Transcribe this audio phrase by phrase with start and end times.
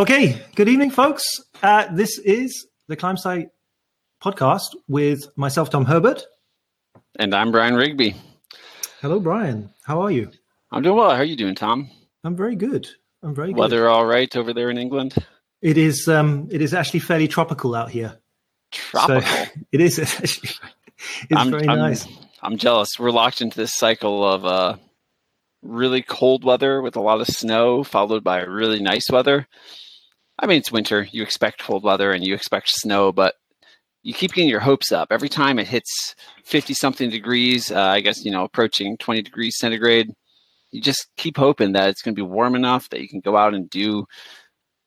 [0.00, 1.22] Okay, good evening, folks.
[1.62, 3.48] Uh, this is the Climb Site
[4.24, 6.24] podcast with myself, Tom Herbert.
[7.18, 8.16] And I'm Brian Rigby.
[9.02, 9.68] Hello, Brian.
[9.84, 10.30] How are you?
[10.72, 11.10] I'm doing well.
[11.10, 11.90] How are you doing, Tom?
[12.24, 12.88] I'm very good.
[13.22, 13.58] I'm very good.
[13.58, 15.16] Weather all right over there in England?
[15.60, 16.08] It is.
[16.08, 18.18] Um, it is actually fairly tropical out here.
[18.72, 19.20] Tropical.
[19.20, 20.48] So it is actually.
[21.28, 22.08] It's I'm, very I'm, nice.
[22.40, 22.98] I'm jealous.
[22.98, 24.76] We're locked into this cycle of uh,
[25.60, 29.46] really cold weather with a lot of snow, followed by really nice weather.
[30.40, 31.06] I mean, it's winter.
[31.10, 33.34] You expect cold weather and you expect snow, but
[34.02, 35.08] you keep getting your hopes up.
[35.10, 39.58] Every time it hits 50 something degrees, uh, I guess, you know, approaching 20 degrees
[39.58, 40.10] centigrade,
[40.70, 43.36] you just keep hoping that it's going to be warm enough that you can go
[43.36, 44.06] out and do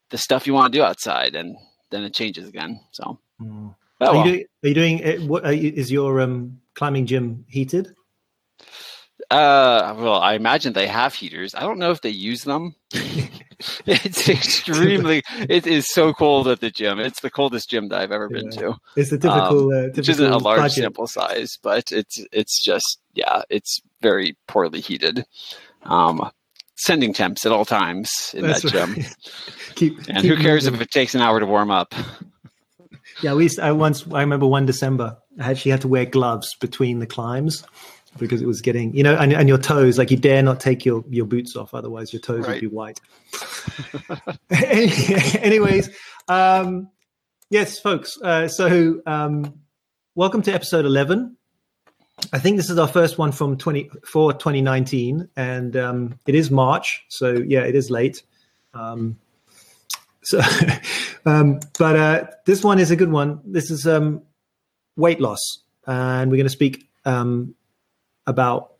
[0.09, 1.35] the stuff you want to do outside.
[1.35, 1.55] And
[1.91, 2.81] then it changes again.
[2.91, 3.75] So, mm.
[4.01, 7.93] oh, are, you doing, are, you doing, what you, is your um, climbing gym heated?
[9.29, 11.55] Uh, well, I imagine they have heaters.
[11.55, 12.75] I don't know if they use them.
[13.85, 15.23] it's extremely.
[15.49, 16.99] it is so cold at the gym.
[16.99, 18.41] It's the coldest gym that I've ever yeah.
[18.41, 18.75] been to.
[18.95, 20.83] It's a typical, um, uh, typical which isn't a large budget.
[20.83, 25.25] sample size, but it's it's just yeah, it's very poorly heated.
[25.83, 26.29] Um,
[26.75, 28.95] sending temps at all times in That's that right.
[28.95, 29.05] gym.
[29.75, 30.81] keep, and keep who cares moving.
[30.81, 31.93] if it takes an hour to warm up?
[33.21, 33.49] Yeah, we.
[33.61, 34.05] I once.
[34.11, 35.17] I remember one December.
[35.39, 37.63] I actually had to wear gloves between the climbs
[38.17, 40.85] because it was getting, you know, and, and your toes, like you dare not take
[40.85, 42.49] your, your boots off, otherwise your toes right.
[42.49, 42.99] would be white.
[44.49, 45.89] Anyways,
[46.27, 46.89] um,
[47.49, 48.17] yes, folks.
[48.21, 49.59] Uh, so, um,
[50.15, 51.35] welcome to episode 11.
[52.31, 56.51] I think this is our first one from 20 for 2019, and um, it is
[56.51, 58.23] March, so yeah, it is late.
[58.73, 59.17] Um,
[60.21, 60.39] so,
[61.25, 63.41] um, but uh, this one is a good one.
[63.43, 64.21] This is um,
[64.95, 65.39] weight loss,
[65.87, 67.55] and we're going to speak um,
[68.27, 68.73] about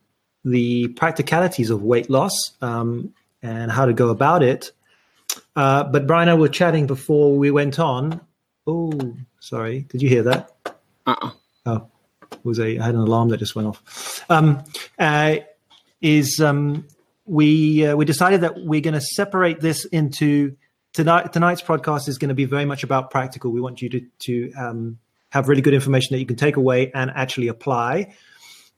[0.45, 4.71] the practicalities of weight loss um, and how to go about it.
[5.55, 8.21] Uh, but Brian and I were chatting before we went on.
[8.67, 9.81] Oh, sorry.
[9.89, 10.51] Did you hear that?
[11.05, 11.31] Uh-uh.
[11.65, 11.87] Oh,
[12.43, 14.23] was a I had an alarm that just went off.
[14.29, 14.63] Um,
[14.99, 15.37] uh,
[16.01, 16.85] is um,
[17.25, 20.55] we uh, we decided that we're going to separate this into
[20.91, 21.31] tonight.
[21.33, 23.51] Tonight's podcast is going to be very much about practical.
[23.51, 24.99] We want you to to um,
[25.29, 28.13] have really good information that you can take away and actually apply.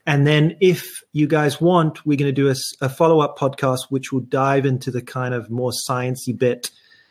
[0.08, 3.88] And then, if you guys want, we're going to do a, a follow up podcast,
[3.90, 6.70] which will dive into the kind of more sciencey bit,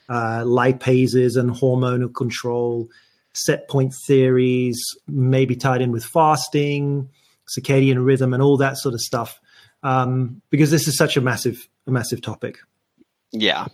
[0.09, 2.89] uh, lipases and hormonal control,
[3.33, 7.09] set point theories, maybe tied in with fasting,
[7.49, 9.41] circadian rhythm, and all that sort of stuff.
[9.83, 12.59] Um, because this is such a massive, a massive topic.
[13.33, 13.67] Yeah,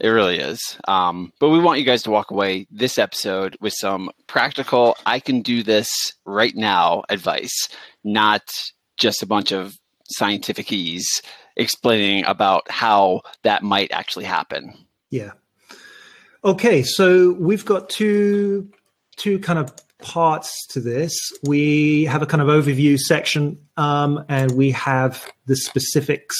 [0.00, 0.78] it really is.
[0.88, 5.20] Um, but we want you guys to walk away this episode with some practical, I
[5.20, 5.88] can do this
[6.24, 7.68] right now advice,
[8.02, 8.42] not
[8.96, 9.74] just a bunch of
[10.06, 11.22] scientific ease
[11.56, 14.74] explaining about how that might actually happen.
[15.10, 15.32] Yeah.
[16.44, 18.70] Okay, so we've got two
[19.16, 21.16] two kind of parts to this.
[21.44, 26.36] We have a kind of overview section, um, and we have the specifics.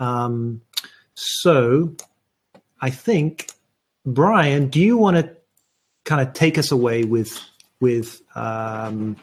[0.00, 0.62] Um,
[1.14, 1.94] so
[2.80, 3.50] I think,
[4.04, 5.36] Brian, do you want to
[6.04, 7.38] kind of take us away with
[7.80, 9.16] with um,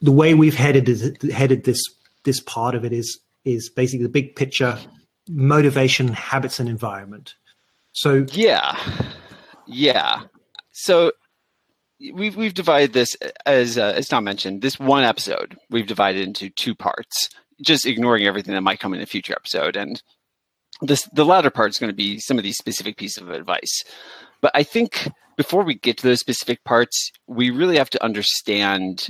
[0.00, 0.86] the way we've headed
[1.32, 1.82] headed this
[2.24, 4.78] this part of it is is basically the big picture,
[5.28, 7.34] motivation, habits, and environment.
[7.92, 8.78] So yeah,
[9.66, 10.22] yeah.
[10.72, 11.12] So
[12.12, 14.62] we've we've divided this as uh, as Tom mentioned.
[14.62, 17.30] This one episode we've divided into two parts,
[17.62, 19.76] just ignoring everything that might come in a future episode.
[19.76, 20.02] And
[20.80, 23.84] this the latter part is going to be some of these specific pieces of advice.
[24.40, 29.08] But I think before we get to those specific parts, we really have to understand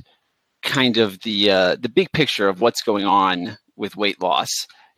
[0.62, 4.48] kind of the uh, the big picture of what's going on with weight loss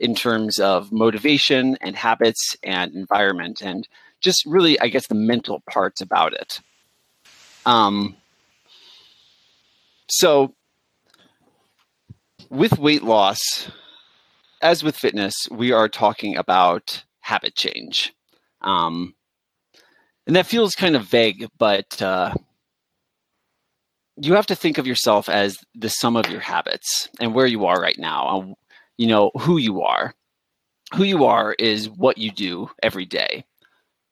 [0.01, 3.87] in terms of motivation and habits and environment and
[4.21, 6.61] just really i guess the mental parts about it
[7.67, 8.17] um,
[10.09, 10.55] so
[12.49, 13.71] with weight loss
[14.61, 18.13] as with fitness, we are talking about habit change.
[18.61, 19.15] Um,
[20.27, 22.35] and that feels kind of vague, but uh,
[24.17, 27.67] you have to think of yourself as the sum of your habits and where you
[27.67, 28.55] are right now.
[28.99, 30.15] you know, who you are.
[30.95, 33.45] Who you are is what you do every day.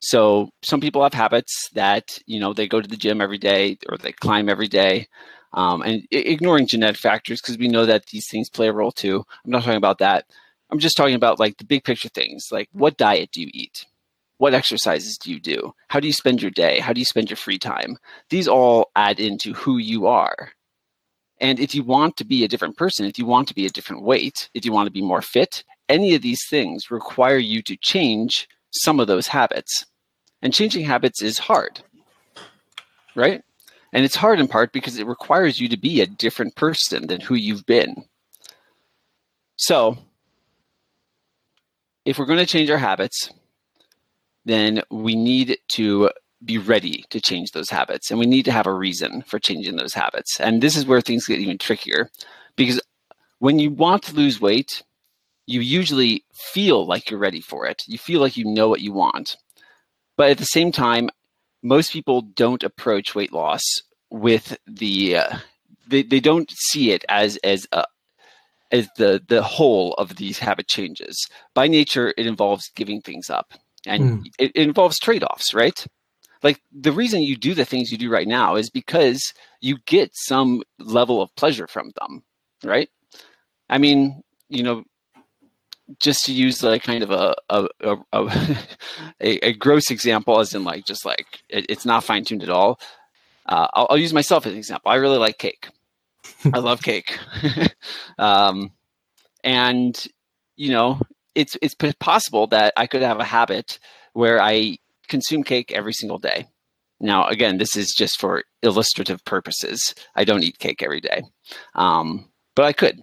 [0.01, 3.77] So some people have habits that, you know, they go to the gym every day
[3.89, 5.07] or they climb every day.
[5.51, 9.25] Um, and ignoring genetic factors because we know that these things play a role too.
[9.43, 10.25] I'm not talking about that.
[10.69, 13.85] I'm just talking about like the big picture things, like what diet do you eat?
[14.37, 15.73] What exercises do you do?
[15.87, 16.79] How do you spend your day?
[16.79, 17.97] How do you spend your free time?
[18.29, 20.51] These all add into who you are.
[21.41, 23.69] And if you want to be a different person, if you want to be a
[23.69, 27.61] different weight, if you want to be more fit, any of these things require you
[27.63, 29.85] to change some of those habits.
[30.41, 31.81] And changing habits is hard,
[33.15, 33.41] right?
[33.91, 37.21] And it's hard in part because it requires you to be a different person than
[37.21, 38.05] who you've been.
[39.55, 39.97] So,
[42.05, 43.29] if we're going to change our habits,
[44.45, 46.11] then we need to
[46.45, 49.75] be ready to change those habits and we need to have a reason for changing
[49.75, 50.39] those habits.
[50.39, 52.09] And this is where things get even trickier
[52.55, 52.79] because
[53.39, 54.83] when you want to lose weight,
[55.47, 57.83] you usually feel like you're ready for it.
[57.87, 59.35] You feel like you know what you want.
[60.15, 61.09] But at the same time,
[61.61, 63.63] most people don't approach weight loss
[64.09, 65.37] with the uh,
[65.87, 67.85] they, they don't see it as as a
[68.71, 71.27] as the the whole of these habit changes.
[71.53, 73.53] By nature, it involves giving things up,
[73.85, 74.25] and mm.
[74.37, 75.85] it, it involves trade offs, right?
[76.41, 80.11] Like the reason you do the things you do right now is because you get
[80.13, 82.23] some level of pleasure from them,
[82.63, 82.89] right?
[83.69, 84.83] I mean, you know,
[85.99, 87.97] just to use like kind of a a, a,
[89.21, 92.49] a, a gross example, as in like just like it, it's not fine tuned at
[92.49, 92.79] all.
[93.45, 94.91] Uh, I'll, I'll, use myself as an example.
[94.91, 95.69] I really like cake.
[96.53, 97.17] I love cake,
[98.19, 98.71] um,
[99.43, 100.07] and
[100.55, 100.99] you know,
[101.35, 103.79] it's it's possible that I could have a habit
[104.13, 104.77] where I
[105.07, 106.47] consume cake every single day.
[106.99, 109.95] Now, again, this is just for illustrative purposes.
[110.15, 111.23] I don't eat cake every day,
[111.75, 113.01] um, but I could.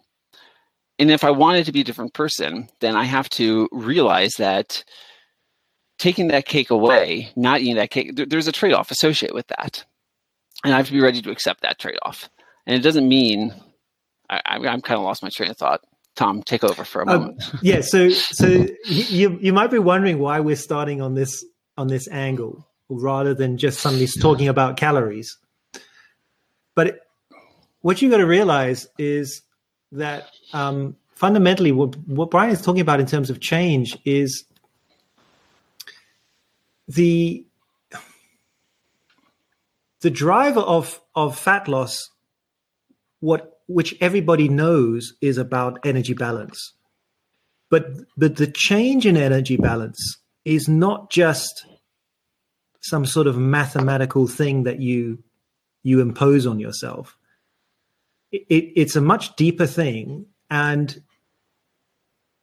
[0.98, 4.82] And if I wanted to be a different person, then I have to realize that
[5.98, 9.46] taking that cake away, not eating that cake, there, there's a trade off associated with
[9.48, 9.84] that.
[10.64, 12.30] And I have to be ready to accept that trade off.
[12.66, 13.54] And it doesn't mean
[14.28, 15.82] I, am kind of lost my train of thought.
[16.16, 17.42] Tom, take over for a um, moment.
[17.52, 21.44] Um, yeah, so so you you might be wondering why we're starting on this
[21.76, 25.36] on this angle rather than just suddenly talking about calories.
[26.74, 27.00] But
[27.80, 29.42] what you got to realize is
[29.92, 34.44] that um, fundamentally, what, what Brian is talking about in terms of change is
[36.88, 37.44] the
[40.00, 42.10] the driver of of fat loss.
[43.20, 46.74] What which everybody knows is about energy balance,
[47.70, 51.66] but but the change in energy balance is not just
[52.82, 55.18] some sort of mathematical thing that you
[55.82, 57.16] you impose on yourself.
[58.30, 61.02] It, it, it's a much deeper thing, and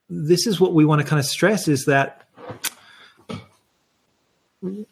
[0.09, 2.27] this is what we want to kind of stress: is that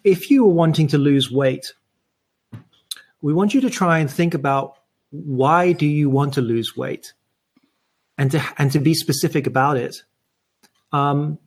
[0.04, 1.74] if you are wanting to lose weight,
[3.22, 4.78] we want you to try and think about
[5.12, 7.13] why do you want to lose weight,
[8.18, 10.04] and to and to be specific about it,
[10.92, 11.38] um,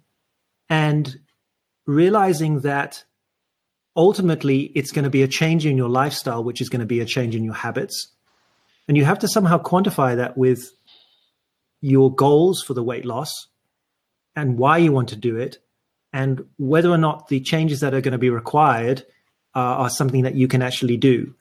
[0.69, 1.19] and
[1.87, 3.05] realizing that
[3.97, 7.01] ultimately it's going to be a change in your lifestyle, which is going to be
[7.01, 8.09] a change in your habits.
[8.89, 10.71] And you have to somehow quantify that with
[11.85, 13.49] your goals for the weight loss
[14.35, 15.59] and why you want to do it,
[16.15, 19.05] and whether or not the changes that are going to be required
[19.55, 21.35] uh, are something that you can actually do.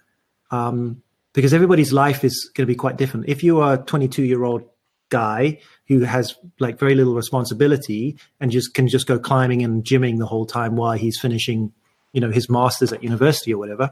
[0.51, 1.01] Um,
[1.31, 3.29] because everybody's life is going to be quite different.
[3.29, 4.63] If you are a 22 year old
[5.07, 10.19] guy who has like very little responsibility and just can just go climbing and gymming
[10.19, 11.71] the whole time while he's finishing,
[12.11, 13.91] you know, his masters at university or whatever.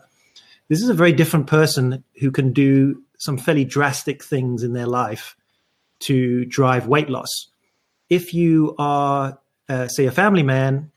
[0.67, 4.85] This is a very different person who can do some fairly drastic things in their
[4.85, 5.37] life
[6.01, 7.29] to drive weight loss.
[8.09, 9.39] If you are,
[9.69, 10.91] uh, say, a family man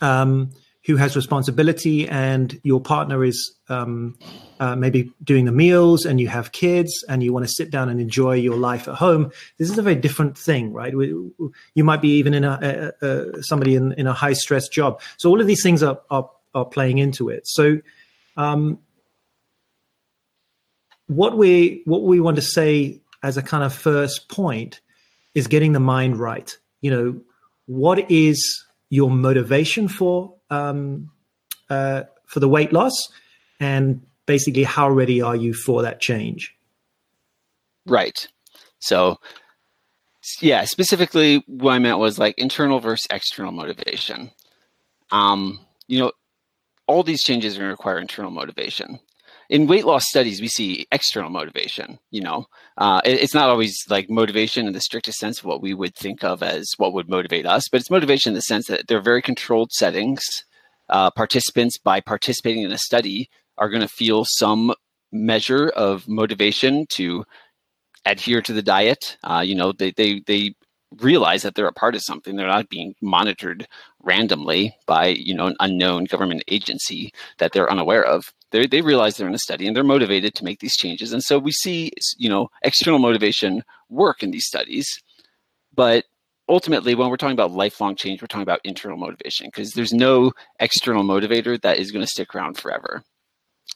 [0.00, 0.50] um,
[0.86, 4.18] who has responsibility and your partner is um,
[4.60, 7.88] uh, maybe doing the meals and you have kids and you want to sit down
[7.88, 10.92] and enjoy your life at home this is a very different thing right?
[10.92, 15.00] You might be even in a, a, a somebody in, in a high stress job.
[15.16, 17.46] So all of these things are, are, are playing into it.
[17.46, 17.80] So
[18.36, 18.78] um,
[21.06, 24.80] what we what we want to say as a kind of first point
[25.34, 27.20] is getting the mind right you know
[27.66, 31.10] what is your motivation for um,
[31.70, 32.92] uh, for the weight loss,
[33.60, 36.54] and basically how ready are you for that change?
[37.86, 38.28] Right.
[38.78, 39.18] So,
[40.40, 44.30] yeah, specifically, what I meant was like internal versus external motivation.
[45.10, 46.12] Um, you know,
[46.86, 49.00] all these changes are going to require internal motivation
[49.50, 51.98] in weight loss studies, we see external motivation.
[52.10, 52.46] You know,
[52.78, 55.94] uh, it, it's not always like motivation in the strictest sense of what we would
[55.94, 59.02] think of as what would motivate us, but it's motivation in the sense that they're
[59.02, 60.22] very controlled settings.
[60.90, 64.74] Uh, participants, by participating in a study, are going to feel some
[65.12, 67.24] measure of motivation to
[68.04, 69.16] adhere to the diet.
[69.24, 70.54] Uh, you know, they they they
[71.00, 72.36] realize that they're a part of something.
[72.36, 73.66] They're not being monitored
[74.02, 78.32] randomly by you know an unknown government agency that they're unaware of.
[78.54, 81.12] They they realize they're in a study and they're motivated to make these changes.
[81.12, 84.88] And so we see you know external motivation work in these studies,
[85.74, 86.04] but
[86.48, 90.32] ultimately, when we're talking about lifelong change, we're talking about internal motivation because there's no
[90.60, 93.02] external motivator that is going to stick around forever.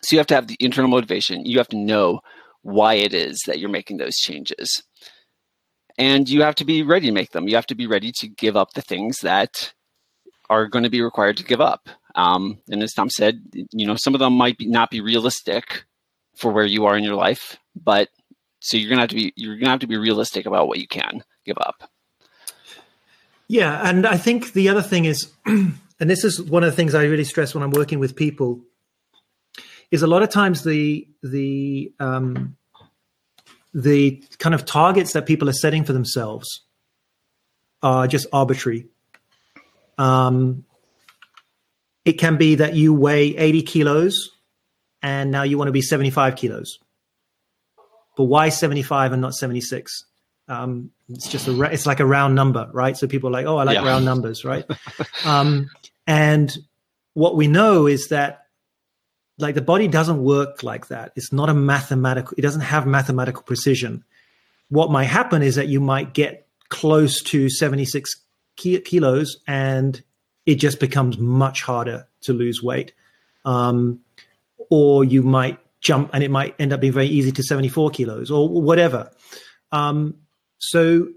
[0.02, 1.44] So you have to have the internal motivation.
[1.44, 2.20] You have to know
[2.62, 4.82] why it is that you're making those changes.
[5.96, 7.48] And you have to be ready to make them.
[7.48, 9.72] You have to be ready to give up the things that
[10.48, 11.88] are going to be required to give up.
[12.18, 15.84] Um, and as Tom said, you know, some of them might be, not be realistic
[16.34, 18.08] for where you are in your life, but
[18.58, 20.88] so you're gonna have to be you're gonna have to be realistic about what you
[20.88, 21.88] can give up.
[23.46, 26.92] Yeah, and I think the other thing is, and this is one of the things
[26.92, 28.62] I really stress when I'm working with people,
[29.92, 32.56] is a lot of times the the um,
[33.72, 36.62] the kind of targets that people are setting for themselves
[37.80, 38.88] are just arbitrary.
[39.98, 40.64] Um,
[42.08, 44.30] it can be that you weigh 80 kilos
[45.02, 46.78] and now you want to be 75 kilos.
[48.16, 50.06] But why 75 and not 76?
[50.48, 52.96] Um, it's just a it's like a round number, right?
[52.96, 53.84] So people are like, oh, I like yeah.
[53.84, 54.64] round numbers, right?
[55.26, 55.68] um,
[56.06, 56.56] and
[57.12, 58.46] what we know is that
[59.36, 61.12] like the body doesn't work like that.
[61.14, 62.34] It's not a mathematical.
[62.38, 64.02] It doesn't have mathematical precision.
[64.70, 68.16] What might happen is that you might get close to 76
[68.56, 70.02] kilos and
[70.48, 72.94] it just becomes much harder to lose weight.
[73.44, 74.00] Um,
[74.70, 78.30] or you might jump and it might end up being very easy to 74 kilos
[78.30, 79.10] or whatever.
[79.72, 80.14] Um,
[80.56, 81.08] so,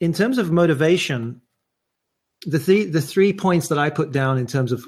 [0.00, 1.40] in terms of motivation,
[2.42, 4.84] the three the three points that I put down in terms of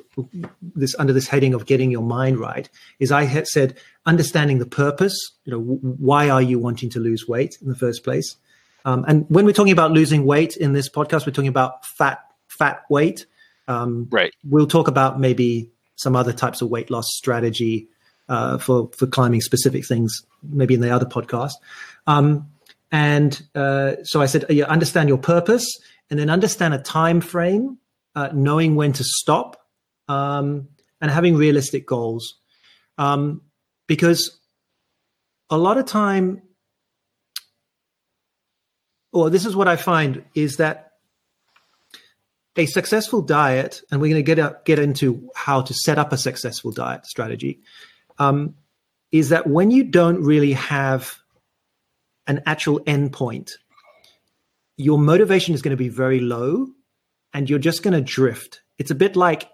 [0.61, 4.67] this under this heading of getting your mind right is I had said understanding the
[4.67, 5.17] purpose.
[5.45, 8.37] You know, why are you wanting to lose weight in the first place?
[8.85, 12.21] Um, and when we're talking about losing weight in this podcast, we're talking about fat
[12.49, 13.25] fat weight.
[13.69, 14.35] Um, right.
[14.45, 17.89] We'll talk about maybe some other types of weight loss strategy
[18.29, 21.53] uh, for for climbing specific things, maybe in the other podcast.
[22.07, 22.49] Um,
[22.91, 25.67] and uh, so I said, yeah, understand your purpose,
[26.11, 27.79] and then understand a time frame,
[28.15, 29.61] uh, knowing when to stop,
[30.09, 30.69] um,
[31.01, 32.35] and having realistic goals.
[32.97, 33.43] Um,
[33.87, 34.39] because
[35.51, 36.43] a lot of time,
[39.13, 40.88] or this is what I find is that
[42.59, 46.19] a successful diet, and we're going to get get into how to set up a
[46.19, 47.61] successful diet strategy,
[48.19, 48.57] um,
[49.13, 51.19] is that when you don't really have
[52.27, 53.53] an actual endpoint,
[54.77, 56.67] your motivation is going to be very low,
[57.33, 58.61] and you're just going to drift.
[58.77, 59.49] It's a bit like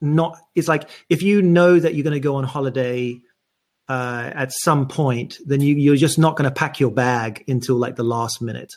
[0.00, 0.38] not.
[0.54, 3.20] It's like if you know that you're going to go on holiday
[3.88, 7.76] uh, at some point, then you, you're just not going to pack your bag until
[7.76, 8.74] like the last minute.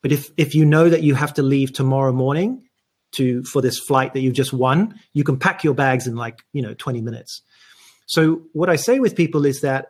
[0.00, 2.63] But if if you know that you have to leave tomorrow morning,
[3.16, 6.40] to for this flight that you've just won, you can pack your bags in like,
[6.52, 7.42] you know, 20 minutes.
[8.06, 9.88] So what I say with people is that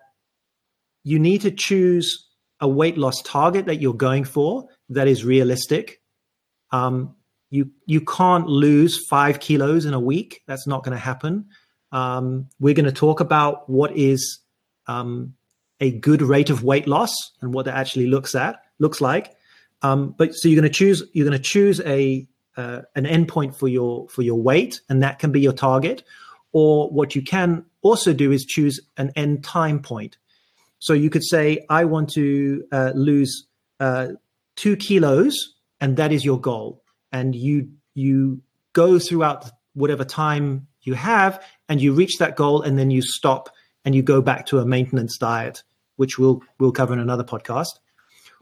[1.02, 2.26] you need to choose
[2.60, 6.00] a weight loss target that you're going for that is realistic.
[6.70, 7.14] Um,
[7.50, 10.42] you you can't lose five kilos in a week.
[10.46, 11.46] That's not going to happen.
[11.92, 14.40] Um, we're going to talk about what is
[14.86, 15.34] um,
[15.80, 19.36] a good rate of weight loss and what that actually looks at looks like.
[19.82, 23.56] Um, but so you're going to choose you're going to choose a uh, an endpoint
[23.56, 26.04] for your for your weight, and that can be your target.
[26.52, 30.16] Or what you can also do is choose an end time point.
[30.78, 33.46] So you could say, I want to uh, lose
[33.80, 34.08] uh,
[34.56, 36.82] two kilos, and that is your goal.
[37.12, 38.40] And you you
[38.72, 43.50] go throughout whatever time you have, and you reach that goal, and then you stop
[43.84, 45.62] and you go back to a maintenance diet,
[45.96, 47.78] which we'll we'll cover in another podcast.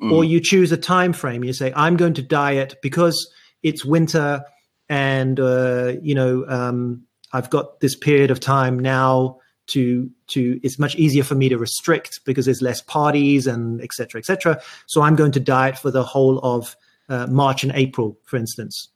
[0.01, 0.13] Mm.
[0.13, 1.45] Or you choose a time frame.
[1.45, 4.45] You say, I'm going to diet because it's winter
[4.89, 7.03] and uh, you know um,
[7.33, 9.39] I've got this period of time now
[9.69, 14.19] to to it's much easier for me to restrict because there's less parties and etc
[14.19, 16.77] etc so i'm going to diet for the whole of
[17.09, 18.89] uh, march and april for instance.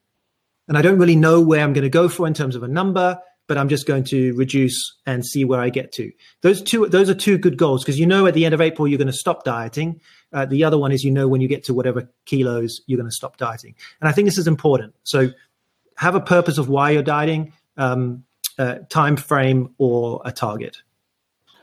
[0.69, 2.69] And i don't really know where i'm going to go for in terms of a
[2.69, 6.11] number but i'm just going to reduce and see where i get to.
[6.43, 8.89] Those two those are two good goals because you know at the end of april
[8.89, 10.01] you're going to stop dieting
[10.37, 13.09] uh, the other one is you know when you get to whatever kilos, you're going
[13.09, 13.75] to stop dieting.
[14.03, 14.95] And I think this is important.
[15.03, 15.31] So
[15.97, 18.23] have a purpose of why you're dieting, um,
[18.59, 20.77] uh, time frame, or a target.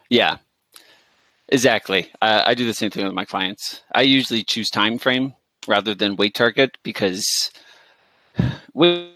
[0.10, 0.38] Yeah,
[1.50, 2.12] exactly.
[2.20, 3.84] Uh, I do the same thing with my clients.
[3.94, 5.36] I usually choose time frame
[5.68, 7.52] rather than weight target because
[8.74, 9.08] with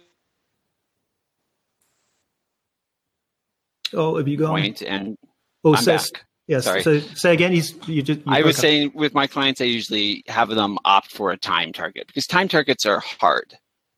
[3.93, 4.49] Oh, have you gone?
[4.49, 5.17] Point and
[5.63, 6.26] oh, I'm says, back.
[6.47, 6.63] Yes.
[6.63, 6.81] Sorry.
[6.81, 7.51] So say again.
[7.51, 8.19] He's you just.
[8.19, 8.61] You I was up.
[8.61, 12.47] saying with my clients, I usually have them opt for a time target because time
[12.47, 13.57] targets are hard.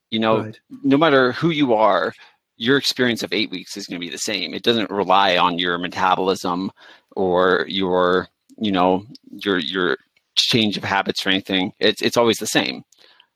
[0.09, 0.59] You know, right.
[0.83, 2.13] no matter who you are,
[2.57, 4.53] your experience of eight weeks is going to be the same.
[4.53, 6.71] It doesn't rely on your metabolism
[7.15, 8.27] or your,
[8.57, 9.97] you know, your your
[10.35, 11.73] change of habits or anything.
[11.79, 12.83] It's it's always the same.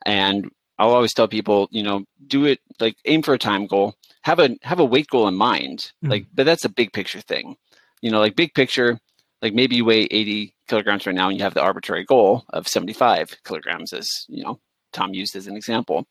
[0.05, 3.95] And I'll always tell people, you know, do it like aim for a time goal,
[4.23, 5.91] have a have a weight goal in mind.
[6.03, 6.09] Mm.
[6.09, 7.55] Like, but that's a big picture thing.
[8.01, 8.99] You know, like big picture,
[9.43, 12.67] like maybe you weigh 80 kilograms right now and you have the arbitrary goal of
[12.67, 14.59] 75 kilograms as, you know,
[14.93, 16.07] Tom used as an example.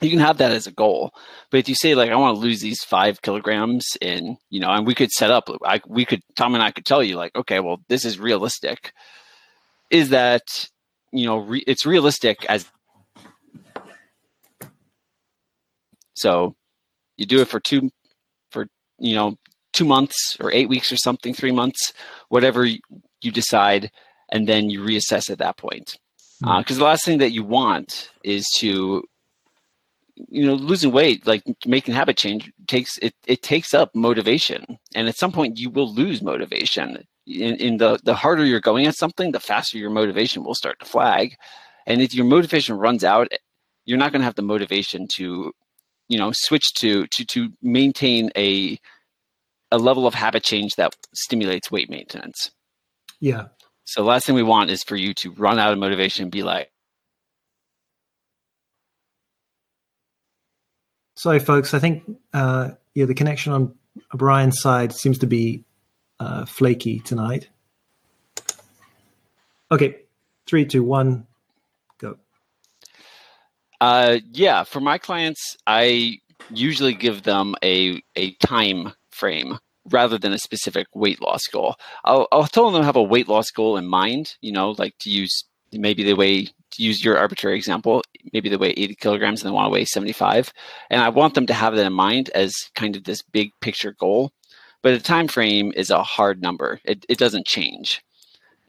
[0.00, 1.12] You can have that as a goal.
[1.50, 4.70] But if you say like I want to lose these five kilograms in, you know,
[4.70, 7.36] and we could set up I we could Tom and I could tell you like,
[7.36, 8.92] okay, well, this is realistic.
[9.90, 10.42] Is that
[11.12, 12.66] you know, re- it's realistic as
[16.14, 16.54] So
[17.16, 17.90] you do it for two,
[18.52, 19.36] for you know,
[19.72, 21.92] two months or eight weeks or something, three months,
[22.28, 23.90] whatever you decide,
[24.30, 25.96] and then you reassess at that point.
[26.40, 26.82] Because hmm.
[26.82, 29.02] uh, the last thing that you want is to,
[30.16, 33.14] you know, losing weight, like making habit change, takes it.
[33.26, 37.04] It takes up motivation, and at some point you will lose motivation.
[37.26, 40.78] In, in the the harder you're going at something, the faster your motivation will start
[40.80, 41.34] to flag.
[41.86, 43.28] And if your motivation runs out,
[43.84, 45.52] you're not going to have the motivation to
[46.08, 48.78] you know switch to to to maintain a
[49.72, 52.52] a level of habit change that stimulates weight maintenance.
[53.18, 53.46] Yeah.
[53.84, 56.32] So the last thing we want is for you to run out of motivation and
[56.32, 56.70] be like
[61.16, 63.74] Sorry folks, I think uh yeah the connection on
[64.14, 65.64] Brian's side seems to be
[66.20, 67.48] uh flaky tonight.
[69.70, 69.96] Okay,
[70.46, 71.26] three, two, one.
[73.82, 79.58] Uh, yeah, for my clients, I usually give them a a time frame
[79.90, 81.74] rather than a specific weight loss goal.
[82.04, 84.36] I'll, I'll tell them to have a weight loss goal in mind.
[84.40, 88.02] You know, like to use maybe they weigh to use your arbitrary example,
[88.32, 90.52] maybe they weigh 80 kilograms and they want to weigh 75,
[90.88, 93.92] and I want them to have that in mind as kind of this big picture
[93.92, 94.32] goal.
[94.80, 98.02] But a time frame is a hard number; it, it doesn't change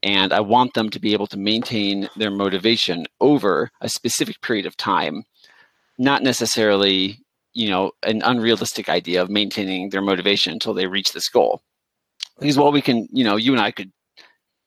[0.04, 4.66] and I want them to be able to maintain their motivation over a specific period
[4.66, 5.24] of time,
[5.98, 7.23] not necessarily,
[7.54, 11.62] you know, an unrealistic idea of maintaining their motivation until they reach this goal.
[12.39, 13.92] Because while we can, you know, you and I could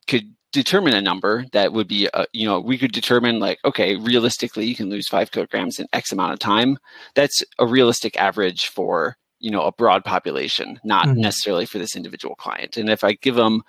[0.06, 3.96] could determine a number that would be, uh, you know, we could determine like, okay,
[3.96, 6.78] realistically, you can lose five kilograms in X amount of time.
[7.14, 11.20] That's a realistic average for you know a broad population, not mm-hmm.
[11.20, 12.76] necessarily for this individual client.
[12.76, 13.62] And if I give them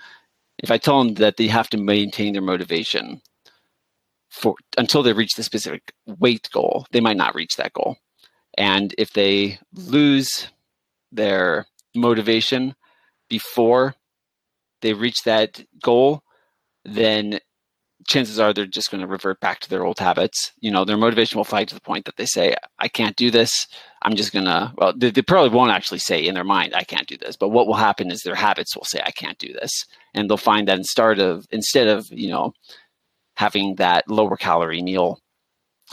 [0.59, 3.21] if I tell them that they have to maintain their motivation
[4.29, 7.97] for until they reach the specific weight goal, they might not reach that goal.
[8.57, 10.47] And if they lose
[11.11, 12.75] their motivation
[13.29, 13.95] before
[14.81, 16.23] they reach that goal,
[16.85, 17.39] then
[18.07, 20.53] chances are they're just going to revert back to their old habits.
[20.59, 23.29] You know, their motivation will flag to the point that they say, I can't do
[23.29, 23.67] this.
[24.01, 26.83] I'm just going to, well, they, they, probably won't actually say in their mind, I
[26.83, 27.35] can't do this.
[27.35, 29.71] But what will happen is their habits will say, I can't do this.
[30.13, 32.53] And they'll find that instead of, instead of, you know,
[33.35, 35.19] having that lower calorie meal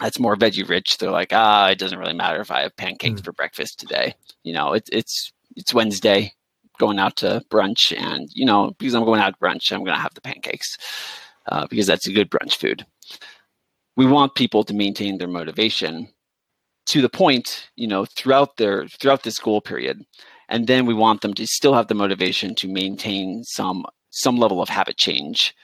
[0.00, 3.20] that's more veggie rich, they're like, ah, it doesn't really matter if I have pancakes
[3.20, 3.24] mm.
[3.24, 4.14] for breakfast today.
[4.42, 6.32] You know, it, it's, it's Wednesday
[6.78, 9.96] going out to brunch and, you know, because I'm going out to brunch, I'm going
[9.96, 10.76] to have the pancakes
[11.50, 12.84] uh, because that's a good brunch food.
[13.96, 16.08] We want people to maintain their motivation
[16.86, 20.04] to the point, you know, throughout their throughout this goal period,
[20.48, 24.60] and then we want them to still have the motivation to maintain some some level
[24.60, 25.54] of habit change,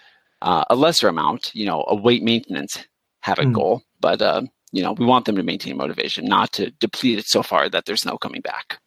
[0.42, 2.86] uh, a lesser amount, you know, a weight maintenance
[3.20, 3.54] habit mm.
[3.54, 7.26] goal, but uh, you know, we want them to maintain motivation, not to deplete it
[7.26, 8.78] so far that there's no coming back.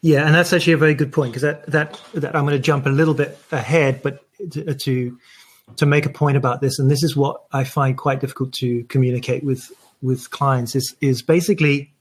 [0.00, 2.62] Yeah, and that's actually a very good point because that that that I'm going to
[2.62, 5.18] jump a little bit ahead, but to, to
[5.76, 8.84] to make a point about this, and this is what I find quite difficult to
[8.84, 9.70] communicate with
[10.02, 11.92] with clients is is basically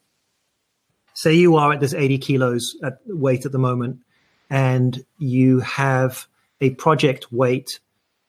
[1.14, 4.00] say you are at this 80 kilos at weight at the moment
[4.50, 6.28] and you have
[6.62, 7.80] a project weight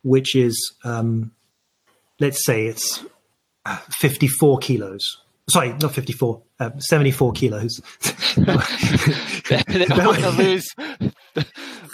[0.02, 1.32] which is um,
[2.20, 3.04] let's say it's
[3.90, 7.80] 54 kilos sorry not 54 uh, 74 kilos
[8.36, 10.66] they want to lose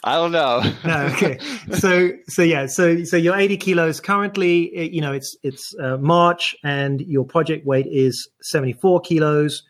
[0.05, 0.63] I don't know.
[0.85, 1.39] no, okay.
[1.75, 4.93] So, so yeah, so so you're 80 kilos currently.
[4.93, 9.63] You know, it's it's uh, March, and your project weight is 74 kilos,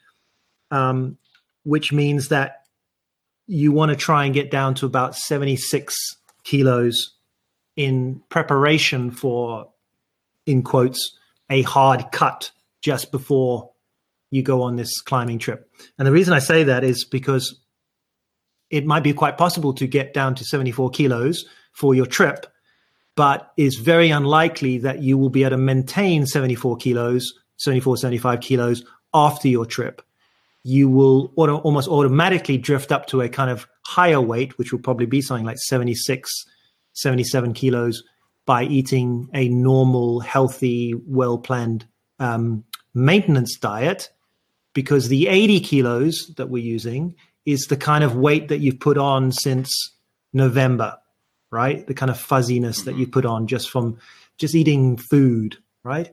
[0.70, 1.18] um,
[1.64, 2.62] which means that
[3.46, 5.94] you want to try and get down to about 76
[6.44, 7.12] kilos
[7.76, 9.68] in preparation for,
[10.46, 11.18] in quotes,
[11.50, 12.50] a hard cut
[12.80, 13.70] just before
[14.30, 15.70] you go on this climbing trip.
[15.98, 17.60] And the reason I say that is because
[18.70, 22.46] it might be quite possible to get down to 74 kilos for your trip,
[23.14, 28.40] but it's very unlikely that you will be able to maintain 74 kilos, 74, 75
[28.40, 30.00] kilos after your trip.
[30.64, 34.80] You will auto, almost automatically drift up to a kind of higher weight, which will
[34.80, 36.32] probably be something like 76,
[36.94, 38.02] 77 kilos
[38.46, 41.86] by eating a normal, healthy, well planned
[42.18, 44.10] um, maintenance diet
[44.74, 48.98] because the 80 kilos that we're using is the kind of weight that you've put
[48.98, 49.70] on since
[50.32, 50.96] November,
[51.50, 51.86] right?
[51.86, 53.98] The kind of fuzziness that you put on just from
[54.38, 56.12] just eating food, right?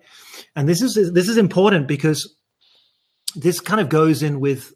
[0.56, 2.36] And this is this is important because
[3.36, 4.74] this kind of goes in with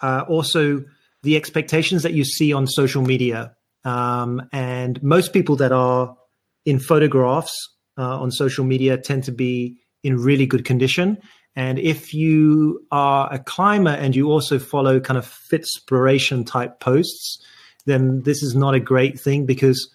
[0.00, 0.84] uh, also
[1.22, 6.16] the expectations that you see on social media, um, and most people that are
[6.64, 7.52] in photographs
[7.98, 11.18] uh, on social media tend to be in really good condition.
[11.56, 16.80] And if you are a climber and you also follow kind of fit fitspiration type
[16.80, 17.44] posts,
[17.86, 19.90] then this is not a great thing because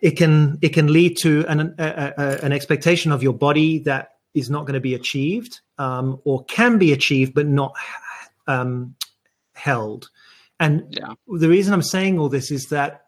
[0.00, 4.08] it can it can lead to an a, a, an expectation of your body that
[4.34, 7.74] is not going to be achieved um, or can be achieved but not
[8.46, 8.94] um,
[9.54, 10.08] held.
[10.58, 11.14] And yeah.
[11.26, 13.06] the reason I'm saying all this is that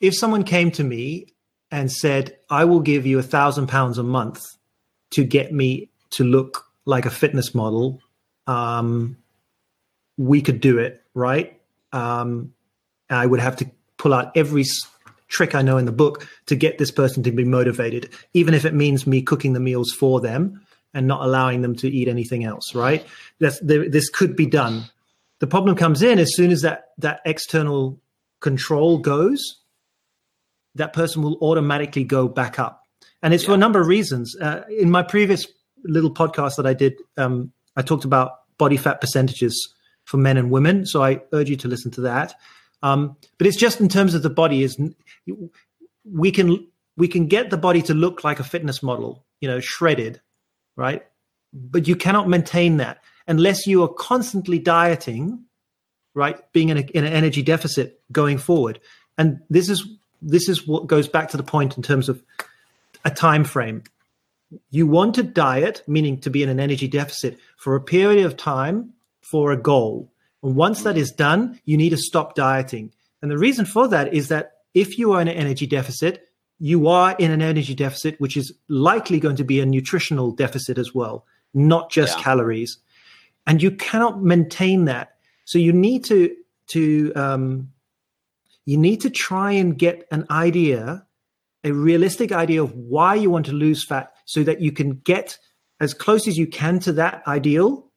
[0.00, 1.26] if someone came to me
[1.70, 4.44] and said, I will give you a thousand pounds a month
[5.10, 8.00] to get me to look like a fitness model,
[8.46, 9.16] um,
[10.16, 11.60] we could do it, right?
[11.92, 12.52] Um,
[13.08, 14.64] I would have to pull out every
[15.28, 18.64] trick I know in the book to get this person to be motivated, even if
[18.64, 22.44] it means me cooking the meals for them and not allowing them to eat anything
[22.44, 23.06] else, right?
[23.38, 24.84] That's, this could be done.
[25.38, 28.00] The problem comes in as soon as that, that external
[28.40, 29.60] control goes,
[30.74, 32.82] that person will automatically go back up.
[33.22, 33.48] And it's yeah.
[33.48, 34.36] for a number of reasons.
[34.40, 35.46] Uh, in my previous
[35.84, 40.50] little podcast that I did, um, I talked about body fat percentages for men and
[40.50, 40.86] women.
[40.86, 42.34] So I urge you to listen to that.
[42.82, 44.78] Um, but it's just in terms of the body is
[46.04, 49.60] we can we can get the body to look like a fitness model, you know,
[49.60, 50.20] shredded,
[50.76, 51.04] right?
[51.52, 55.44] But you cannot maintain that unless you are constantly dieting,
[56.14, 56.40] right?
[56.52, 58.80] Being in, a, in an energy deficit going forward.
[59.16, 59.86] And this is
[60.22, 62.22] this is what goes back to the point in terms of
[63.04, 63.82] a time frame.
[64.70, 68.36] You want to diet, meaning to be in an energy deficit for a period of
[68.36, 70.10] time for a goal.
[70.42, 72.92] And once that is done, you need to stop dieting.
[73.22, 76.28] And the reason for that is that if you are in an energy deficit,
[76.58, 80.78] you are in an energy deficit, which is likely going to be a nutritional deficit
[80.78, 82.24] as well, not just yeah.
[82.24, 82.78] calories.
[83.46, 85.16] And you cannot maintain that.
[85.44, 86.34] So you need to
[86.68, 87.72] to um,
[88.70, 91.04] you need to try and get an idea,
[91.64, 95.38] a realistic idea of why you want to lose fat so that you can get
[95.80, 97.90] as close as you can to that ideal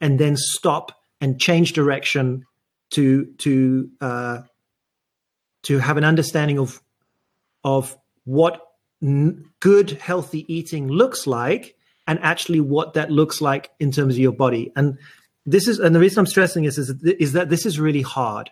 [0.00, 2.44] and then stop and change direction
[2.90, 4.42] to to uh,
[5.64, 6.80] to have an understanding of
[7.64, 8.60] of what
[9.02, 11.74] n- good healthy eating looks like
[12.06, 14.70] and actually what that looks like in terms of your body.
[14.76, 14.96] And
[15.44, 18.48] this is and the reason i'm stressing this is, is that this is really hard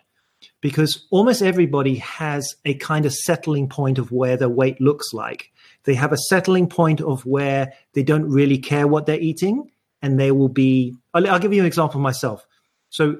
[0.61, 5.51] because almost everybody has a kind of settling point of where their weight looks like.
[5.83, 9.69] They have a settling point of where they don't really care what they're eating,
[10.01, 10.95] and they will be.
[11.13, 12.45] I'll, I'll give you an example myself.
[12.89, 13.17] So,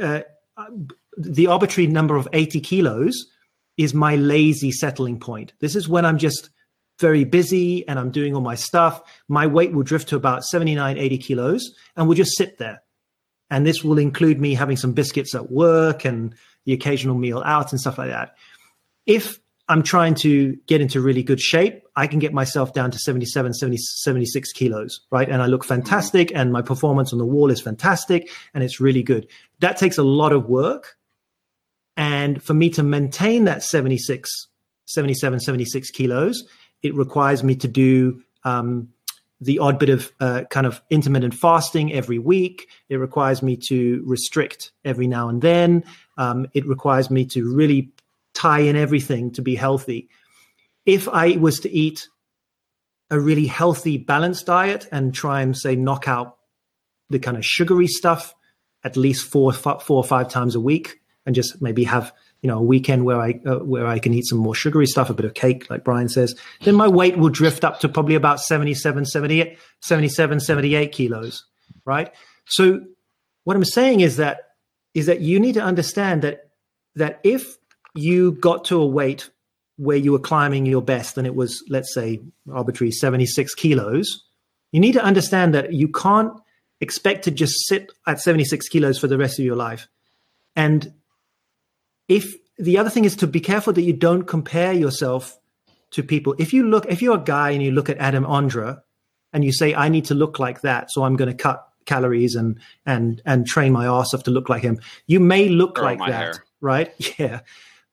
[0.00, 0.20] uh,
[1.16, 3.26] the arbitrary number of 80 kilos
[3.76, 5.52] is my lazy settling point.
[5.60, 6.50] This is when I'm just
[7.00, 9.02] very busy and I'm doing all my stuff.
[9.26, 12.82] My weight will drift to about 79, 80 kilos and will just sit there.
[13.50, 17.72] And this will include me having some biscuits at work and the occasional meal out
[17.72, 18.34] and stuff like that.
[19.06, 22.98] If I'm trying to get into really good shape, I can get myself down to
[22.98, 25.28] 77, 70, 76 kilos, right?
[25.28, 29.04] And I look fantastic and my performance on the wall is fantastic and it's really
[29.04, 29.28] good.
[29.60, 30.96] That takes a lot of work.
[31.96, 34.48] And for me to maintain that 76,
[34.86, 36.44] 77, 76 kilos,
[36.82, 38.88] it requires me to do um,
[39.40, 42.68] the odd bit of uh, kind of intermittent fasting every week.
[42.88, 45.84] It requires me to restrict every now and then.
[46.18, 47.92] Um, it requires me to really
[48.34, 50.08] tie in everything to be healthy.
[50.84, 52.08] If I was to eat
[53.10, 56.36] a really healthy, balanced diet and try and say knock out
[57.08, 58.34] the kind of sugary stuff
[58.84, 62.58] at least four, four or five times a week, and just maybe have you know
[62.58, 65.26] a weekend where I uh, where I can eat some more sugary stuff, a bit
[65.26, 69.04] of cake, like Brian says, then my weight will drift up to probably about 77,
[69.04, 71.44] 78, 77, 78 kilos,
[71.84, 72.12] right?
[72.46, 72.80] So
[73.44, 74.52] what I'm saying is that
[74.94, 76.50] is that you need to understand that
[76.96, 77.56] that if
[77.94, 79.30] you got to a weight
[79.76, 82.20] where you were climbing your best and it was let's say
[82.52, 84.24] arbitrary 76 kilos
[84.72, 86.32] you need to understand that you can't
[86.80, 89.88] expect to just sit at 76 kilos for the rest of your life
[90.54, 90.92] and
[92.10, 95.38] if the other thing is to be careful that you don't compare yourself
[95.92, 96.34] to people.
[96.38, 98.82] If you look, if you're a guy and you look at Adam Ondra
[99.32, 102.34] and you say, I need to look like that, so I'm going to cut calories
[102.34, 104.78] and and and train my ass off to look like him.
[105.06, 106.44] You may look like that, hair.
[106.60, 106.92] right?
[107.18, 107.40] Yeah.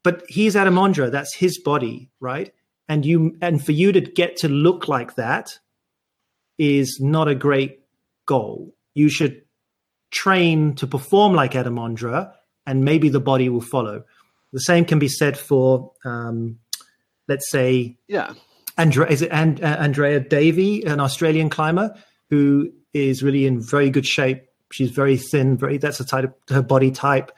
[0.04, 1.12] But he's Adam Ondra.
[1.12, 2.54] That's his body, right?
[2.88, 5.60] and you and for you to get to look like that
[6.58, 7.82] is not a great
[8.26, 8.74] goal.
[8.94, 9.44] You should
[10.12, 12.34] train to perform like Adam Ondra,
[12.68, 14.04] and maybe the body will follow.
[14.54, 16.60] The same can be said for, um,
[17.28, 18.34] let's say, yeah,
[18.78, 21.96] Andrea, is it and, uh, Andrea Davy, an Australian climber
[22.30, 24.44] who is really in very good shape.
[24.72, 27.32] She's very thin, very that's the type of her body type,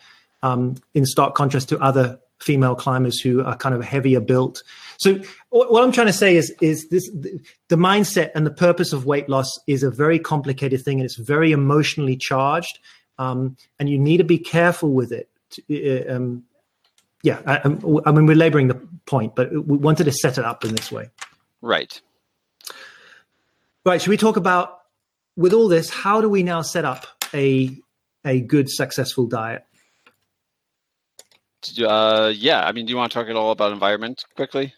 [0.43, 4.63] um, in stark contrast to other female climbers who are kind of heavier built.
[4.97, 7.09] So what I'm trying to say is is this
[7.67, 11.17] the mindset and the purpose of weight loss is a very complicated thing and it's
[11.17, 12.79] very emotionally charged,
[13.19, 15.29] um, and you need to be careful with it.
[15.69, 16.43] Uh, um,
[17.21, 17.57] yeah, I,
[18.05, 20.91] I, mean we're laboring the point, but we wanted to set it up in this
[20.91, 21.09] way.
[21.61, 22.01] Right.
[23.85, 24.01] Right.
[24.01, 24.81] Should we talk about
[25.35, 25.89] with all this?
[25.89, 27.77] How do we now set up a
[28.23, 29.65] a good successful diet?
[31.85, 34.73] Uh, yeah, I mean, do you want to talk at all about environment quickly?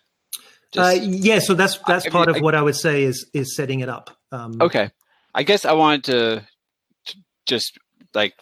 [0.71, 3.03] Just, uh, yeah, so that's that's I, part mean, of I, what I would say
[3.03, 4.17] is is setting it up.
[4.31, 4.89] Um, okay,
[5.35, 6.47] I guess I wanted to,
[7.05, 7.77] to just
[8.13, 8.33] like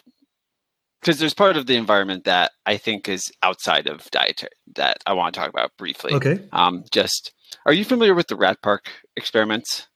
[1.00, 5.14] because there's part of the environment that I think is outside of dietary that I
[5.14, 6.12] want to talk about briefly.
[6.12, 6.40] Okay.
[6.52, 7.32] Um, just
[7.66, 9.88] are you familiar with the Rat Park experiments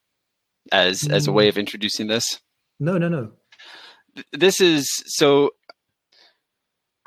[0.73, 1.13] as mm.
[1.13, 1.51] as a way mm.
[1.51, 2.41] of introducing this?
[2.81, 3.33] No, no, no.
[4.33, 5.51] This is so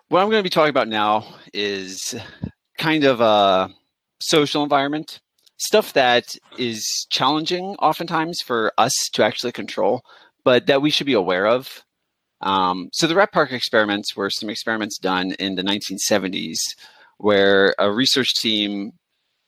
[0.10, 2.16] what I'm going to be talking about now is
[2.78, 3.70] kind of a
[4.20, 5.20] social environment,
[5.58, 10.02] stuff that is challenging oftentimes for us to actually control,
[10.44, 11.84] but that we should be aware of.
[12.42, 16.58] Um, so the Rat Park experiments were some experiments done in the 1970s
[17.18, 18.92] where a research team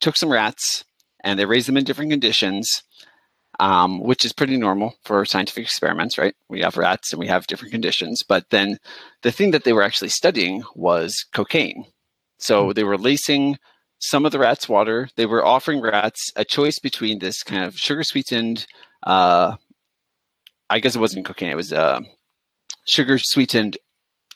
[0.02, 0.84] took some rats
[1.24, 2.82] and they raised them in different conditions
[3.60, 6.34] um, which is pretty normal for scientific experiments, right?
[6.48, 8.24] We have rats and we have different conditions.
[8.28, 8.78] But then
[9.22, 11.86] the thing that they were actually studying was cocaine.
[12.38, 12.72] So hmm.
[12.72, 13.58] they were lacing
[14.00, 15.10] some of the rats' water.
[15.18, 18.66] They were offering rats a choice between this kind of sugar sweetened,
[19.04, 19.58] uh,
[20.70, 22.00] I guess it wasn't cocaine, it was uh,
[22.90, 23.78] sugar sweetened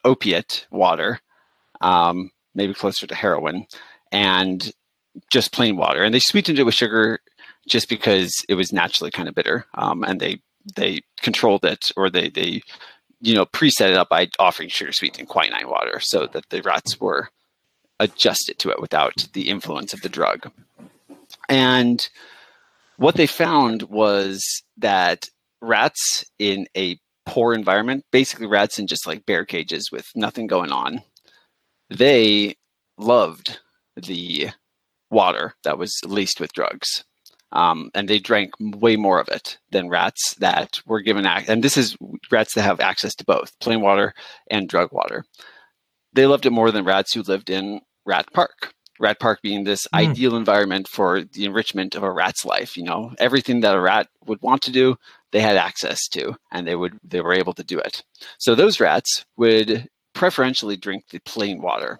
[0.03, 1.19] opiate water,
[1.81, 3.65] um, maybe closer to heroin,
[4.11, 4.71] and
[5.31, 6.03] just plain water.
[6.03, 7.19] And they sweetened it with sugar
[7.67, 10.39] just because it was naturally kind of bitter, um, and they
[10.75, 12.61] they controlled it or they they
[13.21, 16.99] you know preset it up by offering sugar sweetened quinine water so that the rats
[16.99, 17.29] were
[17.99, 20.51] adjusted to it without the influence of the drug.
[21.49, 22.07] And
[22.97, 24.43] what they found was
[24.77, 25.25] that
[25.61, 30.71] rats in a poor environment, basically rats in just like bare cages with nothing going
[30.71, 31.01] on,
[31.89, 32.55] they
[32.97, 33.59] loved
[33.95, 34.49] the
[35.09, 37.03] water that was laced with drugs.
[37.51, 41.77] Um, and they drank way more of it than rats that were given and this
[41.77, 41.95] is
[42.31, 44.15] rats that have access to both plain water
[44.49, 45.23] and drug water
[46.13, 49.85] they loved it more than rats who lived in rat park rat park being this
[49.87, 49.99] mm.
[49.99, 54.07] ideal environment for the enrichment of a rat's life you know everything that a rat
[54.25, 54.95] would want to do
[55.31, 58.03] they had access to and they would they were able to do it
[58.39, 61.99] so those rats would preferentially drink the plain water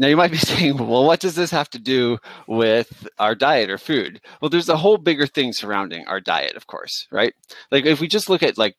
[0.00, 2.16] now you might be saying, well, what does this have to do
[2.48, 4.22] with our diet or food?
[4.40, 7.34] Well, there's a whole bigger thing surrounding our diet, of course, right?
[7.70, 8.76] Like if we just look at like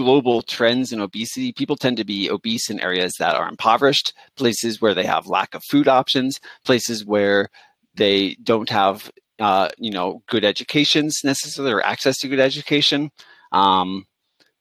[0.00, 4.80] global trends in obesity, people tend to be obese in areas that are impoverished, places
[4.80, 7.50] where they have lack of food options, places where
[7.96, 9.10] they don't have
[9.40, 13.10] uh, you know good educations necessarily or access to good education,
[13.52, 14.06] um,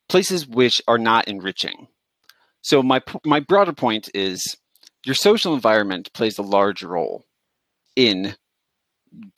[0.10, 1.88] places which are not enriching.
[2.60, 4.58] So my my broader point is
[5.06, 7.23] your social environment plays a large role
[7.95, 8.36] in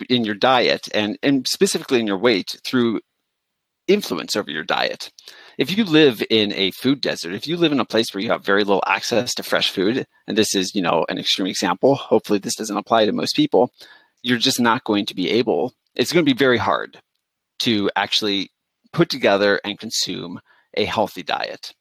[0.09, 3.01] in your diet and and specifically in your weight through
[3.87, 5.11] influence over your diet.
[5.61, 8.31] If you live in a food desert, if you live in a place where you
[8.31, 11.93] have very little access to fresh food, and this is, you know, an extreme example,
[11.93, 13.71] hopefully this doesn't apply to most people,
[14.23, 16.99] you're just not going to be able, it's going to be very hard
[17.59, 18.49] to actually
[18.91, 20.39] put together and consume
[20.73, 21.75] a healthy diet.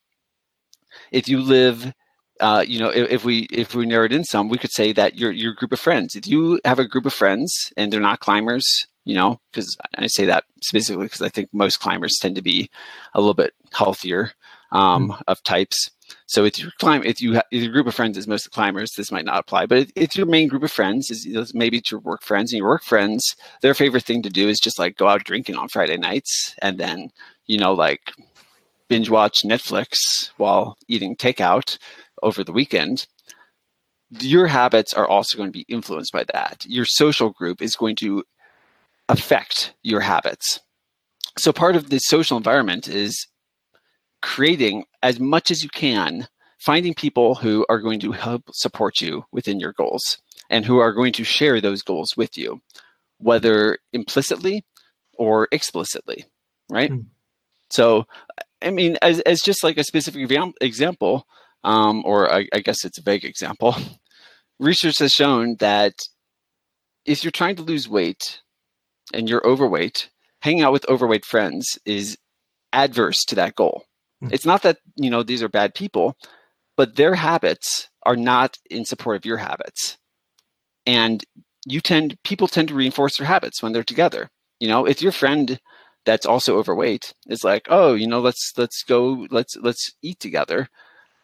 [1.10, 1.94] If you live
[2.38, 5.16] uh, you know, if, if, we if we narrowed in some, we could say that
[5.16, 6.16] your your group of friends.
[6.16, 10.06] If you have a group of friends and they're not climbers, you know, because I
[10.06, 12.70] say that specifically because I think most climbers tend to be
[13.14, 14.32] a little bit healthier
[14.72, 15.22] um, mm.
[15.26, 15.90] of types.
[16.26, 18.92] So if you climb, if you have, if your group of friends is most climbers,
[18.92, 19.66] this might not apply.
[19.66, 22.22] But if, if your main group of friends is you know, maybe it's your work
[22.22, 25.24] friends, and your work friends, their favorite thing to do is just like go out
[25.24, 27.10] drinking on Friday nights, and then
[27.46, 28.12] you know like
[28.88, 29.98] binge watch Netflix
[30.36, 31.78] while eating takeout
[32.22, 33.06] over the weekend,
[34.18, 36.64] your habits are also going to be influenced by that.
[36.66, 38.24] Your social group is going to
[39.10, 40.60] affect your habits.
[41.38, 43.26] So, part of the social environment is
[44.22, 49.24] creating as much as you can finding people who are going to help support you
[49.32, 50.18] within your goals
[50.50, 52.60] and who are going to share those goals with you,
[53.18, 54.64] whether implicitly
[55.14, 56.24] or explicitly,
[56.70, 56.90] right?
[56.90, 57.06] Mm.
[57.70, 58.04] So,
[58.60, 61.26] I mean, as, as just like a specific example,
[61.64, 63.74] um, or I, I guess it's a vague example,
[64.58, 65.94] research has shown that
[67.06, 68.40] if you're trying to lose weight
[69.12, 72.16] and you're overweight, hanging out with overweight friends is
[72.72, 73.84] adverse to that goal.
[74.22, 74.32] Mm.
[74.32, 76.16] It's not that, you know, these are bad people,
[76.76, 79.98] but their habits are not in support of your habits.
[80.86, 81.24] And
[81.66, 84.30] you tend people tend to reinforce their habits when they're together.
[84.60, 85.60] You know, if your friend
[86.06, 90.68] that's also overweight is like, "Oh, you know, let's let's go let's let's eat together."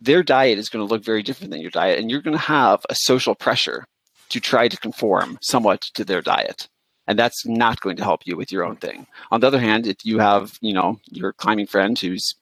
[0.00, 2.42] Their diet is going to look very different than your diet and you're going to
[2.42, 3.86] have a social pressure
[4.28, 6.68] to try to conform somewhat to their diet
[7.06, 9.06] and that's not going to help you with your own thing.
[9.30, 12.34] On the other hand, if you have, you know, your climbing friend who's,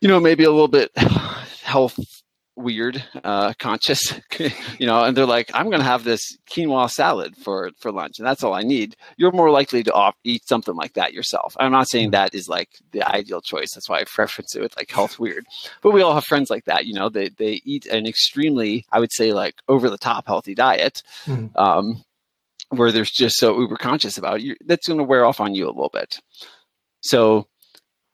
[0.00, 0.96] you know, maybe a little bit
[1.62, 1.98] health
[2.56, 4.20] weird, uh, conscious,
[4.78, 8.18] you know, and they're like, I'm going to have this quinoa salad for, for lunch
[8.18, 8.96] and that's all I need.
[9.16, 11.56] You're more likely to off, eat something like that yourself.
[11.60, 12.22] I'm not saying mm-hmm.
[12.22, 13.68] that is like the ideal choice.
[13.74, 15.46] That's why I preference it with like health weird,
[15.80, 16.86] but we all have friends like that.
[16.86, 20.54] You know, they, they eat an extremely, I would say like over the top healthy
[20.54, 21.02] diet.
[21.26, 21.56] Mm-hmm.
[21.56, 22.04] Um,
[22.72, 25.66] where there's just so uber conscious about it, that's going to wear off on you
[25.66, 26.20] a little bit.
[27.02, 27.48] So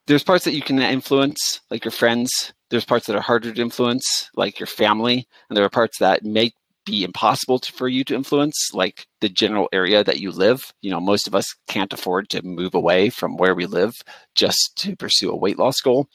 [0.07, 2.53] there's parts that you can influence, like your friends.
[2.69, 6.23] There's parts that are harder to influence, like your family, and there are parts that
[6.23, 6.51] may
[6.85, 10.73] be impossible to, for you to influence, like the general area that you live.
[10.81, 13.93] You know, most of us can't afford to move away from where we live
[14.35, 16.07] just to pursue a weight loss goal.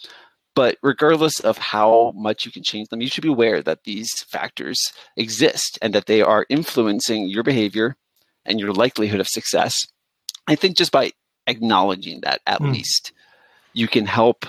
[0.54, 4.10] But regardless of how much you can change them, you should be aware that these
[4.28, 4.78] factors
[5.16, 7.96] exist and that they are influencing your behavior
[8.44, 9.74] and your likelihood of success.
[10.46, 11.12] I think just by
[11.46, 12.72] acknowledging that at mm.
[12.72, 13.12] least
[13.72, 14.46] you can help,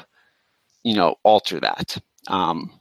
[0.84, 1.98] you know, alter that.
[2.28, 2.72] Um,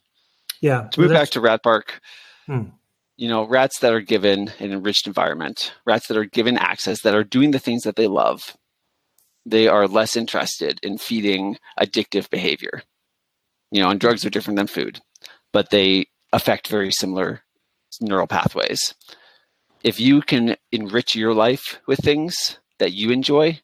[0.61, 0.88] yeah.
[0.92, 2.00] To move back to Rat Park,
[2.48, 2.70] mm.
[3.16, 7.14] you know, rats that are given an enriched environment, rats that are given access, that
[7.14, 8.57] are doing the things that they love,
[9.46, 12.83] they are less interested in feeding addictive behavior.
[13.70, 15.00] You know, and drugs are different than food,
[15.53, 17.42] but they affect very similar
[18.00, 18.94] neural pathways
[19.85, 23.61] if you can enrich your life with things that you enjoy,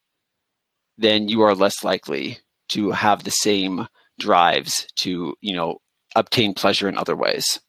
[0.99, 5.79] then you are less likely to have the same drives to, you know,
[6.15, 7.61] obtain pleasure in other ways.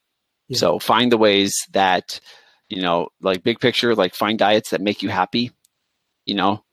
[0.50, 0.58] Yeah.
[0.58, 2.20] So find the ways that,
[2.68, 5.52] you know, like big picture, like find diets that make you happy.
[6.26, 6.64] You know,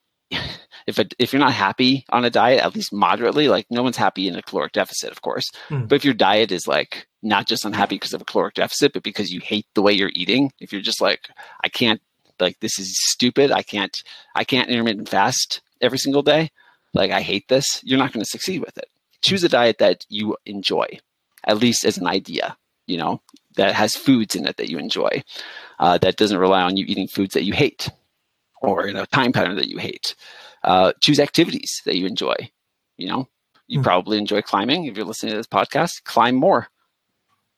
[0.89, 3.99] if a, if you're not happy on a diet, at least moderately, like no one's
[3.99, 5.45] happy in a caloric deficit, of course.
[5.69, 5.87] Mm.
[5.87, 9.03] But if your diet is like not just unhappy because of a caloric deficit, but
[9.03, 11.29] because you hate the way you're eating, if you're just like,
[11.63, 12.01] I can't,
[12.41, 14.03] like this is stupid, I can't,
[14.35, 16.51] I can't intermittent fast every single day,
[16.95, 18.89] like I hate this, you're not going to succeed with it.
[19.21, 20.87] Choose a diet that you enjoy,
[21.45, 23.21] at least as an idea, you know,
[23.57, 25.23] that has foods in it that you enjoy,
[25.81, 27.91] uh, that doesn't rely on you eating foods that you hate
[28.63, 30.15] or in a time pattern that you hate.
[30.65, 32.35] Uh, choose activities that you enjoy.
[32.97, 33.29] You know,
[33.69, 33.85] you mm.
[33.85, 34.85] probably enjoy climbing.
[34.85, 36.69] If you're listening to this podcast, climb more.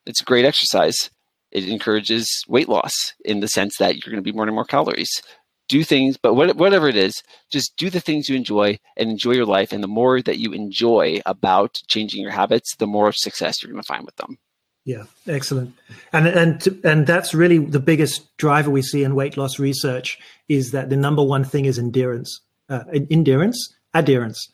[0.05, 1.09] It's a great exercise.
[1.51, 2.91] It encourages weight loss
[3.25, 5.21] in the sense that you're going to be burning more calories.
[5.67, 9.45] Do things, but whatever it is, just do the things you enjoy and enjoy your
[9.45, 9.71] life.
[9.71, 13.81] And the more that you enjoy about changing your habits, the more success you're going
[13.81, 14.37] to find with them.
[14.83, 15.75] Yeah, excellent.
[16.11, 20.17] And and and that's really the biggest driver we see in weight loss research
[20.49, 24.49] is that the number one thing is endurance uh, endurance, adherence.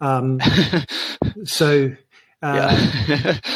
[0.00, 0.40] Um,
[1.44, 1.90] so,
[2.42, 3.38] uh, yeah.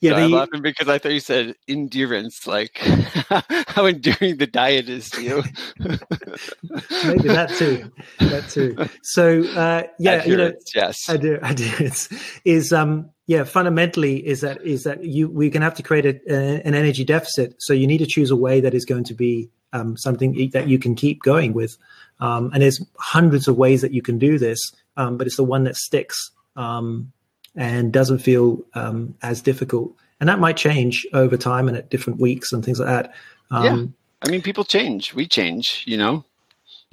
[0.00, 2.76] Yeah, so I'm laughing because I thought you said endurance, like
[3.68, 5.42] how enduring the diet is to you.
[5.78, 7.90] Maybe that too.
[8.18, 8.76] That too.
[9.02, 12.10] So uh, yeah, adherence, you know, yes, adher- adherence
[12.44, 16.04] is um yeah fundamentally is that is that you we're going to have to create
[16.04, 17.54] a, a, an energy deficit.
[17.58, 20.68] So you need to choose a way that is going to be um, something that
[20.68, 21.78] you can keep going with.
[22.20, 24.58] Um, and there's hundreds of ways that you can do this,
[24.96, 27.12] um, but it's the one that sticks um,
[27.54, 29.94] and doesn't feel um, as difficult.
[30.20, 33.14] And that might change over time and at different weeks and things like that.
[33.50, 33.94] yeah, um,
[34.26, 35.12] I mean, people change.
[35.12, 35.84] We change.
[35.86, 36.24] You know,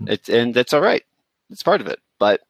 [0.08, 1.04] it's and that's all right.
[1.50, 2.00] It's part of it.
[2.20, 2.42] But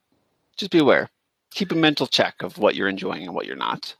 [0.57, 1.09] just be aware.
[1.51, 3.95] Keep a mental check of what you're enjoying and what you're not.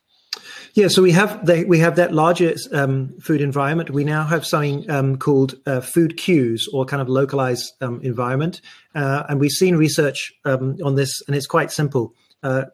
[0.74, 3.92] Yeah, so we have the, we have that larger um, food environment.
[3.92, 8.62] We now have something um, called uh, food cues or kind of localized um, environment,
[8.96, 12.16] uh, and we've seen research um, on this, and it's quite simple.
[12.42, 12.66] Uh,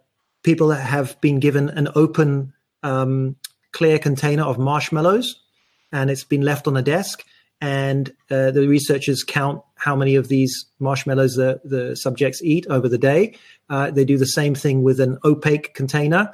[0.44, 2.54] people have been given an open,
[2.84, 3.36] um,
[3.74, 5.42] clear container of marshmallows,
[5.92, 7.26] and it's been left on a desk,
[7.60, 12.88] and uh, the researchers count how many of these marshmallows the, the subjects eat over
[12.88, 13.36] the day.
[13.70, 16.32] Uh, they do the same thing with an opaque container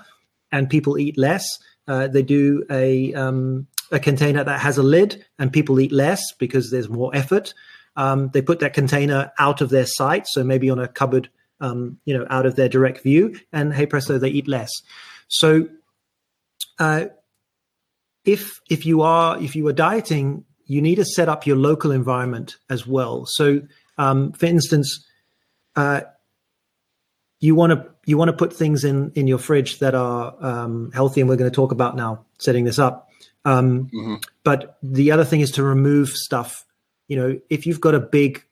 [0.55, 1.45] and people eat less.
[1.87, 6.21] uh, they do a um, a container that has a lid, and people eat less
[6.39, 7.53] because there's more effort.
[7.95, 11.29] Um, they put that container out of their sight, so maybe on a cupboard,
[11.61, 14.71] um, you know, out of their direct view, and hey presto, they eat less.
[15.27, 15.67] So,
[16.79, 17.05] uh,
[18.23, 21.91] if if you are if you are dieting, you need to set up your local
[21.91, 23.25] environment as well.
[23.27, 23.61] So,
[23.97, 25.05] um, for instance,
[25.75, 26.01] uh,
[27.39, 30.91] you want to you want to put things in in your fridge that are um,
[30.93, 33.09] healthy, and we're going to talk about now setting this up.
[33.43, 34.15] Um, mm-hmm.
[34.43, 36.65] But the other thing is to remove stuff.
[37.07, 38.43] You know, if you've got a big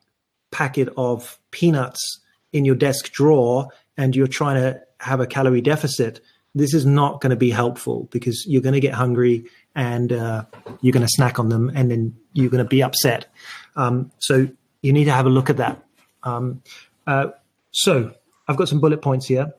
[0.51, 6.21] packet of peanuts in your desk drawer and you're trying to have a calorie deficit,
[6.55, 9.45] this is not going to be helpful because you're going to get hungry
[9.75, 10.45] and uh,
[10.81, 13.25] you're going to snack on them and then you're going to be upset.
[13.75, 14.47] Um, so
[14.81, 15.83] you need to have a look at that.
[16.21, 16.61] Um,
[17.07, 17.31] uh,
[17.71, 18.13] so
[18.47, 19.53] I've got some bullet points here.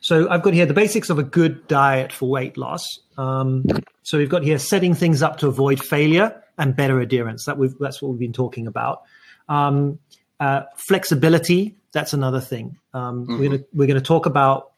[0.00, 2.84] So I've got here the basics of a good diet for weight loss.
[3.16, 3.64] Um,
[4.02, 7.46] so we've got here setting things up to avoid failure and better adherence.
[7.46, 9.02] That we've, that's what we've been talking about.
[9.48, 9.98] Um,
[10.40, 11.76] uh, flexibility.
[11.92, 12.76] That's another thing.
[12.92, 13.38] Um, mm-hmm.
[13.38, 14.72] We're gonna we're gonna talk about.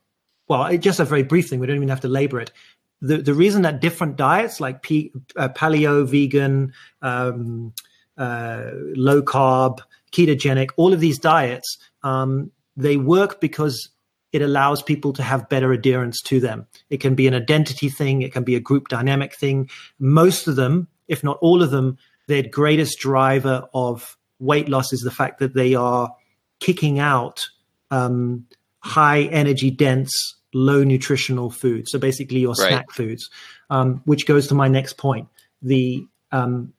[0.48, 1.58] Well, just a very brief thing.
[1.58, 2.52] We don't even have to labor it.
[3.00, 7.72] The the reason that different diets like P, uh, paleo, vegan, um,
[8.16, 9.80] uh, low carb,
[10.12, 13.90] ketogenic, all of these diets, um, they work because
[14.32, 16.66] it allows people to have better adherence to them.
[16.90, 19.70] It can be an identity thing, it can be a group dynamic thing.
[19.98, 21.96] Most of them, if not all of them,
[22.26, 26.12] their greatest driver of weight loss is the fact that they are
[26.60, 27.46] kicking out
[27.90, 28.46] um,
[28.80, 31.90] high energy dense, low nutritional foods.
[31.90, 32.68] So basically, your right.
[32.68, 33.30] snack foods,
[33.70, 35.28] um, which goes to my next point.
[35.62, 36.72] The um,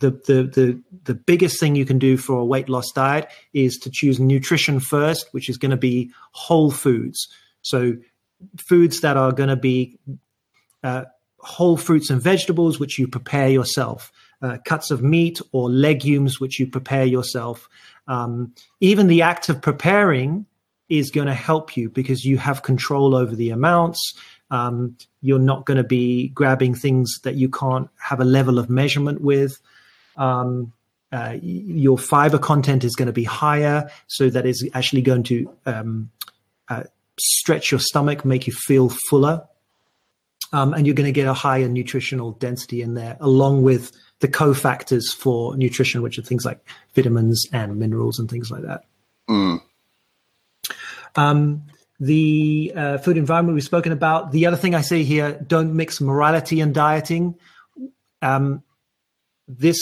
[0.00, 3.76] the, the the the biggest thing you can do for a weight loss diet is
[3.78, 7.28] to choose nutrition first, which is going to be whole foods.
[7.62, 7.94] So
[8.58, 9.98] foods that are going to be
[10.82, 11.04] uh,
[11.38, 14.10] whole fruits and vegetables, which you prepare yourself.
[14.42, 17.68] Uh, cuts of meat or legumes, which you prepare yourself.
[18.08, 20.46] Um, even the act of preparing
[20.88, 24.14] is going to help you because you have control over the amounts.
[24.50, 28.68] Um, you're not going to be grabbing things that you can't have a level of
[28.70, 29.60] measurement with
[30.20, 30.72] um,
[31.10, 35.52] uh, your fiber content is going to be higher, so that is actually going to
[35.66, 36.10] um,
[36.68, 36.84] uh,
[37.18, 39.44] stretch your stomach, make you feel fuller,
[40.52, 43.90] um, and you're going to get a higher nutritional density in there, along with
[44.20, 46.60] the cofactors for nutrition, which are things like
[46.94, 48.84] vitamins and minerals and things like that.
[49.28, 49.60] Mm.
[51.16, 51.62] Um,
[51.98, 54.32] the uh, food environment we've spoken about.
[54.32, 57.34] The other thing I say here: don't mix morality and dieting.
[58.22, 58.62] Um,
[59.48, 59.78] this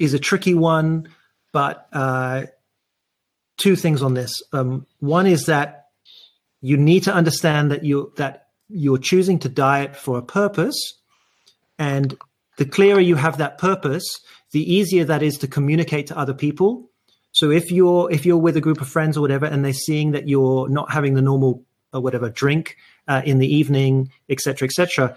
[0.00, 1.06] is a tricky one,
[1.52, 2.46] but uh,
[3.58, 4.32] two things on this.
[4.52, 5.88] Um, one is that
[6.60, 10.78] you need to understand that you that you're choosing to diet for a purpose,
[11.78, 12.16] and
[12.56, 14.04] the clearer you have that purpose,
[14.50, 16.90] the easier that is to communicate to other people.
[17.32, 20.12] So if you're if you're with a group of friends or whatever, and they're seeing
[20.12, 22.76] that you're not having the normal or uh, whatever drink
[23.08, 25.16] uh, in the evening, etc., etc.,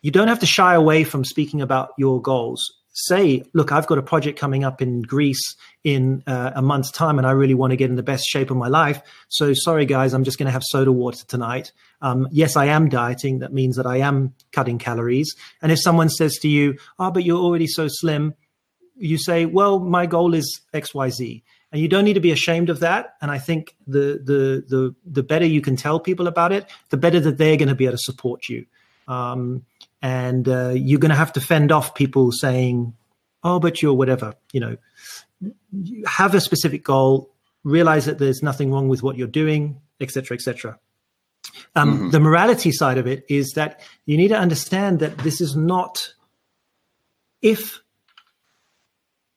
[0.00, 2.62] you don't have to shy away from speaking about your goals
[2.94, 7.18] say, look, I've got a project coming up in Greece in uh, a month's time,
[7.18, 9.02] and I really want to get in the best shape of my life.
[9.28, 11.72] So, sorry, guys, I'm just going to have soda water tonight.
[12.00, 13.40] Um, yes, I am dieting.
[13.40, 15.34] That means that I am cutting calories.
[15.60, 18.34] And if someone says to you, oh, but you're already so slim,
[18.96, 21.42] you say, well, my goal is X, Y, Z.
[21.72, 23.16] And you don't need to be ashamed of that.
[23.20, 26.96] And I think the the the the better you can tell people about it, the
[26.96, 28.66] better that they're going to be able to support you.
[29.08, 29.64] Um,
[30.04, 32.94] and uh, you're going to have to fend off people saying,
[33.42, 34.76] "Oh, but you're whatever." You know,
[36.06, 37.32] have a specific goal.
[37.64, 40.78] Realize that there's nothing wrong with what you're doing, etc., etc.
[41.74, 42.10] Um, mm-hmm.
[42.10, 46.12] The morality side of it is that you need to understand that this is not
[47.40, 47.80] if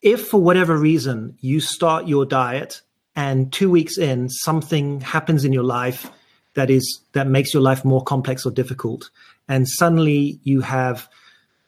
[0.01, 2.81] if for whatever reason you start your diet
[3.15, 6.11] and two weeks in something happens in your life
[6.55, 9.09] that is that makes your life more complex or difficult
[9.47, 11.07] and suddenly you have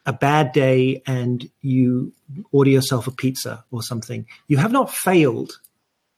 [0.06, 2.14] a bad day and you
[2.52, 4.26] order yourself a pizza or something.
[4.48, 5.60] You have not failed.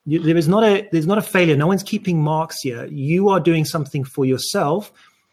[0.05, 1.55] You, there is not a there's not a failure.
[1.55, 2.85] No one's keeping marks here.
[2.85, 4.91] You are doing something for yourself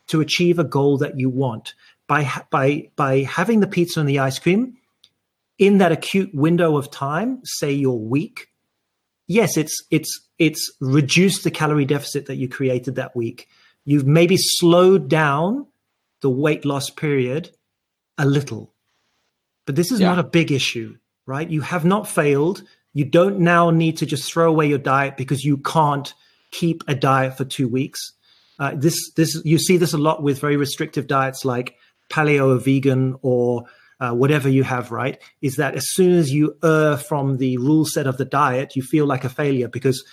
[0.09, 1.75] to achieve a goal that you want.
[2.07, 4.77] By by by having the pizza and the ice cream
[5.59, 8.49] in that acute window of time say you're weak
[9.27, 13.49] yes it's it's it's reduced the calorie deficit that you created that week.
[13.85, 15.67] You've maybe slowed down
[16.21, 17.51] the weight loss period
[18.17, 18.75] a little.
[19.67, 20.09] But this is yeah.
[20.09, 20.97] not a big issue,
[21.27, 21.49] right?
[21.49, 22.63] You have not failed.
[22.95, 26.13] You don't now need to just throw away your diet because you can't
[26.51, 28.13] keep a diet for two weeks.
[28.59, 31.77] Uh, this this you see this a lot with very restrictive diets like
[32.11, 33.65] paleo or vegan or
[34.01, 35.19] uh, whatever you have, right?
[35.43, 38.83] Is that as soon as you err from the rule set of the diet, you
[38.83, 40.05] feel like a failure because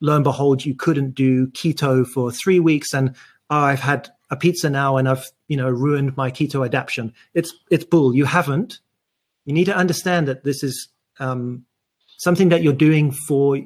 [0.00, 3.14] lo and behold, you couldn't do keto for three weeks and
[3.50, 7.12] oh, I've had a pizza now and I've you know ruined my keto adaptation.
[7.34, 8.16] It's it's bull.
[8.16, 8.80] You haven't.
[9.44, 10.88] You need to understand that this is
[11.20, 11.64] um,
[12.16, 13.58] something that you're doing for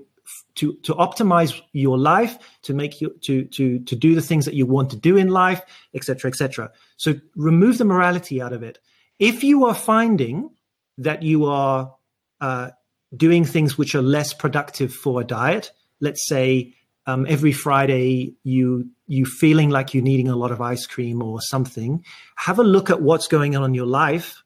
[0.57, 4.55] to to optimize your life, to make you to to to do the things that
[4.55, 5.63] you want to do in life,
[5.95, 6.71] etc., etc.
[6.97, 8.79] So remove the morality out of it.
[9.21, 10.51] If you are finding
[10.99, 11.95] that you are
[12.41, 12.71] uh,
[13.17, 16.75] doing things which are less productive for a diet, let's say
[17.07, 21.41] um, every Friday you you feeling like you're needing a lot of ice cream or
[21.41, 22.05] something,
[22.37, 24.43] have a look at what's going on in your life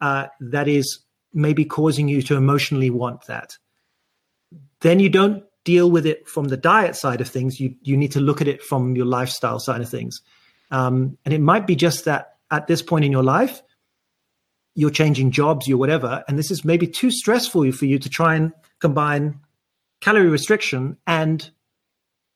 [0.00, 1.00] uh, that is
[1.32, 3.56] maybe causing you to emotionally want that.
[4.80, 7.58] Then you don't deal with it from the diet side of things.
[7.58, 10.20] You you need to look at it from your lifestyle side of things,
[10.70, 13.62] um, and it might be just that at this point in your life,
[14.74, 18.36] you're changing jobs, you're whatever, and this is maybe too stressful for you to try
[18.36, 19.40] and combine
[20.00, 21.50] calorie restriction and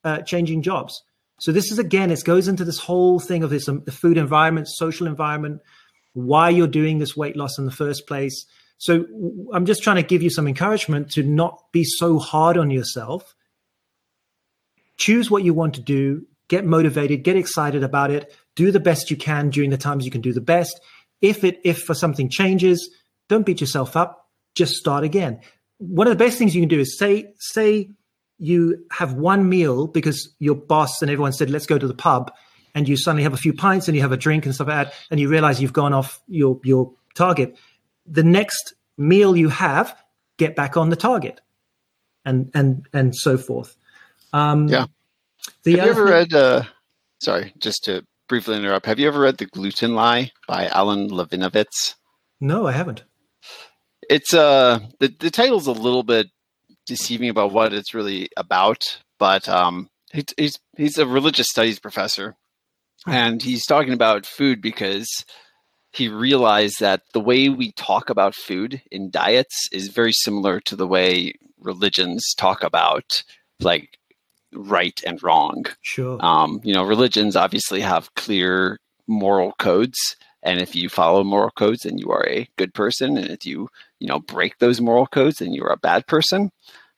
[0.07, 1.03] uh, changing jobs.
[1.41, 4.17] So this is again, it goes into this whole thing of this um, the food
[4.17, 5.61] environment, social environment,
[6.15, 8.47] why you're doing this weight loss in the first place.
[8.79, 9.05] So
[9.53, 13.35] I'm just trying to give you some encouragement to not be so hard on yourself.
[14.97, 19.11] Choose what you want to do, get motivated, get excited about it, do the best
[19.11, 20.79] you can during the times you can do the best.
[21.21, 22.91] If it if for something changes,
[23.29, 25.41] don't beat yourself up, just start again.
[25.79, 27.91] One of the best things you can do is say say
[28.39, 32.33] you have one meal because your boss and everyone said let's go to the pub
[32.75, 34.89] and you suddenly have a few pints and you have a drink and stuff like
[34.89, 37.57] that and you realize you've gone off your your target.
[38.07, 39.97] The next meal you have
[40.37, 41.41] get back on the target
[42.25, 43.77] and and and so forth.
[44.33, 44.81] Um yeah.
[44.81, 44.89] have
[45.65, 46.63] you ever thing- read uh
[47.21, 51.95] sorry just to briefly interrupt have you ever read the gluten lie by alan levinovitz?
[52.41, 53.05] No i haven't.
[54.11, 56.27] It's uh the, the title's a little bit
[56.87, 58.99] deceiving about what it's really about.
[59.19, 62.37] But um, he's he's a religious studies professor,
[63.07, 65.09] and he's talking about food because
[65.93, 70.77] he realized that the way we talk about food in diets is very similar to
[70.77, 73.23] the way religions talk about
[73.61, 73.99] like
[74.53, 75.65] right and wrong.
[75.83, 76.23] Sure.
[76.25, 80.17] Um, you know, religions obviously have clear moral codes,
[80.47, 83.69] and if you follow moral codes, then you are a good person, and if you
[83.99, 86.51] you know break those moral codes, then you're a bad person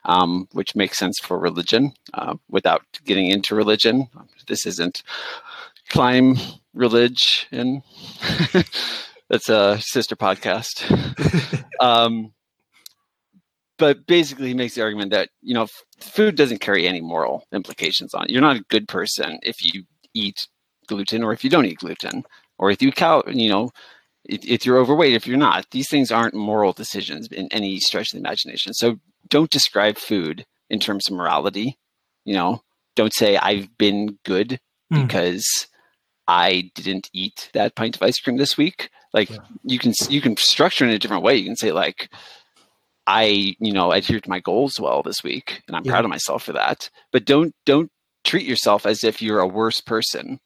[0.08, 4.08] um, which makes sense for religion uh, without getting into religion.
[4.46, 5.02] This isn't
[5.90, 6.36] climb
[6.74, 7.82] religion.
[9.28, 10.82] That's a sister podcast.
[11.80, 12.32] um,
[13.76, 15.66] but basically, he makes the argument that you know
[16.00, 18.30] food doesn't carry any moral implications on it.
[18.30, 19.84] You're not a good person if you
[20.14, 20.48] eat
[20.86, 22.24] gluten or if you don't eat gluten
[22.58, 23.70] or if you cow you know
[24.24, 28.12] if you're overweight if you're not these things aren't moral decisions in any stretch of
[28.12, 28.98] the imagination so
[29.28, 31.78] don't describe food in terms of morality.
[32.24, 32.62] You know,
[32.96, 34.60] don't say I've been good
[34.92, 35.06] mm.
[35.06, 35.46] because
[36.26, 38.90] I didn't eat that pint of ice cream this week.
[39.14, 39.38] Like yeah.
[39.64, 41.36] you can you can structure in a different way.
[41.36, 42.10] You can say like
[43.06, 45.92] I you know adhered to my goals well this week, and I'm yeah.
[45.92, 46.90] proud of myself for that.
[47.12, 47.90] But don't don't
[48.24, 50.40] treat yourself as if you're a worse person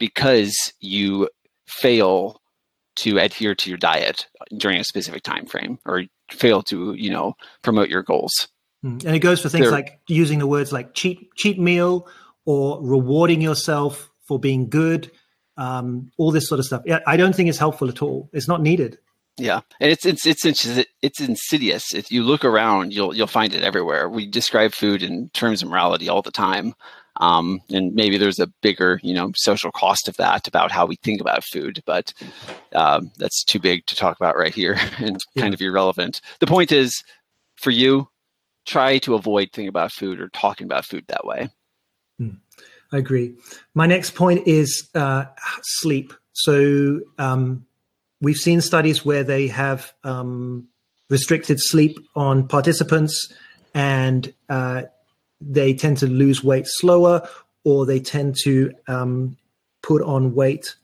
[0.00, 1.28] because you
[1.68, 2.40] fail
[2.96, 7.34] to adhere to your diet during a specific time frame or fail to you know
[7.62, 8.48] promote your goals
[8.82, 8.98] hmm.
[9.06, 12.08] and it goes for things They're, like using the words like cheat cheat meal
[12.44, 15.10] or rewarding yourself for being good
[15.56, 18.48] um, all this sort of stuff yeah, i don't think it's helpful at all it's
[18.48, 18.98] not needed
[19.38, 20.44] yeah, and it's it's it's
[21.00, 21.94] it's insidious.
[21.94, 24.08] If you look around, you'll you'll find it everywhere.
[24.08, 26.74] We describe food in terms of morality all the time,
[27.18, 30.96] um, and maybe there's a bigger, you know, social cost of that about how we
[30.96, 32.12] think about food, but
[32.74, 35.42] um, that's too big to talk about right here and yeah.
[35.42, 36.20] kind of irrelevant.
[36.40, 37.02] The point is,
[37.56, 38.08] for you,
[38.66, 41.48] try to avoid thinking about food or talking about food that way.
[42.18, 42.36] Hmm.
[42.92, 43.34] I agree.
[43.74, 45.24] My next point is uh,
[45.62, 46.14] sleep.
[46.32, 47.66] So um,
[48.20, 50.68] we've seen studies where they have um,
[51.10, 53.32] restricted sleep on participants
[53.74, 54.82] and uh,
[55.40, 57.28] they tend to lose weight slower
[57.64, 59.36] or they tend to um,
[59.82, 60.76] put on weight.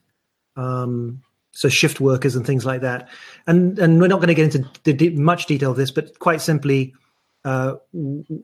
[0.57, 3.09] Um, so shift workers and things like that.
[3.47, 6.19] And and we're not going to get into the de- much detail of this, but
[6.19, 6.95] quite simply,
[7.45, 7.77] uh,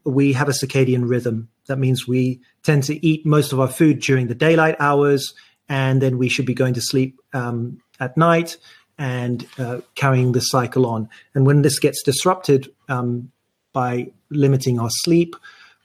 [0.05, 1.49] we have a circadian rhythm.
[1.67, 5.35] That means we tend to eat most of our food during the daylight hours,
[5.69, 8.57] and then we should be going to sleep um, at night
[8.99, 11.09] and uh, carrying the cycle on.
[11.35, 13.33] And when this gets disrupted um,
[13.73, 15.35] by limiting our sleep,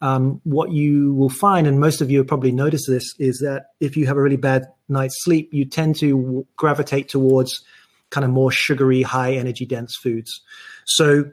[0.06, 3.72] um, what you will find, and most of you have probably noticed this, is that
[3.80, 7.64] if you have a really bad night's sleep, you tend to gravitate towards
[8.12, 10.32] kind of more sugary, high energy dense foods.
[10.86, 11.32] So,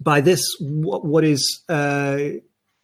[0.00, 2.18] by this, what, what is uh,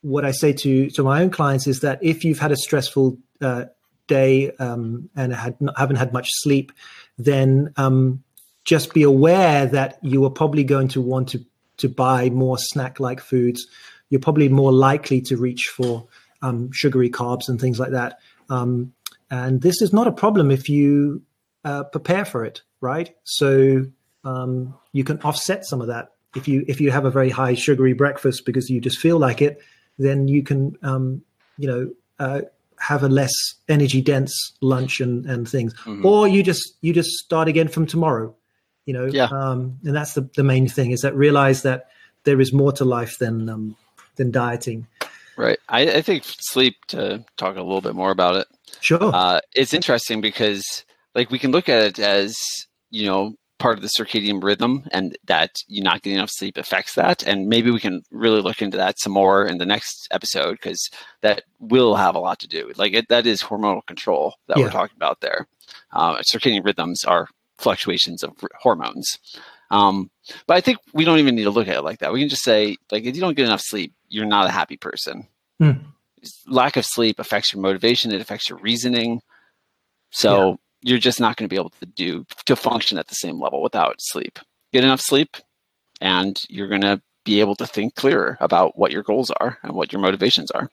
[0.03, 3.19] what I say to to my own clients is that if you've had a stressful
[3.41, 3.65] uh,
[4.07, 6.71] day um, and had haven't had much sleep,
[7.19, 8.23] then um,
[8.65, 11.45] just be aware that you are probably going to want to
[11.79, 13.67] to buy more snack like foods.
[14.11, 16.07] You're probably more likely to reach for
[16.43, 18.19] um, sugary carbs and things like that.
[18.51, 18.93] Um,
[19.31, 21.23] and this is not a problem if you
[21.65, 23.15] uh, prepare for it, right?
[23.25, 23.87] So
[24.25, 26.13] um, you can offset some of that.
[26.37, 29.41] If you if you have a very high sugary breakfast because you just feel like
[29.41, 29.61] it,
[29.99, 31.23] then you can um,
[31.59, 32.43] you know uh,
[32.79, 33.33] have a less
[33.69, 36.05] energy dense lunch and, and things, mm-hmm.
[36.05, 38.35] or you just you just start again from tomorrow
[38.87, 39.29] you know yeah.
[39.31, 41.89] um, and that's the, the main thing is that realize that
[42.25, 43.77] there is more to life than um,
[44.17, 44.87] than dieting.
[45.37, 45.59] Right.
[45.69, 48.47] I, I, think sleep to talk a little bit more about it.
[48.81, 49.03] Sure.
[49.03, 50.85] Uh, it's interesting because
[51.15, 52.37] like we can look at it as
[52.91, 56.95] you know part of the circadian rhythm and that you not getting enough sleep affects
[56.95, 57.23] that.
[57.23, 60.91] And maybe we can really look into that some more in the next episode because
[61.23, 64.65] that will have a lot to do like it, that is hormonal control that yeah.
[64.65, 65.47] we're talking about there.
[65.93, 69.19] Uh, circadian rhythms are fluctuations of hormones.
[69.75, 70.09] Um,
[70.47, 72.13] but I think we don't even need to look at it like that.
[72.13, 74.77] We can just say, like, if you don't get enough sleep, you're not a happy
[74.77, 75.27] person.
[75.61, 75.81] Mm.
[76.47, 78.13] Lack of sleep affects your motivation.
[78.13, 79.21] It affects your reasoning.
[80.11, 80.57] So yeah.
[80.83, 83.63] you're just not going to be able to do to function at the same level
[83.63, 84.39] without sleep.
[84.73, 85.37] Get enough sleep,
[86.01, 89.73] and you're going to be able to think clearer about what your goals are and
[89.73, 90.71] what your motivations are.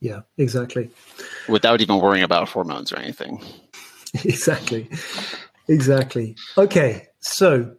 [0.00, 0.90] Yeah, exactly.
[1.48, 3.42] Without even worrying about hormones or anything.
[4.24, 4.88] exactly.
[5.68, 6.34] Exactly.
[6.56, 7.76] Okay, so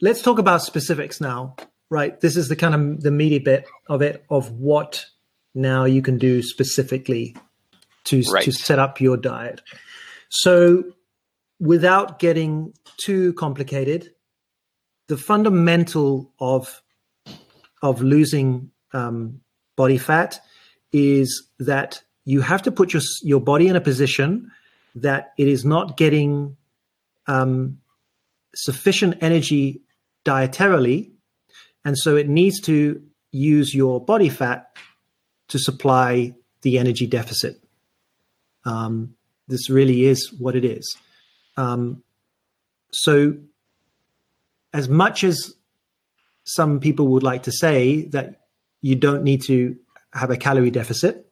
[0.00, 1.56] let's talk about specifics now.
[1.88, 5.06] Right, this is the kind of the meaty bit of it of what
[5.54, 7.36] now you can do specifically
[8.04, 8.44] to right.
[8.44, 9.60] to set up your diet.
[10.28, 10.84] So,
[11.58, 12.74] without getting
[13.04, 14.12] too complicated,
[15.08, 16.80] the fundamental of
[17.82, 19.40] of losing um,
[19.76, 20.40] body fat
[20.92, 24.52] is that you have to put your your body in a position
[24.94, 26.56] that it is not getting
[27.26, 27.78] um,
[28.54, 29.82] sufficient energy
[30.24, 31.10] dietarily,
[31.84, 33.02] and so it needs to
[33.32, 34.76] use your body fat
[35.48, 37.62] to supply the energy deficit.
[38.64, 39.14] Um,
[39.48, 40.96] this really is what it is.
[41.56, 42.02] Um,
[42.92, 43.34] so,
[44.72, 45.54] as much as
[46.44, 48.40] some people would like to say that
[48.80, 49.76] you don't need to
[50.12, 51.29] have a calorie deficit,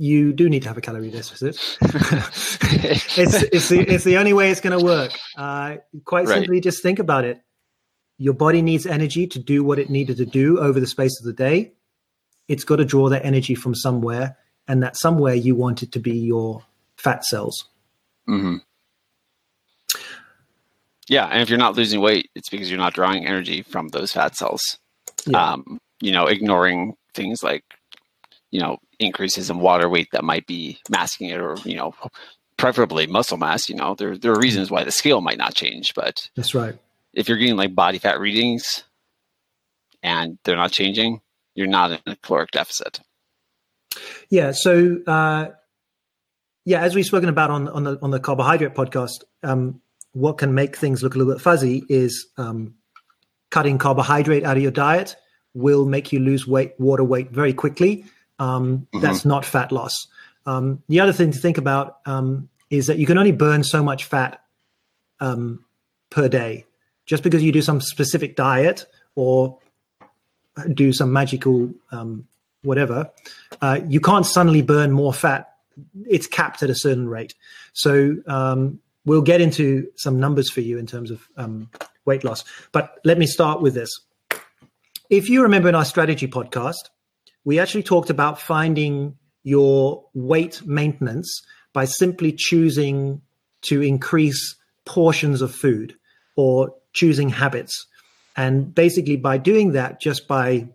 [0.00, 1.56] you do need to have a calorie deficit.
[1.82, 5.12] it's, it's, the, it's the only way it's going to work.
[5.36, 5.76] Uh,
[6.06, 6.36] quite right.
[6.36, 7.42] simply, just think about it.
[8.16, 11.26] Your body needs energy to do what it needed to do over the space of
[11.26, 11.72] the day.
[12.48, 15.98] It's got to draw that energy from somewhere, and that somewhere you want it to
[15.98, 16.64] be your
[16.96, 17.68] fat cells.
[18.26, 18.56] Mm-hmm.
[21.08, 24.12] Yeah, and if you're not losing weight, it's because you're not drawing energy from those
[24.12, 24.62] fat cells.
[25.26, 25.52] Yeah.
[25.52, 27.64] Um, you know, ignoring things like,
[28.50, 31.94] you know, increases in water weight that might be masking it or you know
[32.56, 35.94] preferably muscle mass you know there, there are reasons why the scale might not change
[35.94, 36.78] but that's right.
[37.14, 38.84] if you're getting like body fat readings
[40.02, 41.20] and they're not changing
[41.54, 43.00] you're not in a caloric deficit.
[44.28, 45.48] Yeah so uh,
[46.64, 49.80] yeah as we've spoken about on on the on the carbohydrate podcast um,
[50.12, 52.74] what can make things look a little bit fuzzy is um,
[53.50, 55.16] cutting carbohydrate out of your diet
[55.54, 58.04] will make you lose weight water weight very quickly
[58.40, 59.00] um, mm-hmm.
[59.00, 59.94] That's not fat loss.
[60.46, 63.84] Um, the other thing to think about um, is that you can only burn so
[63.84, 64.42] much fat
[65.20, 65.64] um,
[66.08, 66.64] per day.
[67.06, 69.58] Just because you do some specific diet or
[70.74, 72.26] do some magical um,
[72.62, 73.10] whatever,
[73.60, 75.52] uh, you can't suddenly burn more fat.
[76.08, 77.34] It's capped at a certain rate.
[77.74, 81.28] So um, we'll get into some numbers for you in terms of
[82.06, 82.44] weight loss.
[82.72, 83.90] But let me start with this.
[85.10, 86.88] If you remember in our strategy podcast,
[87.44, 93.22] we actually talked about finding your weight maintenance by simply choosing
[93.62, 95.94] to increase portions of food
[96.36, 97.86] or choosing habits.
[98.36, 100.68] And basically, by doing that, just by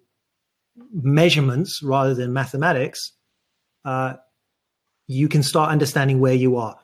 [0.92, 3.12] measurements rather than mathematics,
[3.84, 4.16] uh,
[5.08, 6.78] you can start understanding where you are.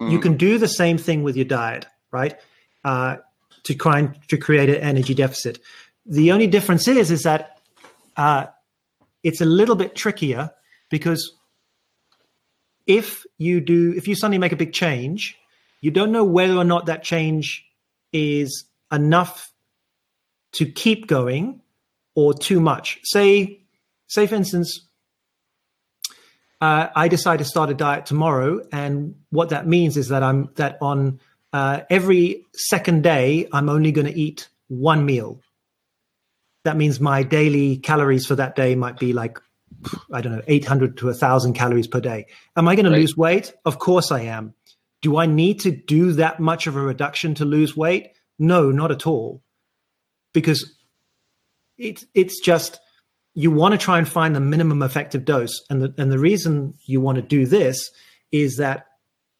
[0.00, 0.10] Mm.
[0.10, 2.36] You can do the same thing with your diet, right?
[2.84, 3.16] Uh,
[3.64, 5.60] to try and to create an energy deficit.
[6.04, 7.58] The only difference is, is that
[8.16, 8.46] uh,
[9.22, 10.50] it's a little bit trickier
[10.90, 11.36] because
[12.86, 15.36] if you do if you suddenly make a big change
[15.80, 17.66] you don't know whether or not that change
[18.12, 19.52] is enough
[20.52, 21.60] to keep going
[22.14, 23.00] or too much.
[23.04, 23.60] Say,
[24.06, 24.86] say for instance,
[26.60, 30.50] uh, I decide to start a diet tomorrow, and what that means is that I'm
[30.54, 31.18] that on
[31.52, 35.40] uh, every second day I'm only going to eat one meal.
[36.64, 39.38] That means my daily calories for that day might be like
[40.12, 42.26] I don't know, 800 to 1,000 calories per day.
[42.56, 42.92] Am I going right.
[42.92, 43.52] to lose weight?
[43.64, 44.54] Of course I am.
[45.00, 48.10] Do I need to do that much of a reduction to lose weight?
[48.38, 49.42] No, not at all.
[50.32, 50.72] Because
[51.78, 52.80] it, it's just
[53.34, 55.62] you want to try and find the minimum effective dose.
[55.68, 57.90] And the, and the reason you want to do this
[58.30, 58.86] is that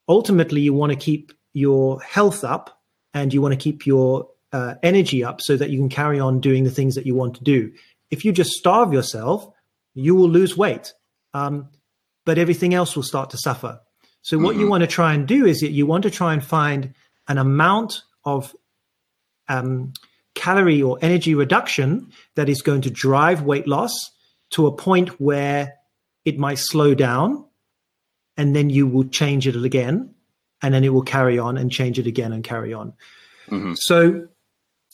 [0.09, 2.83] ultimately you want to keep your health up
[3.15, 6.41] and you want to keep your uh, energy up so that you can carry on
[6.41, 7.73] doing the things that you want to do.
[8.11, 9.49] If you just starve yourself,
[9.95, 10.93] you will lose weight,
[11.35, 11.69] um,
[12.25, 13.81] but everything else will start to suffer.
[14.23, 14.61] So, what mm-hmm.
[14.61, 16.95] you want to try and do is that you want to try and find
[17.29, 18.55] an amount of
[19.49, 19.93] um,
[20.35, 23.93] calorie or energy reduction that is going to drive weight loss
[24.51, 25.75] to a point where
[26.25, 27.45] it might slow down
[28.37, 30.15] and then you will change it again
[30.63, 32.93] and then it will carry on and change it again and carry on.
[33.49, 33.75] Mm-hmm.
[33.77, 34.29] So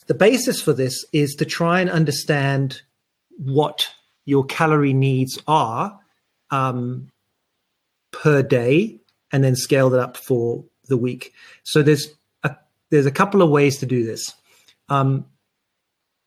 [0.09, 2.83] the basis for this is to try and understand
[3.37, 3.89] what
[4.25, 5.99] your calorie needs are
[6.51, 7.09] um,
[8.11, 8.99] per day
[9.33, 11.33] and then scale that up for the week.
[11.63, 12.09] So there's
[12.43, 12.57] a,
[12.91, 14.35] there's a couple of ways to do this.
[14.89, 15.27] Um,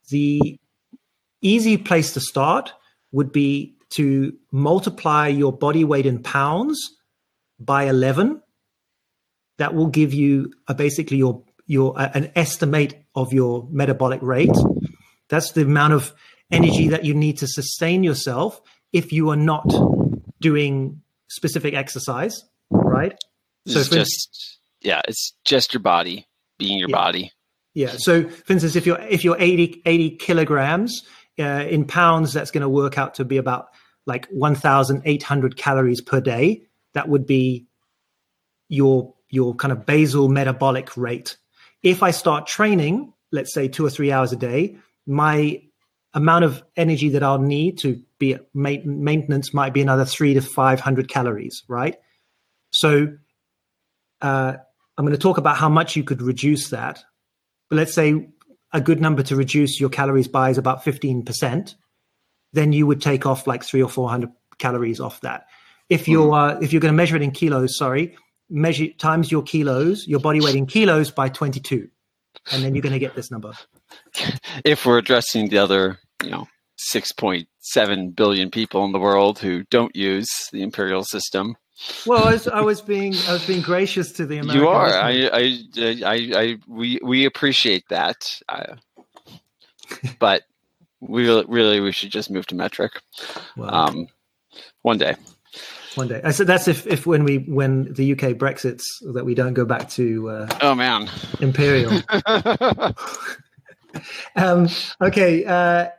[0.10, 0.60] the
[1.42, 2.74] easy place to start
[3.12, 6.80] would be to multiply your body weight in pounds
[7.60, 8.42] by 11
[9.58, 14.56] that will give you a, basically your your uh, an estimate of your metabolic rate
[15.30, 16.14] that's the amount of
[16.52, 18.62] energy that you need to sustain yourself
[18.94, 19.66] if you are not
[20.40, 23.16] doing specific exercise right
[23.68, 26.96] so it's just yeah it's just your body being your yeah.
[26.96, 27.32] body
[27.74, 27.94] yeah.
[27.98, 31.04] So, for instance, if you're if you're 80, 80 kilograms
[31.40, 33.68] uh, in pounds, that's going to work out to be about
[34.06, 36.64] like one thousand eight hundred calories per day.
[36.94, 37.68] That would be
[38.68, 41.38] your your kind of basal metabolic rate.
[41.84, 45.62] If I start training, let's say two or three hours a day, my
[46.14, 50.42] amount of energy that I'll need to be at maintenance might be another three to
[50.42, 51.96] five hundred calories, right?
[52.70, 53.16] So,
[54.22, 54.54] uh,
[54.98, 57.04] I'm going to talk about how much you could reduce that
[57.72, 58.28] but let's say
[58.74, 61.74] a good number to reduce your calories by is about 15%,
[62.52, 65.46] then you would take off like three or 400 calories off that.
[65.88, 66.58] If you're, mm.
[66.58, 68.18] uh, if you're going to measure it in kilos, sorry,
[68.52, 71.88] measure times your kilos, your body weight in kilos by 22.
[72.52, 73.54] And then you're going to get this number.
[74.66, 76.48] If we're addressing the other, you know,
[76.94, 81.56] 6.7 billion people in the world who don't use the imperial system,
[82.06, 84.62] well, I was, I was, being I was being gracious to the American.
[84.62, 84.88] You are.
[84.88, 85.64] I, I,
[86.06, 88.18] I, I, we we appreciate that.
[88.48, 88.76] Uh,
[90.20, 90.44] but
[91.00, 93.02] we really we should just move to metric.
[93.60, 94.08] Um,
[94.84, 95.16] one day.
[95.96, 96.22] One day.
[96.24, 98.84] I said that's if, if when we when the UK Brexits
[99.14, 100.30] that we don't go back to.
[100.30, 101.10] Uh, oh man,
[101.42, 102.02] imperial.
[104.36, 104.70] um,
[105.02, 105.44] okay.
[105.46, 105.90] Uh,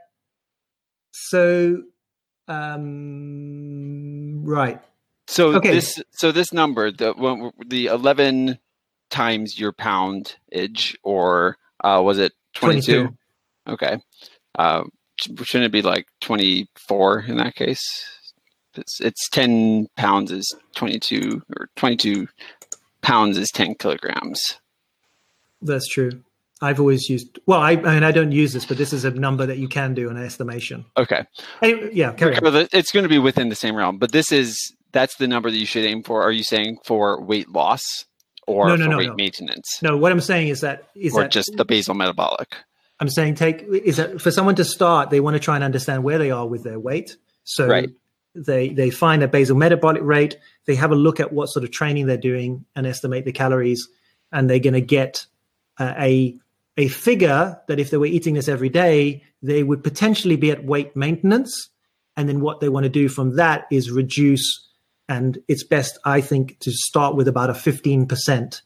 [1.12, 1.82] so
[2.49, 4.80] um, right
[5.32, 5.72] so okay.
[5.72, 8.59] this so this number the the eleven
[9.11, 13.16] times your poundage or uh, was it twenty two?
[13.68, 13.99] Okay,
[14.59, 14.82] uh,
[15.18, 18.05] shouldn't it be like twenty four in that case?
[18.74, 22.28] It's, it's ten pounds is twenty two or twenty two
[23.02, 24.40] pounds is ten kilograms.
[25.60, 26.10] That's true.
[26.62, 27.40] I've always used.
[27.46, 29.68] Well, I, I, mean, I don't use this, but this is a number that you
[29.68, 30.84] can do an estimation.
[30.96, 31.24] Okay.
[31.60, 35.26] Anyway, yeah, It's going to be within the same realm, but this is that's the
[35.26, 36.22] number that you should aim for.
[36.22, 37.82] Are you saying for weight loss
[38.46, 39.14] or no, no, no, weight no.
[39.14, 39.82] maintenance?
[39.82, 42.54] No, what I'm saying is that is or that, just the basal metabolic.
[43.00, 46.04] I'm saying take is that for someone to start, they want to try and understand
[46.04, 47.16] where they are with their weight.
[47.42, 47.90] So right.
[48.35, 50.39] They they find a basal metabolic rate.
[50.66, 53.89] They have a look at what sort of training they're doing and estimate the calories,
[54.30, 55.26] and they're going to get
[55.78, 56.37] uh, a
[56.76, 60.64] a figure that if they were eating this every day, they would potentially be at
[60.64, 61.68] weight maintenance.
[62.16, 64.68] And then what they want to do from that is reduce
[65.09, 68.62] and it's best, I think, to start with about a 15%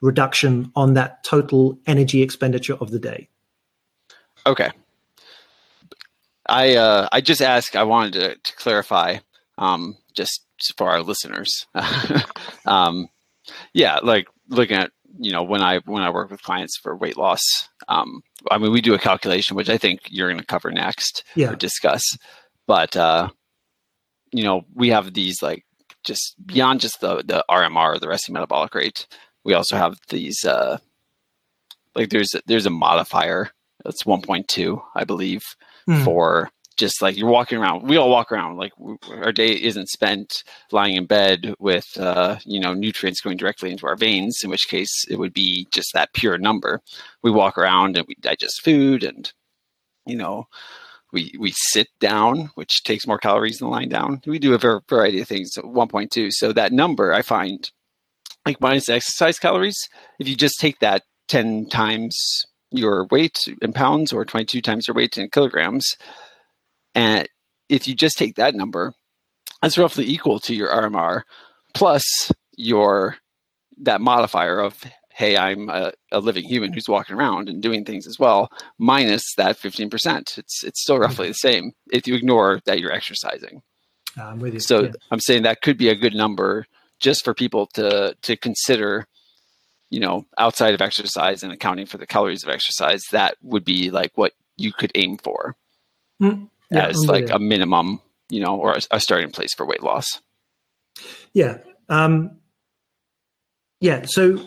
[0.00, 3.28] reduction on that total energy expenditure of the day.
[4.46, 4.70] Okay.
[6.48, 7.76] I uh, I just asked.
[7.76, 9.18] I wanted to, to clarify,
[9.58, 10.42] um, just
[10.76, 11.66] for our listeners.
[12.66, 13.08] um,
[13.72, 17.16] yeah, like looking at you know when I when I work with clients for weight
[17.16, 17.40] loss.
[17.88, 21.24] Um, I mean, we do a calculation, which I think you're going to cover next
[21.34, 21.50] yeah.
[21.50, 22.02] or discuss.
[22.66, 23.28] But uh,
[24.32, 25.64] you know, we have these like
[26.04, 29.06] just beyond just the the RMR, the resting metabolic rate,
[29.44, 30.78] we also have these uh,
[31.94, 33.50] like there's there's a modifier
[33.84, 35.42] that's 1.2, I believe,
[35.88, 36.04] mm.
[36.04, 37.88] for just like you're walking around.
[37.88, 38.72] We all walk around like
[39.10, 43.86] our day isn't spent lying in bed with uh, you know nutrients going directly into
[43.86, 44.40] our veins.
[44.42, 46.80] In which case, it would be just that pure number.
[47.22, 49.32] We walk around and we digest food, and
[50.06, 50.48] you know
[51.12, 54.22] we we sit down, which takes more calories than lying down.
[54.26, 55.52] We do a variety of things.
[55.56, 56.30] 1.2.
[56.32, 57.70] So that number I find
[58.46, 59.78] like minus exercise calories.
[60.18, 62.16] If you just take that 10 times
[62.72, 65.96] your weight in pounds or 22 times your weight in kilograms,
[66.94, 67.28] and
[67.68, 68.94] if you just take that number,
[69.60, 71.22] that's roughly equal to your RMR
[71.74, 72.04] plus
[72.56, 73.16] your
[73.78, 78.06] that modifier of hey, I'm a, a, living human who's walking around and doing things
[78.06, 80.38] as well, minus that 15%.
[80.38, 81.02] It's it's still hmm.
[81.02, 83.62] roughly the same if you ignore that you're exercising.
[84.16, 84.60] I'm with you.
[84.60, 84.92] So yeah.
[85.10, 86.66] I'm saying that could be a good number
[86.98, 89.06] just for people to to consider,
[89.92, 93.90] you know, outside of exercise and accounting for the calories of exercise, that would be
[93.90, 95.54] like what you could aim for
[96.20, 96.48] mm.
[96.70, 100.22] yeah, as like a minimum, you know, or a, a starting place for weight loss.
[101.34, 101.58] Yeah.
[101.90, 102.38] Um,
[103.80, 104.06] yeah.
[104.06, 104.38] So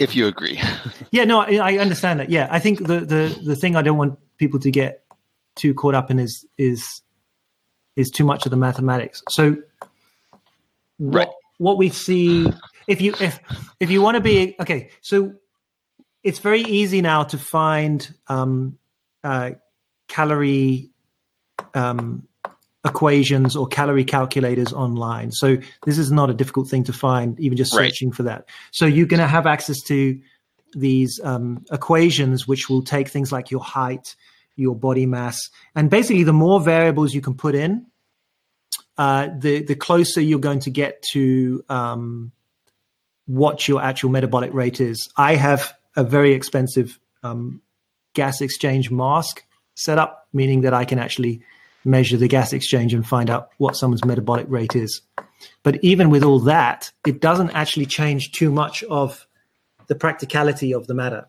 [0.00, 0.60] if you agree.
[1.12, 2.30] yeah, no, I, I, understand that.
[2.30, 5.04] Yeah, I think the, the the thing I don't want people to get
[5.54, 7.02] too caught up in is is
[7.94, 9.22] is too much of the mathematics.
[9.28, 9.56] So,
[10.98, 11.28] what, right.
[11.58, 12.50] what we see,
[12.86, 13.40] if you if
[13.80, 15.34] if you want to be okay, so
[16.22, 18.78] it's very easy now to find um,
[19.24, 19.52] uh,
[20.08, 20.90] calorie
[21.74, 22.28] um,
[22.84, 25.32] equations or calorie calculators online.
[25.32, 28.16] So this is not a difficult thing to find, even just searching right.
[28.16, 28.48] for that.
[28.70, 30.20] So you're going to have access to
[30.74, 34.16] these um, equations, which will take things like your height,
[34.56, 35.38] your body mass,
[35.74, 37.86] and basically the more variables you can put in,
[38.98, 42.32] uh, the the closer you're going to get to um,
[43.26, 45.08] what your actual metabolic rate is.
[45.16, 47.62] I have a very expensive um,
[48.14, 49.44] gas exchange mask
[49.74, 51.42] set up, meaning that I can actually
[51.84, 55.00] measure the gas exchange and find out what someone's metabolic rate is.
[55.62, 59.26] But even with all that, it doesn't actually change too much of
[59.88, 61.26] the practicality of the matter.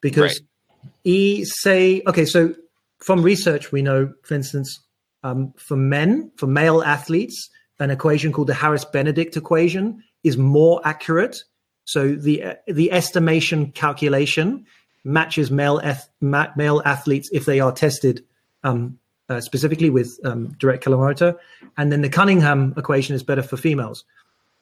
[0.00, 0.90] Because right.
[1.04, 2.54] E say, okay, so
[2.98, 4.80] from research, we know, for instance,
[5.24, 10.80] um, for men, for male athletes, an equation called the Harris Benedict equation is more
[10.84, 11.44] accurate.
[11.84, 14.66] So the the estimation calculation
[15.04, 15.80] matches male
[16.20, 18.24] male athletes if they are tested
[18.64, 18.98] um,
[19.28, 21.36] uh, specifically with um, direct calorimeter.
[21.76, 24.04] And then the Cunningham equation is better for females.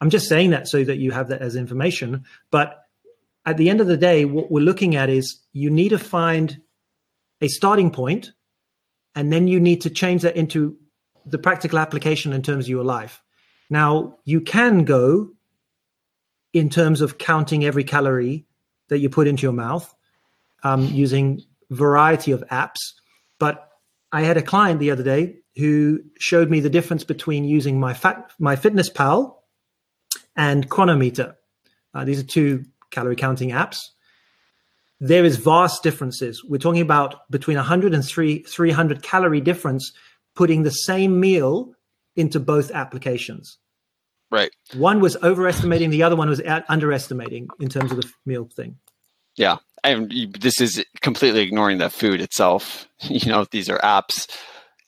[0.00, 2.24] I'm just saying that so that you have that as information.
[2.50, 2.84] But
[3.46, 6.60] at the end of the day, what we're looking at is you need to find
[7.40, 8.32] a starting point,
[9.14, 10.76] and then you need to change that into
[11.26, 13.22] the practical application in terms of your life.
[13.70, 15.30] Now, you can go
[16.54, 18.46] in terms of counting every calorie
[18.88, 19.92] that you put into your mouth
[20.62, 22.78] um, using variety of apps,
[23.38, 23.68] but
[24.12, 27.92] I had a client the other day who showed me the difference between using my
[27.92, 29.42] fat, my Fitness Pal
[30.36, 31.36] and Cronometer.
[31.92, 33.78] Uh, these are two calorie counting apps.
[35.00, 36.44] There is vast differences.
[36.44, 39.92] We're talking about between 100 and 300 calorie difference
[40.36, 41.74] putting the same meal
[42.14, 43.58] into both applications.
[44.34, 44.50] Right.
[44.74, 48.78] One was overestimating, the other one was underestimating in terms of the meal thing.
[49.36, 52.88] Yeah, and this is completely ignoring the food itself.
[53.04, 54.26] You know, these are apps.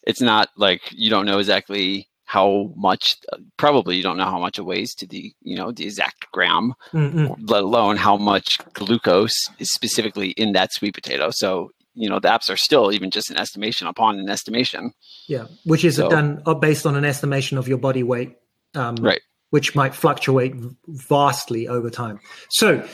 [0.03, 3.16] It's not like you don't know exactly how much.
[3.57, 6.72] Probably you don't know how much it weighs to the you know the exact gram,
[6.92, 11.28] mm let alone how much glucose is specifically in that sweet potato.
[11.30, 14.92] So you know the apps are still even just an estimation upon an estimation.
[15.28, 18.34] Yeah, which is so, done uh, based on an estimation of your body weight.
[18.74, 19.20] Um, right
[19.51, 20.55] which might fluctuate
[20.86, 22.20] vastly over time.
[22.51, 22.86] So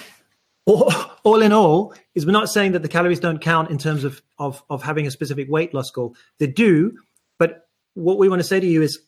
[0.67, 0.93] all,
[1.25, 4.23] all in all, is we're not saying that the calories don't count in terms of,
[4.39, 6.15] of, of having a specific weight loss goal.
[6.39, 6.99] They do,
[7.39, 9.01] but what we want to say to you is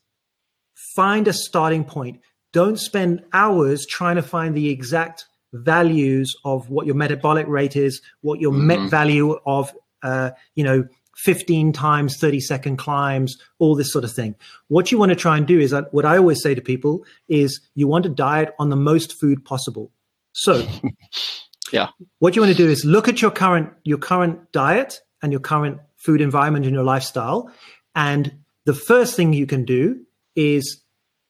[0.95, 2.21] find a starting point.
[2.53, 8.01] Don't spend hours trying to find the exact values of what your metabolic rate is,
[8.23, 8.67] what your mm-hmm.
[8.67, 9.73] met value of,
[10.03, 10.87] uh, you know,
[11.19, 14.35] 15 times 30 second climbs, all this sort of thing.
[14.69, 17.05] What you want to try and do is uh, what I always say to people
[17.29, 19.91] is you want to diet on the most food possible.
[20.33, 20.67] So
[21.75, 21.89] Yeah.
[22.21, 25.41] What you want to do is look at your current your current diet and your
[25.41, 27.51] current food environment and your lifestyle.
[27.97, 30.05] And the first thing you can do
[30.37, 30.83] is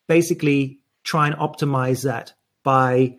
[0.07, 3.17] basically try and optimize that by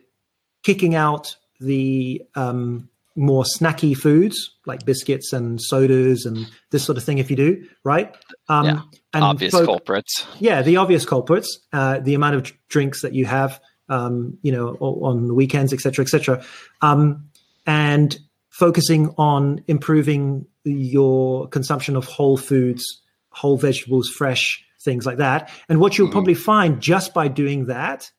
[0.62, 7.04] kicking out the um, more snacky foods like biscuits and sodas and this sort of
[7.04, 8.16] thing if you do right
[8.50, 8.82] um, yeah.
[9.14, 13.60] and obvious culprits yeah the obvious culprits uh, the amount of drinks that you have
[13.90, 16.44] um, you know, on the weekends, etc., etc.,
[16.82, 17.30] um,
[17.66, 18.18] and
[18.50, 25.50] focusing on improving your consumption of whole foods, whole vegetables, fresh things like that.
[25.68, 26.14] And what you'll mm-hmm.
[26.14, 28.10] probably find just by doing that,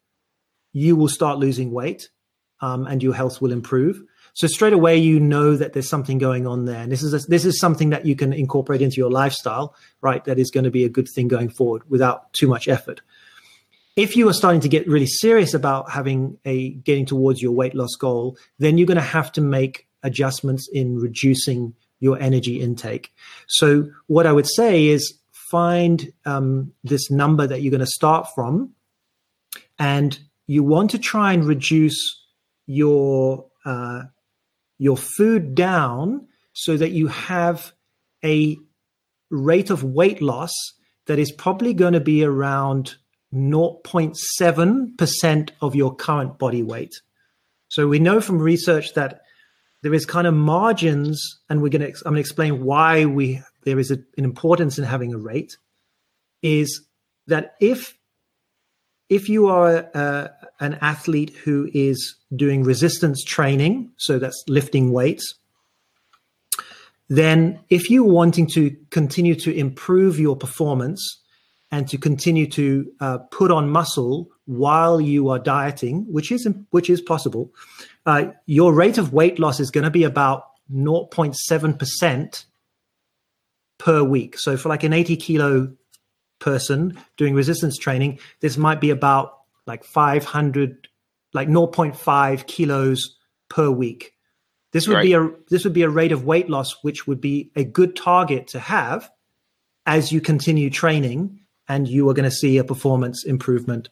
[0.72, 2.10] you will start losing weight
[2.60, 4.02] um, and your health will improve.
[4.36, 7.26] So straight away, you know that there's something going on there, and this is a,
[7.26, 10.22] this is something that you can incorporate into your lifestyle, right?
[10.26, 13.00] That is going to be a good thing going forward without too much effort.
[13.96, 17.74] If you are starting to get really serious about having a getting towards your weight
[17.74, 23.14] loss goal, then you're going to have to make adjustments in reducing your energy intake.
[23.46, 28.28] So what I would say is find um, this number that you're going to start
[28.34, 28.74] from,
[29.78, 32.22] and you want to try and reduce
[32.66, 34.02] your uh,
[34.78, 37.72] your food down so that you have
[38.24, 38.56] a
[39.30, 40.52] rate of weight loss
[41.06, 42.94] that is probably going to be around
[43.34, 46.94] 0.7% of your current body weight.
[47.68, 49.22] So we know from research that
[49.82, 53.42] there is kind of margins, and we're going to I'm going to explain why we
[53.64, 55.58] there is a, an importance in having a rate.
[56.42, 56.86] Is
[57.26, 57.96] that if
[59.08, 60.28] if you are uh,
[60.60, 65.34] an athlete who is doing resistance training, so that's lifting weights,
[67.08, 71.22] then if you're wanting to continue to improve your performance
[71.70, 76.90] and to continue to uh, put on muscle while you are dieting, which is which
[76.90, 77.52] is possible,
[78.06, 82.44] uh, your rate of weight loss is going to be about 0.7 percent
[83.78, 84.38] per week.
[84.38, 85.72] So for like an 80 kilo
[86.38, 90.88] person doing resistance training, this might be about like 500,
[91.32, 93.16] like 0.5 kilos
[93.48, 94.12] per week.
[94.72, 95.02] This would right.
[95.02, 97.96] be a this would be a rate of weight loss which would be a good
[97.96, 99.08] target to have
[99.86, 103.88] as you continue training and you are going to see a performance improvement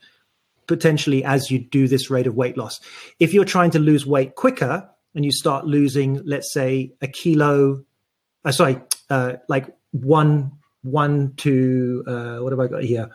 [0.66, 2.80] potentially as you do this rate of weight loss.
[3.20, 7.84] If you're trying to lose weight quicker and you start losing, let's say, a kilo,
[8.44, 8.80] uh, sorry,
[9.10, 10.52] uh, like one
[10.84, 13.10] one to uh, what have I got here?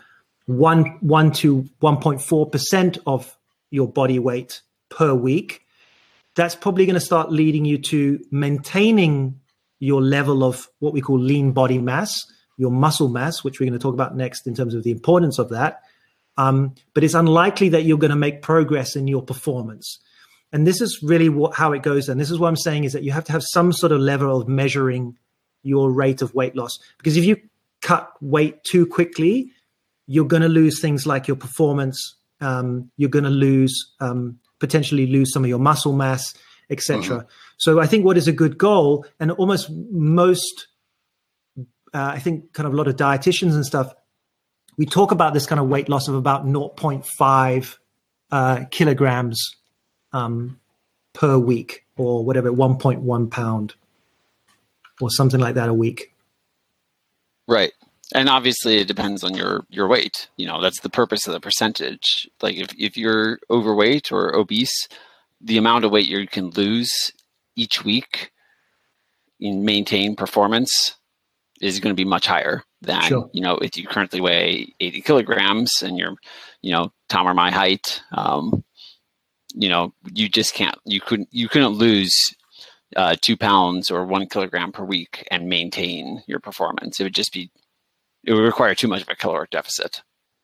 [0.48, 3.38] One one to one point four percent of
[3.70, 5.66] your body weight per week.
[6.36, 9.40] That's probably going to start leading you to maintaining
[9.80, 12.12] your level of what we call lean body mass,
[12.58, 15.40] your muscle mass, which we're going to talk about next in terms of the importance
[15.40, 15.82] of that.
[16.38, 20.00] Um, but it's unlikely that you're going to make progress in your performance.
[20.52, 22.10] And this is really what, how it goes.
[22.10, 24.00] And this is what I'm saying is that you have to have some sort of
[24.00, 25.18] level of measuring
[25.64, 26.80] your rate of weight loss.
[26.98, 27.38] Because if you
[27.82, 29.52] cut weight too quickly,
[30.08, 32.16] you're going to lose things like your performance.
[32.42, 36.34] Um, you're going to lose um, potentially lose some of your muscle mass,
[36.70, 37.02] etc.
[37.02, 37.28] Mm-hmm.
[37.58, 40.68] So I think what is a good goal, and almost most,
[41.58, 41.64] uh,
[41.94, 43.94] I think, kind of a lot of dietitians and stuff,
[44.78, 47.78] we talk about this kind of weight loss of about 0.5
[48.32, 49.56] uh, kilograms
[50.14, 50.60] um,
[51.14, 53.74] per week, or whatever, 1.1 pound,
[55.02, 56.14] or something like that a week.
[57.50, 57.74] Right.
[58.14, 60.30] And obviously it depends on your your weight.
[60.38, 62.30] You know, that's the purpose of the percentage.
[62.42, 64.88] Like if if you're overweight or obese,
[65.42, 66.90] the amount of weight you can lose
[67.56, 68.32] each week
[69.40, 70.96] in maintain performance
[71.60, 73.30] is going to be much higher than sure.
[73.34, 76.16] you know if you currently weigh 80 kilograms and you're
[76.62, 78.64] you know tom or my height um,
[79.54, 82.16] you know you just can't you couldn't you couldn't lose
[82.96, 87.00] uh, two pounds or one kilogram per week and maintain your performance.
[87.00, 87.52] It would just be,
[88.24, 90.02] it would require too much of a caloric deficit.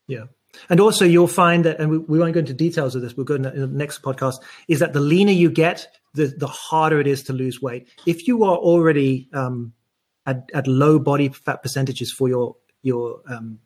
[0.07, 0.25] Yeah.
[0.69, 3.25] And also, you'll find that, and we, we won't go into details of this, we'll
[3.25, 4.35] go in the, in the next podcast,
[4.67, 7.89] is that the leaner you get, the, the harder it is to lose weight.
[8.05, 9.73] If you are already um,
[10.25, 13.59] at, at low body fat percentages for your, your, um,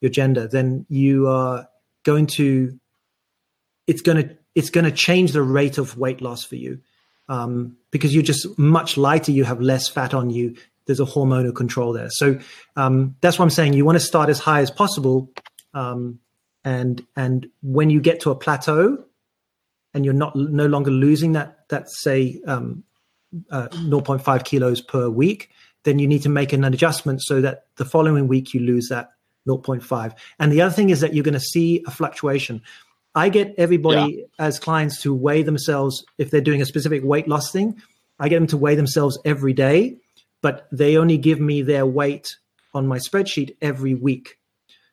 [0.00, 1.68] your gender, then you are
[2.04, 2.78] going to,
[3.88, 6.80] it's going to, it's going to change the rate of weight loss for you
[7.28, 9.32] um, because you're just much lighter.
[9.32, 10.56] You have less fat on you.
[10.86, 12.10] There's a hormonal control there.
[12.10, 12.38] So
[12.76, 13.72] um, that's what I'm saying.
[13.72, 15.30] You want to start as high as possible,
[15.74, 16.20] um,
[16.64, 19.04] and and when you get to a plateau,
[19.94, 22.84] and you're not no longer losing that that say um,
[23.50, 25.50] uh, 0.5 kilos per week,
[25.84, 29.10] then you need to make an adjustment so that the following week you lose that
[29.46, 30.14] 0.5.
[30.38, 32.62] And the other thing is that you're going to see a fluctuation.
[33.16, 34.46] I get everybody yeah.
[34.46, 37.82] as clients to weigh themselves if they're doing a specific weight loss thing.
[38.20, 39.96] I get them to weigh themselves every day,
[40.42, 42.36] but they only give me their weight
[42.74, 44.38] on my spreadsheet every week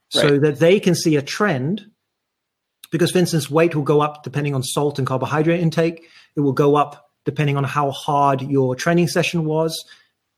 [0.09, 0.41] so right.
[0.41, 1.86] that they can see a trend.
[2.91, 6.07] Because, for instance, weight will go up depending on salt and carbohydrate intake.
[6.38, 9.86] It will go up depending on how hard your training session was.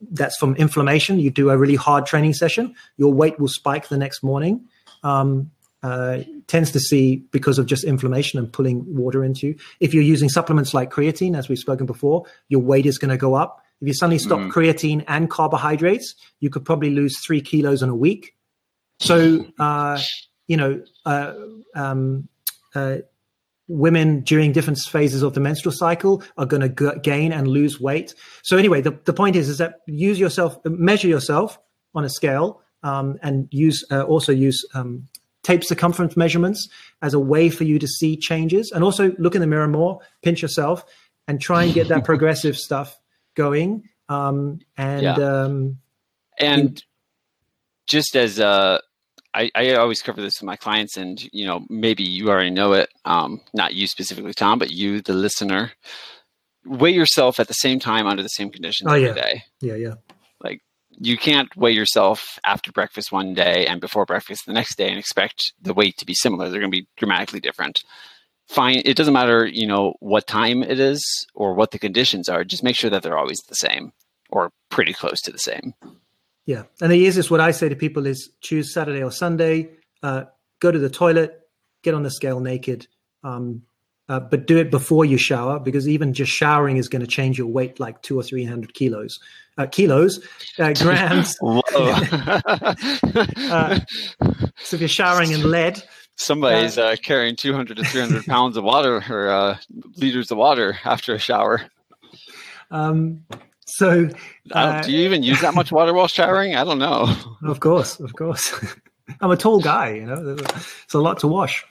[0.02, 1.20] That's from inflammation.
[1.20, 4.66] You do a really hard training session, your weight will spike the next morning.
[5.04, 5.52] Um,
[5.88, 6.16] uh,
[6.54, 7.06] tends to see
[7.38, 9.54] because of just inflammation and pulling water into you.
[9.86, 12.20] If you're using supplements like creatine, as we've spoken before,
[12.54, 13.52] your weight is going to go up.
[13.82, 14.52] If you suddenly stop Mm.
[14.56, 16.08] creatine and carbohydrates,
[16.44, 18.24] you could probably lose three kilos in a week.
[19.00, 19.18] So,
[19.68, 20.00] uh,
[20.52, 20.72] you know,
[21.06, 21.34] uh,
[21.76, 22.28] um,
[22.74, 22.98] uh,
[23.68, 27.76] women during different phases of the menstrual cycle are going to g- gain and lose
[27.88, 28.16] weight.
[28.44, 31.60] So, anyway, the, the point is, is that use yourself, measure yourself
[31.94, 35.08] on a scale, um, and use uh, also use um,
[35.46, 36.68] tape circumference measurements
[37.02, 40.00] as a way for you to see changes, and also look in the mirror more,
[40.24, 40.84] pinch yourself,
[41.28, 43.00] and try and get that progressive stuff
[43.36, 43.84] going.
[44.10, 45.16] Um, and Yeah.
[45.16, 45.78] um,
[46.40, 46.84] and
[47.88, 48.80] just as uh
[49.34, 52.74] I, I always cover this with my clients and you know maybe you already know
[52.74, 55.72] it um, not you specifically tom but you the listener
[56.66, 59.14] weigh yourself at the same time under the same conditions Oh, every yeah.
[59.14, 59.44] day.
[59.62, 59.94] yeah, yeah,
[61.00, 65.00] you can't weigh yourself after breakfast one day and before breakfast the next day and
[65.00, 66.50] expect the weight to be similar.
[66.50, 67.84] They're going to be dramatically different.
[68.48, 72.44] Fine it doesn't matter you know what time it is or what the conditions are
[72.44, 73.92] just make sure that they're always the same
[74.30, 75.74] or pretty close to the same.
[76.46, 76.64] Yeah.
[76.82, 79.70] And the easiest, what I say to people is choose Saturday or Sunday,
[80.04, 80.26] uh,
[80.60, 81.42] go to the toilet,
[81.82, 82.88] get on the scale naked,
[83.24, 83.64] um,
[84.08, 87.40] uh, but do it before you shower because even just showering is going to change
[87.40, 89.20] your weight like two or three hundred kilos,
[89.58, 90.20] uh, kilos,
[90.60, 91.38] uh, grams.
[93.52, 93.80] Uh,
[94.64, 95.82] so if you're showering in lead,
[96.18, 99.58] Somebody's uh, carrying 200 to 300 pounds of water or uh,
[99.98, 101.62] liters of water after a shower.
[102.72, 103.26] um,
[103.66, 104.16] so don't-
[104.54, 106.56] Uh, do you even use that much water while showering?
[106.56, 107.14] I don't know.
[107.44, 108.54] Of course, of course.
[109.22, 110.36] I'm a tall guy, you know.
[110.86, 111.66] It's a lot to wash.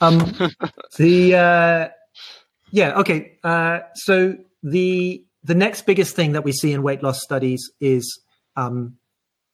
[0.00, 0.18] Um,
[0.98, 1.88] the uh,
[2.70, 3.38] yeah, okay.
[3.42, 8.20] Uh, so the the next biggest thing that we see in weight loss studies is,
[8.56, 8.96] um,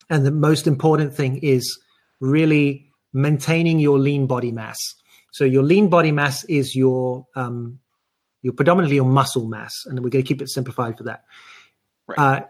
[0.09, 1.79] and the most important thing is
[2.21, 4.79] really maintaining your lean body mass.
[5.33, 7.79] So your lean body mass is your um,
[8.41, 11.25] your predominantly your muscle mass, and we're going to keep it simplified for that.
[12.07, 12.19] Right.
[12.19, 12.41] Uh,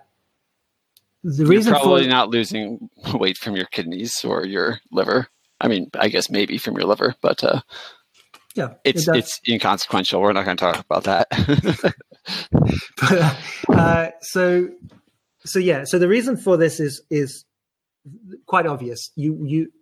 [1.24, 5.28] the You're reason probably for not losing weight from your kidneys or your liver.
[5.60, 7.60] I mean, I guess maybe from your liver, but uh,
[8.54, 10.20] yeah, it's it it's inconsequential.
[10.20, 11.94] We're not going to talk about that.
[13.00, 13.36] but,
[13.68, 14.68] uh, so
[15.44, 17.44] so yeah so the reason for this is is
[18.46, 19.10] quite obvious.
[19.16, 19.72] You you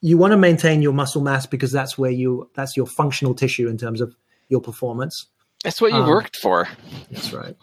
[0.00, 3.68] you want to maintain your muscle mass because that's where you that's your functional tissue
[3.68, 4.14] in terms of
[4.48, 5.26] your performance.
[5.64, 6.68] That's what you Um, worked for.
[7.10, 7.56] that's right.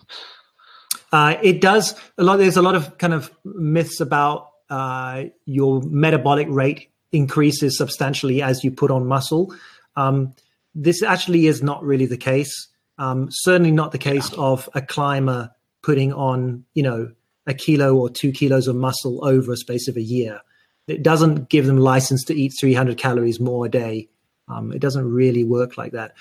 [1.12, 5.82] Uh, it does a lot there's a lot of kind of myths about uh, your
[5.84, 9.54] metabolic rate increases substantially as you put on muscle.
[9.96, 10.34] Um,
[10.74, 12.68] this actually is not really the case
[12.98, 17.12] um, certainly not the case of a climber putting on you know
[17.48, 20.42] a kilo or two kilos of muscle over a space of a year.
[20.88, 24.10] It doesn't give them license to eat 300 calories more a day.
[24.48, 26.14] Um, it doesn't really work like that.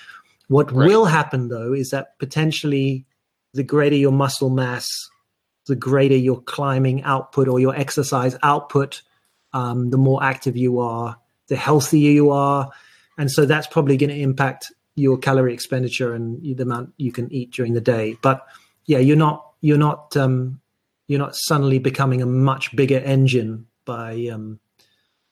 [0.47, 0.87] What Right.
[0.87, 3.05] will happen though is that potentially
[3.53, 4.87] the greater your muscle mass
[5.65, 9.01] the greater your climbing output or your exercise output
[9.53, 11.17] um, the more active you are
[11.47, 12.71] the healthier you are.
[13.17, 17.31] And so that's probably going to impact your calorie expenditure and the amount you can
[17.33, 18.45] eat during the day but
[18.85, 20.59] yeah you're not you're not um,
[21.07, 24.59] you're not suddenly becoming a much bigger engine by um,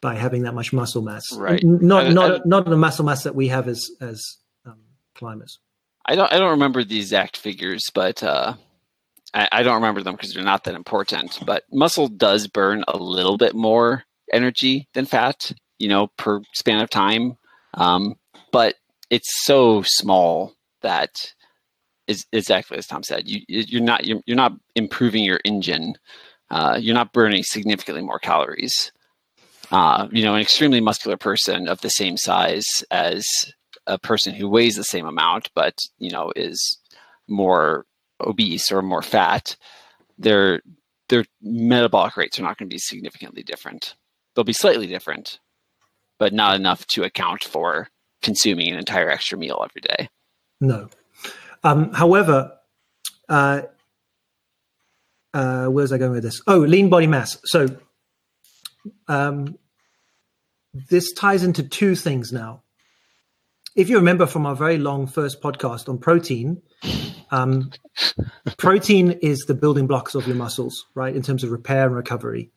[0.01, 1.63] by having that much muscle mass Right.
[1.63, 4.79] Not I- not I- not the muscle mass that we have as as um,
[5.15, 5.59] climbers
[6.05, 8.55] I don't I don't remember the exact figures, but uh,
[9.35, 11.39] I, I don't remember them because they're not that important.
[11.45, 14.03] But muscle does burn a little bit more
[14.33, 17.37] energy than fat, you know, per span of time.
[17.75, 18.15] Um,
[18.51, 18.75] but
[19.11, 21.33] it's so small that
[22.07, 23.27] is exactly as Tom said.
[23.27, 25.93] You you're not you're, you're not improving your engine.
[26.49, 28.91] Uh, you're not burning significantly more calories.
[29.71, 33.25] Uh, you know, an extremely muscular person of the same size as
[33.87, 36.79] a person who weighs the same amount but you know is
[37.27, 37.85] more
[38.19, 39.55] obese or more fat
[40.17, 40.61] their
[41.09, 43.95] their metabolic rates are not going to be significantly different
[44.35, 45.39] they'll be slightly different
[46.19, 47.89] but not enough to account for
[48.21, 50.09] consuming an entire extra meal every day
[50.61, 50.89] No.
[51.63, 52.53] Um, however,
[53.27, 53.63] uh,
[55.33, 56.41] uh, where's I going with this?
[56.47, 57.37] Oh, lean body mass.
[57.45, 57.67] So
[59.07, 59.57] um,
[60.73, 62.63] this ties into two things now.
[63.75, 66.61] If you remember from our very long first podcast on protein,
[67.31, 67.71] um,
[68.57, 72.51] protein is the building blocks of your muscles, right, in terms of repair and recovery.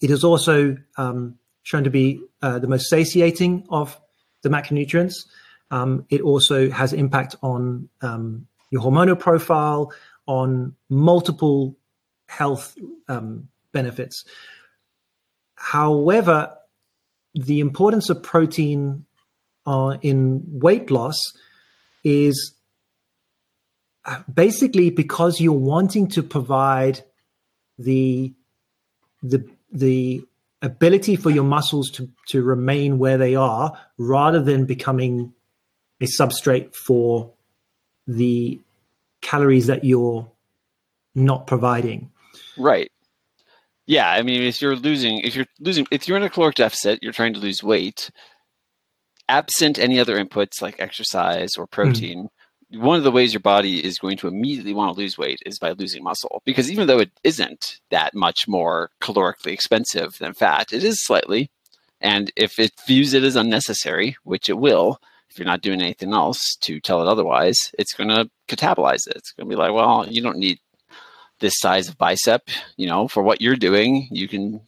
[0.00, 4.00] It is also um, shown to be uh, the most satiating of
[4.42, 5.14] the macronutrients.
[5.70, 9.92] Um, it also has impact on um, your hormonal profile,
[10.26, 11.76] on multiple
[12.26, 12.74] health
[13.08, 14.24] um, benefits.
[15.56, 16.54] However,
[17.34, 19.04] the importance of protein
[19.66, 21.18] uh, in weight loss
[22.04, 22.54] is
[24.32, 27.02] basically because you're wanting to provide
[27.78, 28.32] the
[29.22, 30.22] the the
[30.62, 35.32] ability for your muscles to to remain where they are rather than becoming
[36.00, 37.32] a substrate for
[38.06, 38.60] the
[39.20, 40.30] calories that you're
[41.14, 42.10] not providing.
[42.56, 42.90] Right.
[43.86, 47.00] Yeah, I mean, if you're losing, if you're losing, if you're in a caloric deficit,
[47.02, 48.10] you're trying to lose weight.
[49.28, 52.28] Absent any other inputs like exercise or protein, mm
[52.70, 55.58] one of the ways your body is going to immediately want to lose weight is
[55.58, 56.42] by losing muscle.
[56.44, 61.50] Because even though it isn't that much more calorically expensive than fat, it is slightly.
[62.00, 65.00] And if it views it as unnecessary, which it will,
[65.30, 69.16] if you're not doing anything else to tell it otherwise, it's going to catabolize it.
[69.16, 70.60] It's going to be like, well, you don't need
[71.40, 74.60] this size of bicep, you know, for what you're doing, you can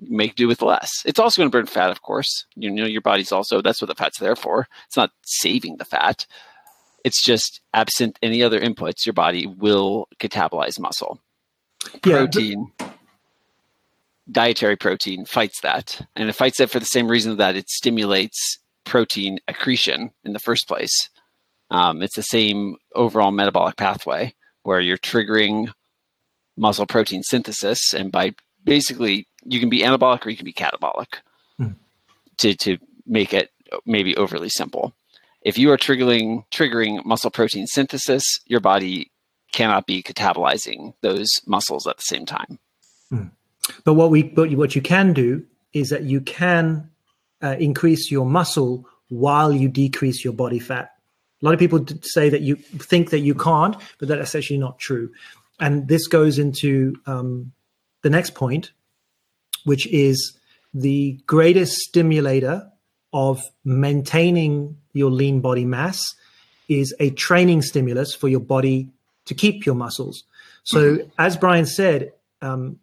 [0.00, 0.90] make do with less.
[1.04, 2.46] It's also going to burn fat, of course.
[2.54, 4.68] You know, your body's also that's what the fat's there for.
[4.86, 6.26] It's not saving the fat.
[7.04, 11.20] It's just absent any other inputs, your body will catabolize muscle.
[12.02, 12.98] Protein, yeah, but-
[14.30, 16.06] dietary protein fights that.
[16.14, 20.38] And it fights that for the same reason that it stimulates protein accretion in the
[20.38, 21.08] first place.
[21.70, 25.72] Um, it's the same overall metabolic pathway where you're triggering
[26.56, 27.92] muscle protein synthesis.
[27.94, 28.34] And by
[28.64, 31.18] basically, you can be anabolic or you can be catabolic
[31.60, 31.74] mm.
[32.38, 33.50] to, to make it
[33.86, 34.94] maybe overly simple
[35.42, 39.10] if you are triggering triggering muscle protein synthesis, your body
[39.52, 42.58] cannot be catabolizing those muscles at the same time.
[43.12, 43.30] Mm.
[43.84, 46.90] But what we but what you can do is that you can
[47.42, 50.90] uh, increase your muscle while you decrease your body fat.
[51.40, 54.78] A lot of people say that you think that you can't, but that's actually not
[54.78, 55.10] true.
[55.60, 57.52] And this goes into um,
[58.02, 58.72] the next point,
[59.64, 60.36] which is
[60.74, 62.68] the greatest stimulator
[63.12, 66.00] of maintaining your lean body mass
[66.68, 68.88] is a training stimulus for your body
[69.24, 70.24] to keep your muscles.
[70.64, 71.08] So, mm-hmm.
[71.18, 72.12] as Brian said,
[72.42, 72.78] um,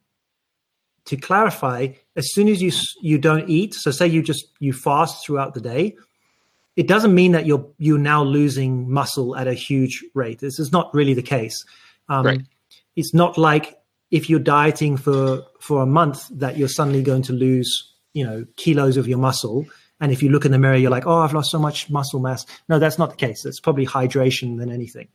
[1.06, 2.72] to clarify, as soon as you
[3.02, 5.96] you don't eat, so say you just you fast throughout the day,
[6.76, 10.40] it doesn't mean that you're you're now losing muscle at a huge rate.
[10.40, 11.64] This is not really the case.
[12.10, 12.42] Um, right.
[12.96, 13.78] It's not like
[14.12, 18.46] if you're dieting for for a month that you're suddenly going to lose you know
[18.56, 19.66] kilos of your muscle
[20.00, 22.20] and if you look in the mirror, you're like, oh, I've lost so much muscle
[22.20, 22.46] mass.
[22.68, 23.46] No, that's not the case.
[23.46, 25.08] It's probably hydration than anything.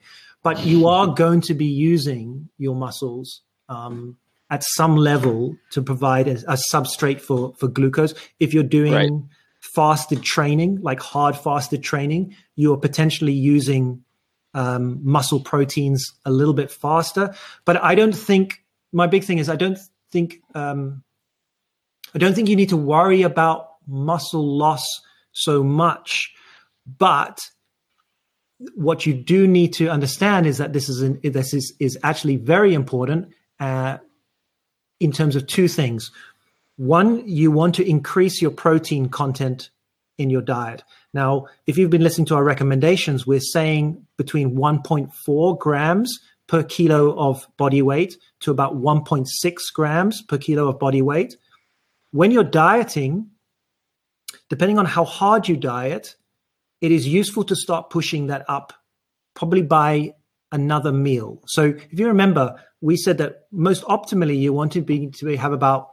[0.42, 4.16] But you are going to be using your muscles um,
[4.48, 8.14] at some level to provide a, a, substrate for, for glucose.
[8.40, 9.10] If you're doing right.
[9.60, 14.02] fasted training, like hard fasted training, you are potentially using
[14.54, 17.34] um, muscle proteins a little bit faster.
[17.66, 19.78] But I don't think my big thing is I don't
[20.10, 21.04] think um,
[22.14, 24.84] I don't think you need to worry about muscle loss
[25.32, 26.32] so much.
[26.86, 27.40] But
[28.74, 32.36] what you do need to understand is that this is an, this is is actually
[32.36, 33.98] very important uh,
[34.98, 36.10] in terms of two things.
[36.76, 39.70] One, you want to increase your protein content
[40.18, 40.84] in your diet.
[41.14, 47.18] Now, if you've been listening to our recommendations, we're saying between 1.4 grams per kilo
[47.18, 49.26] of body weight to about 1.6
[49.74, 51.36] grams per kilo of body weight.
[52.10, 53.30] When you're dieting,
[54.50, 56.16] depending on how hard you diet,
[56.82, 58.74] it is useful to start pushing that up
[59.34, 60.12] probably by
[60.52, 61.40] another meal.
[61.46, 65.52] So if you remember, we said that most optimally you want to be to have
[65.52, 65.90] about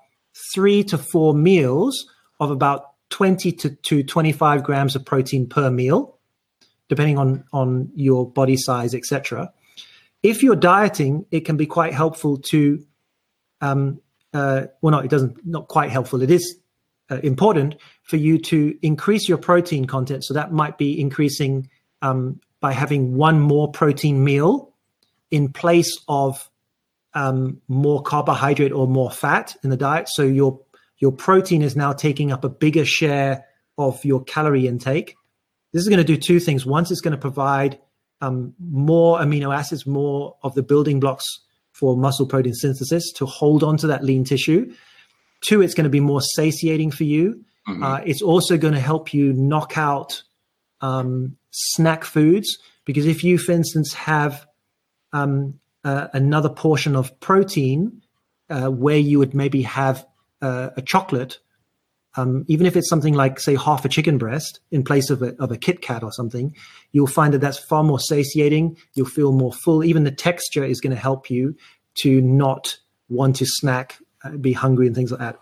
[0.53, 2.07] three to four meals
[2.39, 6.17] of about 20 to, to 25 grams of protein per meal,
[6.89, 9.53] depending on, on your body size, etc.
[10.23, 12.83] If you're dieting, it can be quite helpful to
[13.61, 14.01] um,
[14.33, 15.45] uh, well, no, it doesn't.
[15.45, 16.21] Not quite helpful.
[16.21, 16.57] It is
[17.09, 20.23] uh, important for you to increase your protein content.
[20.23, 21.69] So that might be increasing
[22.01, 24.73] um, by having one more protein meal
[25.31, 26.49] in place of
[27.13, 30.07] um, more carbohydrate or more fat in the diet.
[30.09, 30.59] So your
[30.99, 33.45] your protein is now taking up a bigger share
[33.77, 35.15] of your calorie intake.
[35.71, 36.65] This is going to do two things.
[36.65, 37.79] Once it's going to provide
[38.21, 41.23] um, more amino acids, more of the building blocks
[41.71, 44.73] for muscle protein synthesis to hold on to that lean tissue.
[45.41, 47.43] Two, it's going to be more satiating for you.
[47.67, 47.83] Mm-hmm.
[47.83, 50.23] Uh, it's also going to help you knock out
[50.81, 54.45] um, snack foods because if you, for instance, have
[55.13, 58.01] um, uh, another portion of protein
[58.49, 60.05] uh, where you would maybe have
[60.41, 61.39] uh, a chocolate,
[62.15, 65.35] um, even if it's something like, say, half a chicken breast in place of a,
[65.41, 66.55] of a Kit Kat or something,
[66.91, 68.77] you'll find that that's far more satiating.
[68.93, 69.83] You'll feel more full.
[69.83, 71.55] Even the texture is going to help you
[72.01, 72.77] to not
[73.09, 73.97] want to snack
[74.39, 75.39] be hungry and things like that.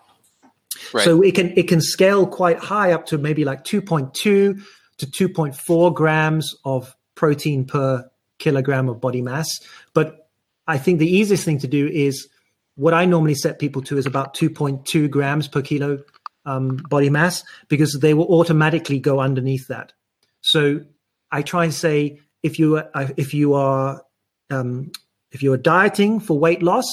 [0.94, 1.04] Right.
[1.04, 4.60] So it can it can scale quite high up to maybe like 2.2 to
[5.00, 9.48] 2.4 grams of protein per kilogram of body mass.
[9.94, 10.30] But
[10.68, 12.28] I think the easiest thing to do is
[12.76, 16.00] what I normally set people to is about 2.2 grams per kilo
[16.46, 19.94] um, body mass because they will automatically go underneath that.
[20.42, 20.82] So
[21.32, 24.04] I try and say if you uh, if you are
[24.52, 24.92] um,
[25.32, 26.86] if you are dieting for weight loss,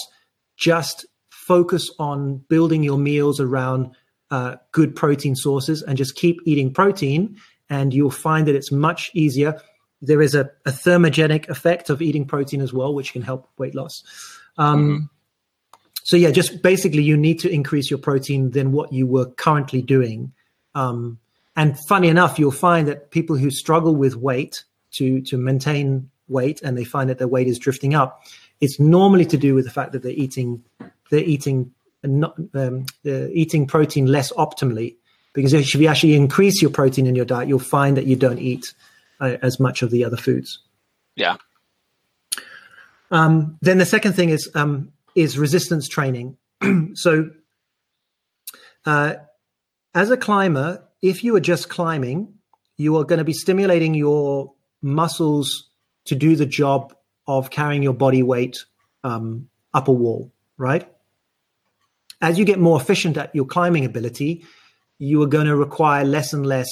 [0.56, 1.04] just
[1.46, 3.90] focus on building your meals around
[4.30, 7.36] uh, good protein sources and just keep eating protein,
[7.68, 9.60] and you'll find that it's much easier.
[10.00, 13.74] There is a, a thermogenic effect of eating protein as well, which can help weight
[13.74, 14.02] loss.
[14.56, 15.04] Um, mm-hmm.
[16.04, 19.82] So yeah, just basically, you need to increase your protein than what you were currently
[19.82, 20.32] doing.
[20.74, 21.18] Um,
[21.54, 26.62] and funny enough, you'll find that people who struggle with weight to to maintain weight
[26.62, 28.22] and they find that their weight is drifting up,
[28.60, 30.62] it's normally to do with the fact that they're eating
[31.12, 31.70] they're eating
[32.02, 34.96] not um, they're eating protein less optimally.
[35.34, 38.38] Because if you actually increase your protein in your diet, you'll find that you don't
[38.38, 38.74] eat
[39.20, 40.58] uh, as much of the other foods.
[41.14, 41.36] Yeah.
[43.10, 46.36] Um, then the second thing is um, is resistance training.
[46.94, 47.30] so,
[48.86, 49.14] uh,
[49.94, 52.34] as a climber, if you are just climbing,
[52.78, 55.68] you are going to be stimulating your muscles
[56.06, 56.94] to do the job
[57.26, 58.64] of carrying your body weight
[59.04, 60.88] um, up a wall, right?
[62.22, 64.44] As you get more efficient at your climbing ability,
[64.98, 66.68] you are going to require less and less.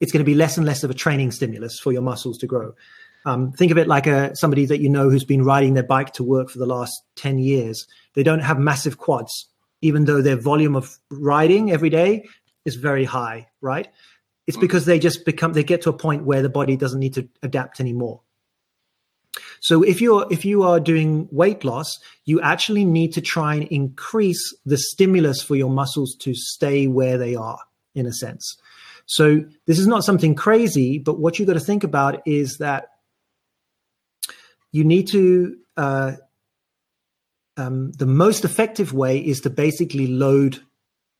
[0.00, 2.46] It's going to be less and less of a training stimulus for your muscles to
[2.46, 2.72] grow.
[3.24, 6.12] Um, think of it like a somebody that you know who's been riding their bike
[6.14, 7.86] to work for the last ten years.
[8.14, 9.48] They don't have massive quads,
[9.80, 12.24] even though their volume of riding every day
[12.64, 13.88] is very high, right?
[14.46, 14.60] It's mm.
[14.62, 17.28] because they just become they get to a point where the body doesn't need to
[17.42, 18.22] adapt anymore.
[19.62, 23.64] So if you're if you are doing weight loss, you actually need to try and
[23.64, 27.60] increase the stimulus for your muscles to stay where they are
[27.94, 28.56] in a sense.
[29.06, 32.88] So this is not something crazy, but what you've got to think about is that
[34.72, 36.12] you need to uh,
[37.56, 40.60] um, the most effective way is to basically load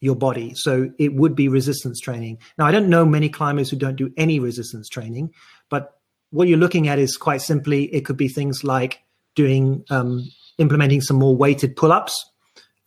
[0.01, 0.52] your body.
[0.56, 2.39] So it would be resistance training.
[2.59, 5.32] Now, I don't know many climbers who don't do any resistance training,
[5.69, 5.97] but
[6.32, 9.02] what you're looking at is quite simply it could be things like
[9.34, 10.28] doing um,
[10.59, 12.30] implementing some more weighted pull-ups.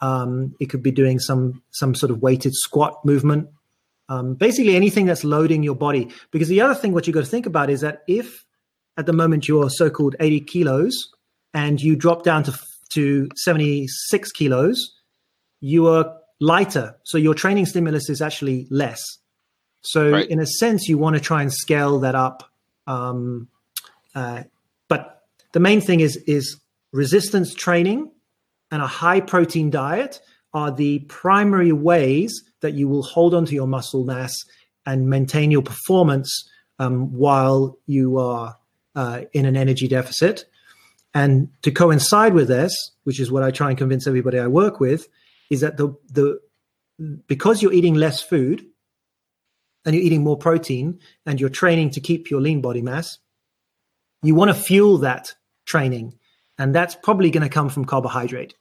[0.01, 3.47] Um, it could be doing some some sort of weighted squat movement.
[4.09, 6.11] Um, basically, anything that's loading your body.
[6.31, 8.45] Because the other thing, what you've got to think about is that if
[8.97, 10.93] at the moment you're so-called 80 kilos
[11.53, 12.59] and you drop down to
[12.93, 14.95] to 76 kilos,
[15.59, 16.95] you are lighter.
[17.03, 19.01] So your training stimulus is actually less.
[19.81, 20.29] So right.
[20.29, 22.51] in a sense, you want to try and scale that up.
[22.87, 23.47] Um,
[24.13, 24.43] uh,
[24.87, 26.59] but the main thing is is
[26.91, 28.11] resistance training
[28.71, 30.19] and a high protein diet
[30.53, 34.33] are the primary ways that you will hold onto your muscle mass
[34.85, 36.49] and maintain your performance
[36.79, 38.57] um, while you are
[38.95, 40.45] uh, in an energy deficit.
[41.13, 44.79] And to coincide with this, which is what I try and convince everybody I work
[44.79, 45.07] with,
[45.49, 46.39] is that the the
[47.27, 48.65] because you're eating less food
[49.85, 53.19] and you're eating more protein and you're training to keep your lean body mass,
[54.23, 55.33] you want to fuel that
[55.65, 56.17] training,
[56.57, 58.55] and that's probably going to come from carbohydrate.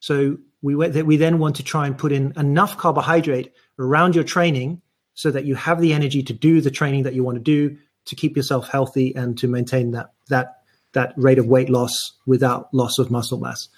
[0.00, 4.82] So we we then want to try and put in enough carbohydrate around your training
[5.14, 7.76] so that you have the energy to do the training that you want to do
[8.06, 10.58] to keep yourself healthy and to maintain that that
[10.92, 11.92] that rate of weight loss
[12.26, 13.68] without loss of muscle mass,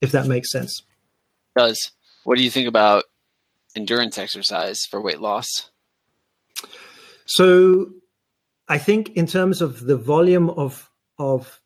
[0.00, 0.82] if that makes sense.
[1.56, 1.92] Does.
[2.24, 3.04] What do you think about
[3.76, 5.70] endurance exercise for weight loss?
[7.28, 7.90] So
[8.68, 11.60] I think in terms of the volume of of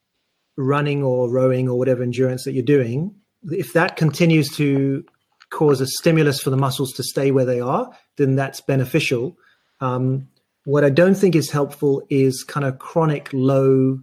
[0.56, 3.14] running or rowing or whatever endurance that you're doing,
[3.44, 5.04] if that continues to
[5.50, 9.36] cause a stimulus for the muscles to stay where they are, then that's beneficial.
[9.80, 10.28] Um,
[10.64, 14.00] what I don't think is helpful is kind of chronic low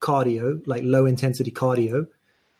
[0.00, 2.06] cardio, like low intensity cardio.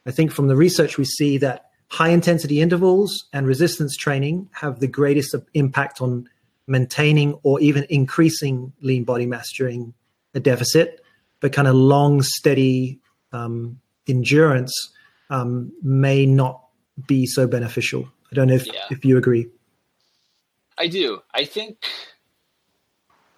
[0.07, 4.81] I think from the research we see that high intensity intervals and resistance training have
[4.81, 6.29] the greatest impact on
[6.67, 9.95] maintaining or even increasing lean body mass during
[10.35, 11.01] a deficit,
[11.41, 13.01] but kind of long, steady
[13.33, 14.73] um, endurance
[15.31, 16.63] um, may not
[17.07, 18.09] be so beneficial.
[18.31, 18.85] I don't know if, yeah.
[18.91, 19.49] if you agree.
[20.79, 21.23] I do.
[21.33, 21.79] I think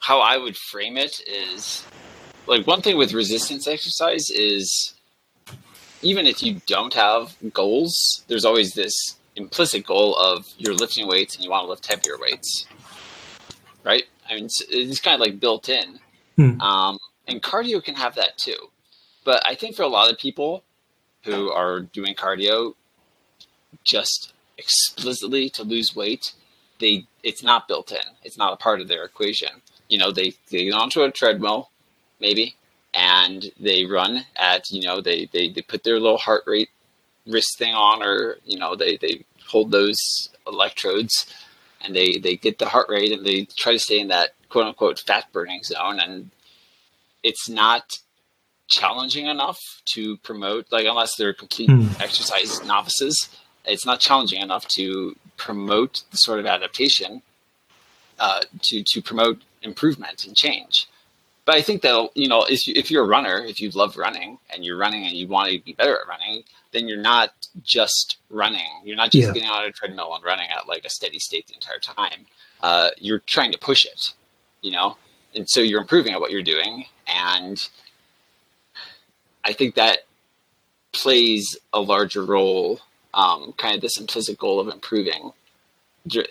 [0.00, 1.84] how I would frame it is
[2.46, 4.94] like one thing with resistance exercise is
[6.02, 8.94] even if you don't have goals, there's always this
[9.36, 12.66] implicit goal of you're lifting weights and you want to lift heavier weights,
[13.88, 14.04] right?
[14.28, 15.98] I mean, it's, it's kind of like built in.
[16.36, 16.60] Hmm.
[16.60, 18.70] Um, and cardio can have that too.
[19.24, 20.62] But I think for a lot of people
[21.24, 22.74] who are doing cardio
[23.84, 26.34] just explicitly to lose weight,
[26.80, 28.08] they it's not built in.
[28.22, 29.62] It's not a part of their equation.
[29.88, 31.70] You know, they, they get onto a treadmill,
[32.20, 32.56] maybe,
[32.92, 36.70] and they run at you know they they, they put their little heart rate
[37.26, 41.26] wrist thing on or you know they they hold those electrodes
[41.80, 44.66] and they they get the heart rate and they try to stay in that quote
[44.66, 46.30] unquote fat burning zone and
[47.22, 47.98] it's not
[48.68, 52.00] challenging enough to promote like unless they're complete mm.
[52.00, 53.28] exercise novices
[53.64, 57.22] it's not challenging enough to promote the sort of adaptation
[58.18, 60.86] uh, to to promote improvement and change
[61.48, 63.96] but I think that you know, if, you, if you're a runner, if you love
[63.96, 66.42] running and you're running and you want to be better at running,
[66.72, 67.32] then you're not
[67.62, 68.68] just running.
[68.84, 69.32] You're not just yeah.
[69.32, 72.26] getting on a treadmill and running at like a steady state the entire time.
[72.60, 74.14] Uh, you're trying to push it,
[74.62, 74.96] you know,
[75.34, 76.86] and so you're improving at what you're doing.
[77.06, 77.62] And
[79.44, 80.00] I think that
[80.92, 82.80] plays a larger role,
[83.14, 85.32] um, kind of this implicit goal of improving.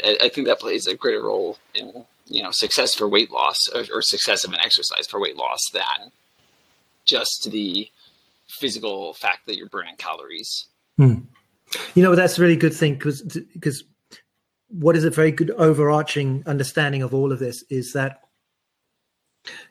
[0.03, 3.83] I think that plays a greater role in you know success for weight loss or,
[3.93, 6.11] or success of an exercise for weight loss than
[7.05, 7.89] just the
[8.47, 10.65] physical fact that you're burning calories.
[10.97, 11.19] Hmm.
[11.95, 13.21] You know, that's a really good thing because
[13.53, 13.83] because
[14.69, 18.19] what is a very good overarching understanding of all of this is that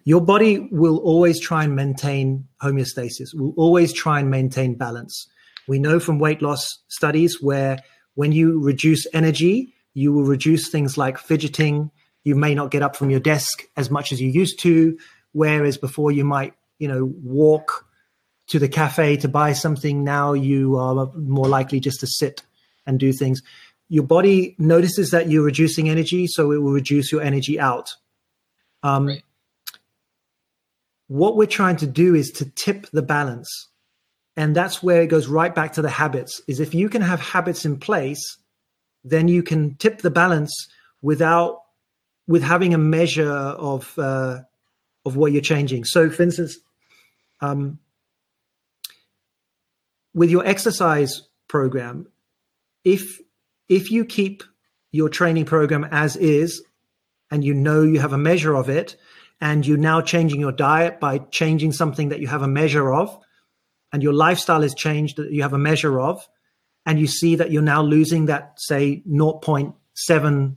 [0.04, 5.28] your body will always try and maintain homeostasis, will always try and maintain balance.
[5.68, 7.78] We know from weight loss studies where
[8.14, 11.90] when you reduce energy, you will reduce things like fidgeting,
[12.24, 14.96] you may not get up from your desk as much as you used to
[15.36, 17.85] whereas before you might you know walk
[18.48, 22.42] to the cafe to buy something now you are more likely just to sit
[22.86, 23.42] and do things
[23.88, 27.94] your body notices that you're reducing energy so it will reduce your energy out
[28.82, 29.22] um, right.
[31.08, 33.68] what we're trying to do is to tip the balance
[34.36, 37.20] and that's where it goes right back to the habits is if you can have
[37.20, 38.38] habits in place
[39.04, 40.68] then you can tip the balance
[41.00, 41.62] without
[42.26, 44.40] with having a measure of uh,
[45.04, 45.84] of what you're changing.
[45.84, 46.58] So, for instance,
[47.40, 47.78] um,
[50.16, 52.08] with your exercise program,
[52.82, 53.20] if
[53.68, 54.42] if you keep
[54.90, 56.64] your training program as is,
[57.30, 58.96] and you know you have a measure of it,
[59.40, 63.16] and you're now changing your diet by changing something that you have a measure of,
[63.92, 66.26] and your lifestyle is changed that you have a measure of,
[66.86, 70.56] and you see that you're now losing that say 0.7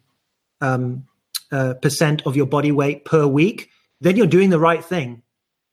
[0.62, 1.06] um,
[1.52, 5.22] uh, percent of your body weight per week, then you're doing the right thing.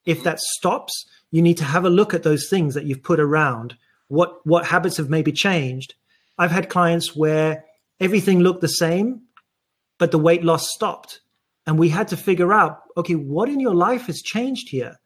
[0.04, 3.20] If that stops, you need to have a look at those things that you've put
[3.20, 3.76] around.
[4.08, 5.94] What what habits have maybe changed?
[6.38, 7.64] I've had clients where
[7.98, 9.22] everything looked the same,
[9.98, 11.20] but the weight loss stopped.
[11.66, 15.00] And we had to figure out, okay, what in your life has changed here?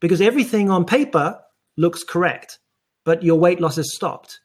[0.00, 1.38] Because everything on paper
[1.76, 2.58] looks correct,
[3.04, 4.40] but your weight loss has stopped.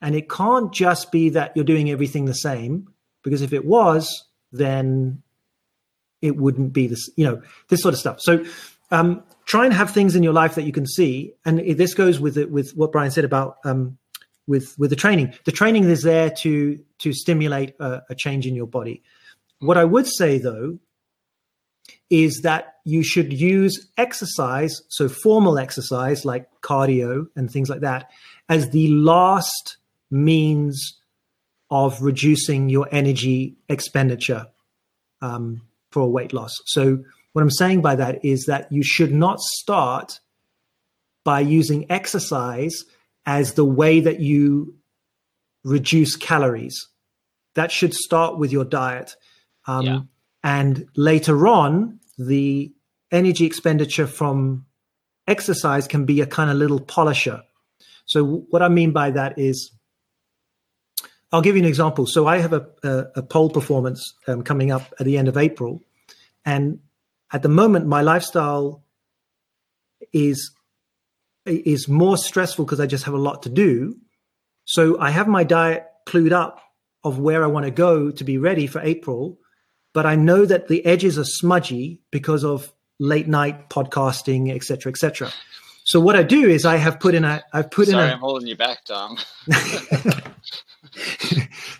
[0.00, 2.88] And it can't just be that you're doing everything the same,
[3.22, 5.22] because if it was, then
[6.22, 8.20] it wouldn't be this, you know, this sort of stuff.
[8.20, 8.44] So
[8.90, 11.34] um, try and have things in your life that you can see.
[11.44, 13.98] And this goes with it, with what Brian said about um,
[14.46, 15.34] with with the training.
[15.44, 19.02] The training is there to to stimulate a, a change in your body.
[19.60, 20.78] What I would say though
[22.10, 28.10] is that you should use exercise, so formal exercise like cardio and things like that,
[28.48, 29.76] as the last
[30.10, 30.98] means
[31.70, 34.46] of reducing your energy expenditure
[35.20, 35.60] um,
[35.90, 36.54] for weight loss.
[36.66, 37.04] So,
[37.38, 40.18] what I'm saying by that is that you should not start
[41.24, 42.84] by using exercise
[43.26, 44.74] as the way that you
[45.62, 46.88] reduce calories.
[47.54, 49.14] That should start with your diet.
[49.68, 50.00] Um, yeah.
[50.42, 52.72] And later on, the
[53.12, 54.66] energy expenditure from
[55.28, 57.44] exercise can be a kind of little polisher.
[58.04, 59.70] So, what I mean by that is
[61.30, 62.04] I'll give you an example.
[62.04, 65.36] So I have a, a, a pole performance um, coming up at the end of
[65.36, 65.84] April,
[66.44, 66.80] and
[67.32, 68.84] at the moment, my lifestyle
[70.12, 70.50] is
[71.44, 73.96] is more stressful because I just have a lot to do.
[74.64, 76.60] So I have my diet clued up
[77.04, 79.38] of where I want to go to be ready for April,
[79.94, 85.32] but I know that the edges are smudgy because of late night podcasting, etc., etc.
[85.84, 88.12] So what I do is I have put in a I've put Sorry, in a.
[88.12, 89.16] I'm holding you back, Tom.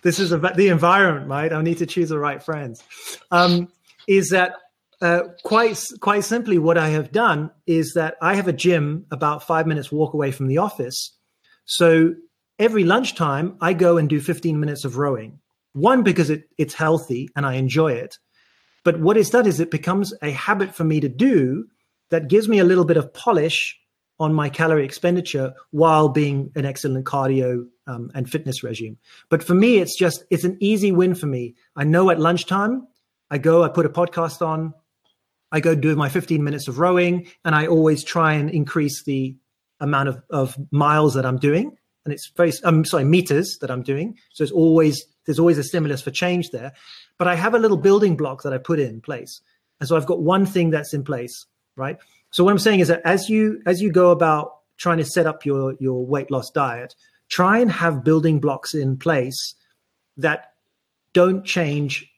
[0.03, 1.53] this is about the environment, right?
[1.53, 2.83] I need to choose the right friends.
[3.31, 3.71] Um,
[4.07, 4.55] is that
[5.01, 9.47] uh, quite quite simply what I have done is that I have a gym about
[9.47, 11.17] five minutes walk away from the office.
[11.67, 12.15] So
[12.59, 15.39] every lunchtime, I go and do 15 minutes of rowing.
[15.75, 18.19] One because it, it's healthy and I enjoy it,
[18.83, 21.67] but what it's done is it becomes a habit for me to do
[22.11, 23.79] that gives me a little bit of polish
[24.19, 28.99] on my calorie expenditure while being an excellent cardio um, and fitness regime.
[29.29, 31.55] But for me, it's just it's an easy win for me.
[31.77, 32.89] I know at lunchtime,
[33.31, 34.75] I go, I put a podcast on,
[35.51, 39.37] I go do my 15 minutes of rowing, and I always try and increase the
[39.81, 41.77] amount of, of miles that I'm doing.
[42.05, 44.19] And it's very, I'm um, sorry, meters that I'm doing.
[44.33, 46.73] So it's always, there's always a stimulus for change there.
[47.19, 49.41] But I have a little building block that I put in place.
[49.81, 51.47] And so I've got one thing that's in place,
[51.77, 51.99] right?
[52.31, 55.27] So what I'm saying is that as you, as you go about trying to set
[55.27, 56.95] up your, your weight loss diet,
[57.29, 59.55] try and have building blocks in place
[60.17, 60.53] that
[61.13, 62.11] don't change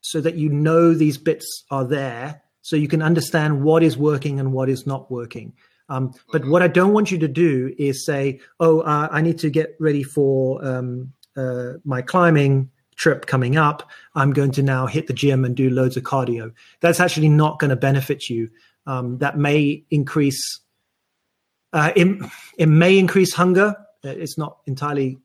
[0.00, 4.40] so that you know these bits are there so you can understand what is working
[4.40, 5.52] and what is not working.
[5.90, 6.50] Um, but mm-hmm.
[6.50, 9.76] what I don't want you to do is say, "Oh, uh, I need to get
[9.78, 13.90] ready for um, uh, my climbing trip coming up.
[14.14, 17.58] I'm going to now hit the gym and do loads of cardio." That's actually not
[17.58, 18.48] going to benefit you.
[18.86, 20.60] Um, that may increase.
[21.74, 22.08] Uh, it,
[22.56, 23.76] it may increase hunger.
[24.02, 25.18] It's not entirely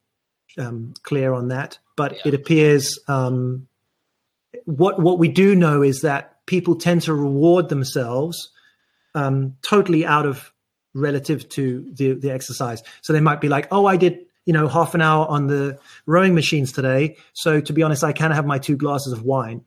[0.58, 2.22] um, clear on that, but yeah.
[2.26, 3.66] it appears um,
[4.66, 8.50] what what we do know is that people tend to reward themselves
[9.14, 10.52] um, totally out of
[10.96, 12.82] relative to the, the exercise.
[13.02, 15.78] So they might be like, oh, I did, you know, half an hour on the
[16.08, 17.18] rowing machines today.
[17.34, 19.64] So to be honest, I can have my two glasses of wine.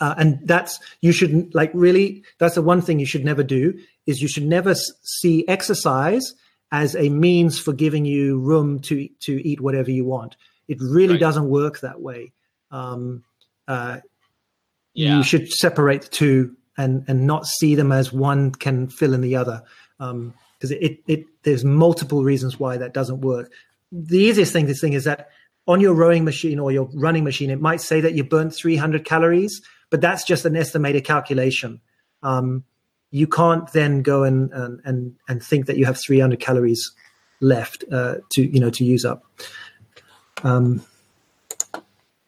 [0.00, 3.78] Uh, and that's you should like really that's the one thing you should never do
[4.06, 6.34] is you should never see exercise
[6.72, 10.36] as a means for giving you room to to eat whatever you want
[10.66, 11.20] it really right.
[11.20, 12.32] doesn't work that way
[12.72, 13.22] um,
[13.68, 13.98] uh,
[14.94, 15.16] yeah.
[15.16, 19.20] you should separate the two and and not see them as one can fill in
[19.20, 19.62] the other
[19.98, 23.52] because um, it, it there's multiple reasons why that doesn't work.
[23.92, 25.28] The easiest thing this thing is that
[25.66, 29.04] on your rowing machine or your running machine, it might say that you burnt 300
[29.04, 31.80] calories, but that's just an estimated calculation.
[32.22, 32.64] Um,
[33.10, 36.92] you can't then go and, and and and think that you have 300 calories
[37.40, 39.24] left uh, to you know to use up.
[40.42, 40.84] Um,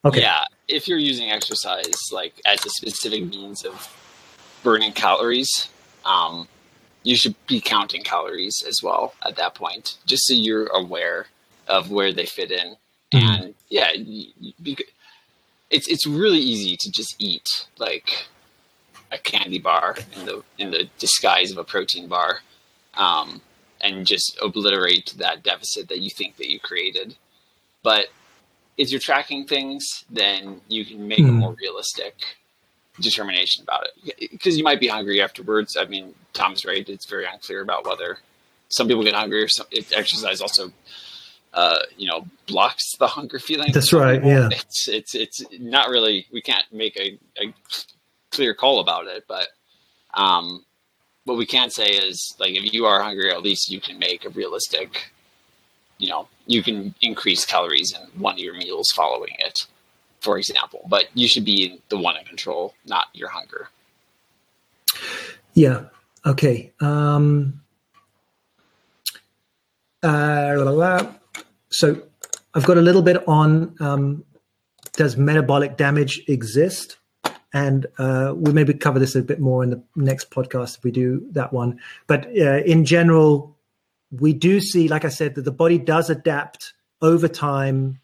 [0.05, 0.21] okay.
[0.21, 3.95] Yeah, if you're using exercise like as a specific means of
[4.63, 5.69] burning calories,
[6.05, 6.49] um,
[7.03, 11.27] you should be counting calories as well at that point, just so you're aware
[11.69, 12.77] of where they fit in.
[13.13, 13.27] Mm-hmm.
[13.27, 14.77] And yeah, you, you,
[15.71, 18.27] it's it's really easy to just eat like
[19.13, 22.41] a candy bar in the in the disguise of a protein bar,
[22.95, 23.41] um,
[23.81, 27.15] and just obliterate that deficit that you think that you created.
[27.85, 28.07] But
[28.77, 31.29] if you're tracking things, then you can make mm.
[31.29, 31.39] a hmm.
[31.39, 32.15] more realistic
[33.01, 35.77] determination about it because you might be hungry afterwards.
[35.77, 38.19] I mean, Tom's right; it's very unclear about whether
[38.69, 40.73] some people get hungry or some, exercise also,
[41.55, 43.73] uh, you know, blocks the hunger feeling.
[43.73, 44.25] That's right.
[44.25, 46.27] Yeah, it's it's it's not really.
[46.33, 47.55] We can't make a, a
[48.31, 49.49] clear call about it, but
[50.15, 50.65] um,
[51.25, 54.25] what we can say is like if you are hungry, at least you can make
[54.25, 55.13] a realistic
[55.99, 59.67] you know, you can increase calories in one of your meals following it,
[60.21, 60.85] for example.
[60.89, 63.69] But you should be the one in control, not your hunger.
[65.55, 65.85] Yeah.
[66.25, 66.73] Okay.
[66.81, 67.61] Um,
[70.03, 71.13] uh,
[71.71, 72.03] so
[72.55, 74.25] I've got a little bit on um,
[74.97, 76.97] does metabolic damage exist?
[77.53, 80.91] And uh, we'll maybe cover this a bit more in the next podcast if we
[80.91, 81.81] do that one.
[82.07, 83.56] But uh, in general,
[84.21, 86.73] we do see, like I said, that the body does adapt
[87.03, 88.01] over time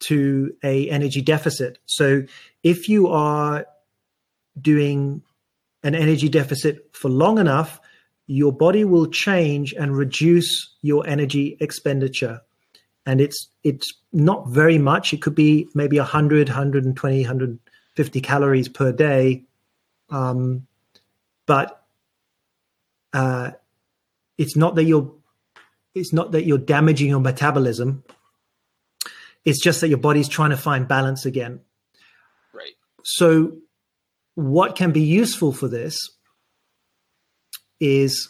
[0.00, 1.78] to a energy deficit.
[1.86, 2.22] So
[2.62, 3.66] if you are
[4.60, 5.22] doing
[5.82, 7.80] an energy deficit for long enough,
[8.26, 12.40] your body will change and reduce your energy expenditure.
[13.06, 15.12] And it's it's not very much.
[15.12, 19.44] It could be maybe 100, 120, 150 calories per day.
[20.10, 20.66] Um,
[21.46, 21.86] but
[23.14, 23.52] uh,
[24.36, 25.10] it's not that your
[25.98, 28.04] it's not that you're damaging your metabolism.
[29.44, 31.60] It's just that your body's trying to find balance again.
[32.52, 32.72] Right.
[33.04, 33.58] So,
[34.34, 35.96] what can be useful for this
[37.80, 38.28] is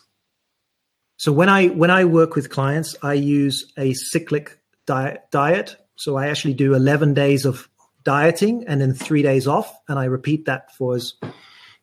[1.19, 5.77] so when I when I work with clients, I use a cyclic diet diet.
[5.97, 7.69] So I actually do 11 days of
[8.05, 11.15] dieting and then 3 days off and I repeat that for as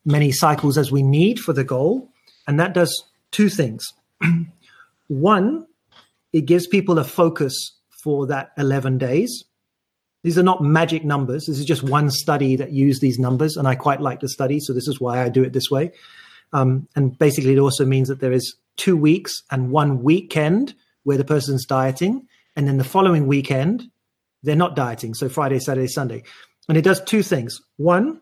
[0.06, 2.10] many cycles as we need for the goal.
[2.48, 3.92] And that does two things.
[5.08, 5.66] One,
[6.32, 7.72] it gives people a focus
[8.02, 9.44] for that 11 days.
[10.22, 11.46] These are not magic numbers.
[11.46, 14.58] This is just one study that used these numbers, and I quite like the study,
[14.60, 15.92] so this is why I do it this way.
[16.52, 20.74] Um, and basically, it also means that there is two weeks and one weekend
[21.04, 22.26] where the person's dieting,
[22.56, 23.90] and then the following weekend
[24.42, 25.14] they're not dieting.
[25.14, 26.22] So Friday, Saturday, Sunday,
[26.68, 27.60] and it does two things.
[27.76, 28.20] One,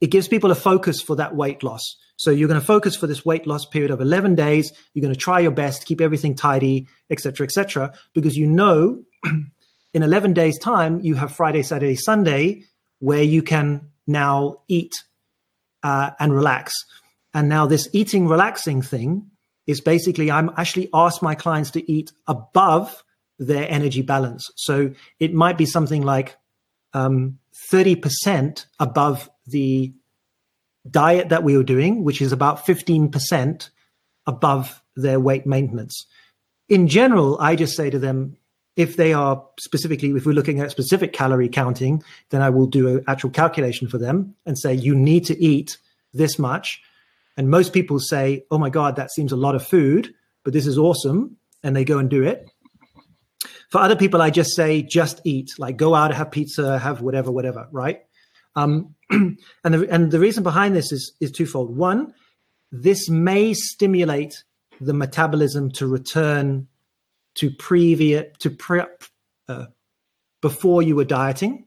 [0.00, 1.96] it gives people a focus for that weight loss.
[2.18, 4.72] So you're going to focus for this weight loss period of 11 days.
[4.92, 9.04] You're going to try your best, keep everything tidy, etc., etc., because you know
[9.94, 12.64] in 11 days' time you have Friday, Saturday, Sunday
[12.98, 14.92] where you can now eat
[15.84, 16.74] uh, and relax.
[17.32, 19.30] And now this eating relaxing thing
[19.68, 23.04] is basically I'm actually asked my clients to eat above
[23.38, 24.50] their energy balance.
[24.56, 26.36] So it might be something like
[26.94, 27.38] um,
[27.72, 29.92] 30% above the
[30.90, 33.70] diet that we were doing, which is about 15%
[34.26, 36.06] above their weight maintenance.
[36.68, 38.36] In general, I just say to them,
[38.76, 42.98] if they are specifically, if we're looking at specific calorie counting, then I will do
[42.98, 45.78] an actual calculation for them and say, you need to eat
[46.12, 46.80] this much.
[47.36, 50.66] And most people say, oh my God, that seems a lot of food, but this
[50.66, 51.36] is awesome.
[51.64, 52.48] And they go and do it.
[53.70, 57.32] For other people, I just say, just eat, like go out, have pizza, have whatever,
[57.32, 58.00] whatever, right?
[58.58, 61.76] Um, and the and the reason behind this is is twofold.
[61.76, 62.12] One,
[62.72, 64.42] this may stimulate
[64.80, 66.68] the metabolism to return
[67.36, 68.82] to previous to pre,
[69.48, 69.66] uh,
[70.40, 71.66] before you were dieting.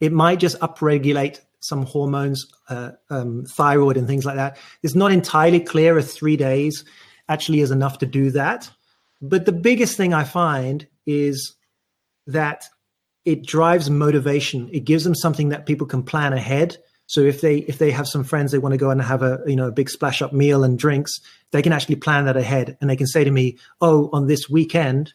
[0.00, 4.58] It might just upregulate some hormones, uh, um, thyroid, and things like that.
[4.82, 6.84] It's not entirely clear if three days
[7.28, 8.70] actually is enough to do that.
[9.22, 11.54] But the biggest thing I find is
[12.26, 12.64] that
[13.24, 14.68] it drives motivation.
[14.72, 16.76] It gives them something that people can plan ahead.
[17.06, 19.40] So if they if they have some friends they want to go and have a
[19.46, 21.12] you know a big splash up meal and drinks,
[21.50, 24.48] they can actually plan that ahead and they can say to me, "Oh, on this
[24.48, 25.12] weekend,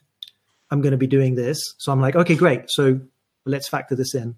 [0.69, 2.69] I'm going to be doing this." So I'm like, "Okay, great.
[2.69, 2.99] So
[3.45, 4.36] let's factor this in."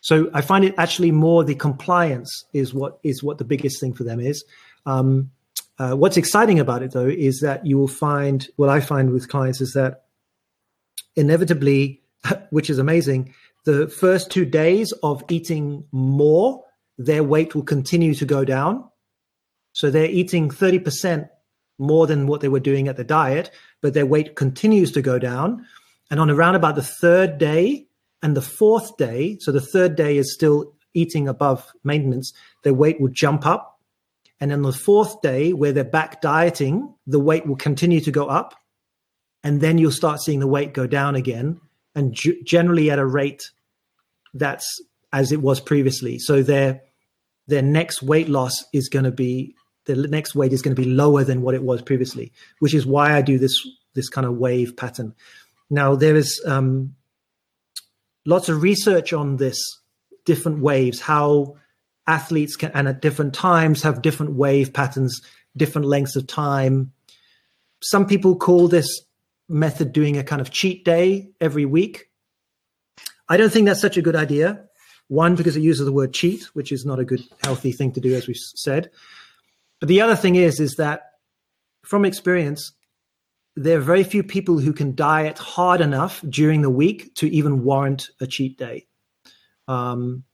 [0.00, 3.94] So I find it actually more the compliance is what is what the biggest thing
[3.94, 4.44] for them is.
[4.86, 5.30] Um,
[5.78, 9.28] uh, what's exciting about it though is that you will find what I find with
[9.28, 10.04] clients is that
[11.14, 12.02] inevitably
[12.50, 13.34] which is amazing.
[13.64, 16.64] The first two days of eating more,
[16.96, 18.84] their weight will continue to go down.
[19.72, 21.28] So they're eating 30%
[21.78, 23.50] more than what they were doing at the diet,
[23.80, 25.64] but their weight continues to go down.
[26.10, 27.86] And on around about the third day
[28.22, 32.32] and the fourth day, so the third day is still eating above maintenance,
[32.64, 33.78] their weight will jump up.
[34.40, 38.26] And then the fourth day, where they're back dieting, the weight will continue to go
[38.26, 38.54] up.
[39.44, 41.60] And then you'll start seeing the weight go down again
[41.94, 43.50] and g- generally at a rate
[44.34, 44.80] that's
[45.12, 46.18] as it was previously.
[46.18, 46.82] So their
[47.46, 49.54] their next weight loss is going to be
[49.86, 52.86] the next weight is going to be lower than what it was previously, which is
[52.86, 55.14] why I do this this kind of wave pattern.
[55.70, 56.94] Now there is um,
[58.26, 59.58] lots of research on this
[60.24, 61.56] different waves, how
[62.06, 65.20] athletes can and at different times have different wave patterns,
[65.56, 66.92] different lengths of time.
[67.80, 69.02] Some people call this
[69.48, 72.10] method doing a kind of cheat day every week.
[73.28, 74.64] I don't think that's such a good idea.
[75.08, 78.00] One, because it uses the word cheat, which is not a good, healthy thing to
[78.00, 78.90] do, as we said.
[79.80, 81.12] But the other thing is, is that
[81.84, 82.72] from experience,
[83.56, 87.64] there are very few people who can diet hard enough during the week to even
[87.64, 88.86] warrant a cheat day.
[89.66, 90.24] Um,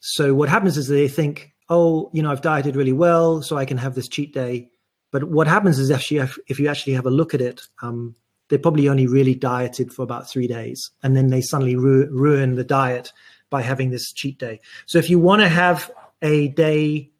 [0.00, 3.64] so what happens is they think, oh, you know, I've dieted really well, so I
[3.64, 4.68] can have this cheat day.
[5.12, 8.16] But what happens is actually, if you actually have a look at it, um,
[8.52, 12.54] they probably only really dieted for about three days and then they suddenly ru- ruin
[12.54, 13.10] the diet
[13.48, 14.60] by having this cheat day.
[14.84, 17.10] So if you want to have a day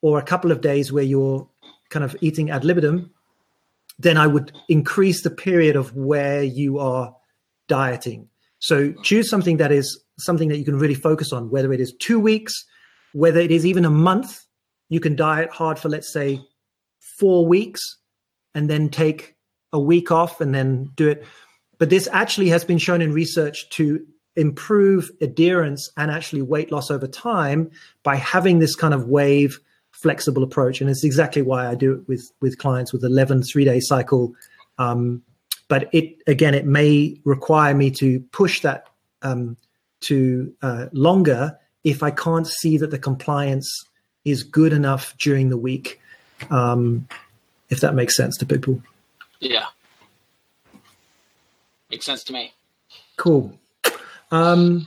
[0.00, 1.48] or a couple of days where you're
[1.88, 3.10] kind of eating ad libitum
[3.98, 7.16] then i would increase the period of where you are
[7.66, 8.28] dieting.
[8.60, 11.92] So choose something that is something that you can really focus on whether it is
[11.98, 12.54] two weeks
[13.12, 14.44] whether it is even a month
[14.88, 16.40] you can diet hard for let's say
[17.18, 17.80] four weeks
[18.54, 19.35] and then take
[19.72, 21.24] a week off and then do it.
[21.78, 24.04] But this actually has been shown in research to
[24.36, 27.70] improve adherence and actually weight loss over time
[28.02, 29.58] by having this kind of wave
[29.92, 30.80] flexible approach.
[30.80, 34.34] And it's exactly why I do it with with clients with 11 three day cycle.
[34.78, 35.22] Um,
[35.68, 38.88] but it again, it may require me to push that
[39.22, 39.56] um,
[40.00, 43.70] to uh, longer if I can't see that the compliance
[44.24, 46.00] is good enough during the week.
[46.50, 47.08] Um,
[47.70, 48.80] if that makes sense to people.
[49.40, 49.66] Yeah.
[51.90, 52.52] Makes sense to me.
[53.16, 53.58] Cool.
[54.30, 54.86] Um,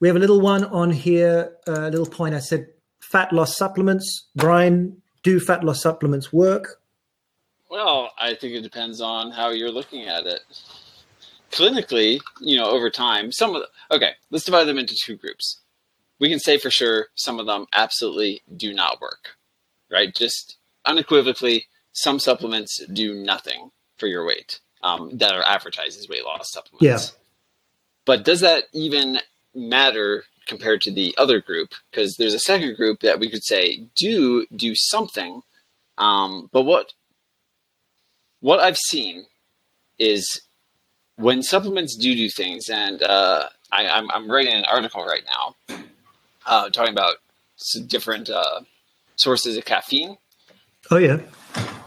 [0.00, 2.34] we have a little one on here, a little point.
[2.34, 2.68] I said
[3.00, 4.28] fat loss supplements.
[4.34, 6.80] Brian, do fat loss supplements work?
[7.70, 10.40] Well, I think it depends on how you're looking at it.
[11.50, 15.60] Clinically, you know, over time, some of the, okay, let's divide them into two groups.
[16.18, 19.36] We can say for sure some of them absolutely do not work,
[19.90, 20.14] right?
[20.14, 21.66] Just unequivocally,
[22.02, 27.12] some supplements do nothing for your weight um, that are advertised as weight loss supplements.
[27.12, 27.18] Yeah.
[28.06, 29.18] But does that even
[29.54, 31.70] matter compared to the other group?
[31.90, 35.42] Because there's a second group that we could say do do something,
[35.98, 36.94] um, but what
[38.40, 39.26] what I've seen
[39.98, 40.40] is
[41.16, 45.24] when supplements do do things, and uh, I, am I'm, I'm writing an article right
[45.26, 45.76] now
[46.46, 47.16] uh, talking about
[47.88, 48.60] different uh,
[49.16, 50.16] sources of caffeine.
[50.90, 51.18] Oh yeah,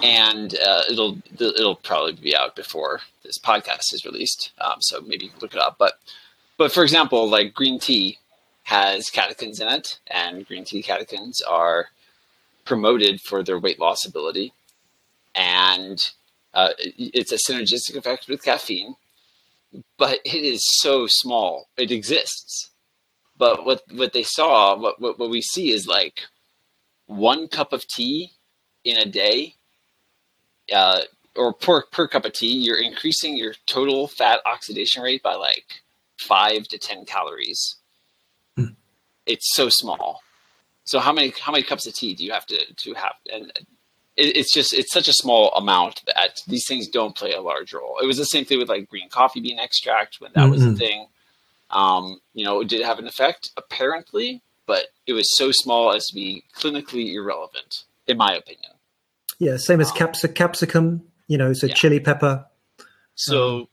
[0.03, 4.51] and uh, it'll it'll probably be out before this podcast is released.
[4.59, 5.77] Um, so maybe you can look it up.
[5.77, 5.93] But
[6.57, 8.19] but for example, like green tea
[8.63, 11.87] has catechins in it, and green tea catechins are
[12.65, 14.53] promoted for their weight loss ability,
[15.35, 15.99] and
[16.53, 18.95] uh, it's a synergistic effect with caffeine.
[19.97, 22.69] But it is so small; it exists.
[23.37, 26.21] But what what they saw, what what, what we see is like
[27.07, 28.31] one cup of tea
[28.83, 29.55] in a day,
[30.73, 31.01] uh,
[31.35, 35.81] or per per cup of tea, you're increasing your total fat oxidation rate by like
[36.19, 37.77] five to ten calories.
[38.55, 38.73] Hmm.
[39.25, 40.21] It's so small.
[40.83, 43.13] So how many how many cups of tea do you have to to have?
[43.31, 43.51] And
[44.17, 47.73] it, it's just it's such a small amount that these things don't play a large
[47.73, 47.97] role.
[48.01, 50.51] It was the same thing with like green coffee bean extract when that mm-hmm.
[50.51, 51.07] was a thing.
[51.69, 56.05] Um, you know, it did have an effect apparently, but it was so small as
[56.07, 58.71] to be clinically irrelevant, in my opinion.
[59.41, 61.01] Yeah, same as um, capsi- capsicum.
[61.27, 61.73] You know, so yeah.
[61.73, 62.45] chili pepper.
[63.15, 63.67] So um,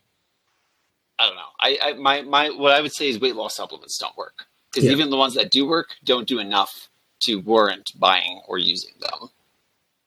[1.19, 1.43] I don't know.
[1.61, 4.86] I, I my my what I would say is weight loss supplements don't work because
[4.86, 4.93] yeah.
[4.93, 6.89] even the ones that do work don't do enough
[7.20, 9.28] to warrant buying or using them.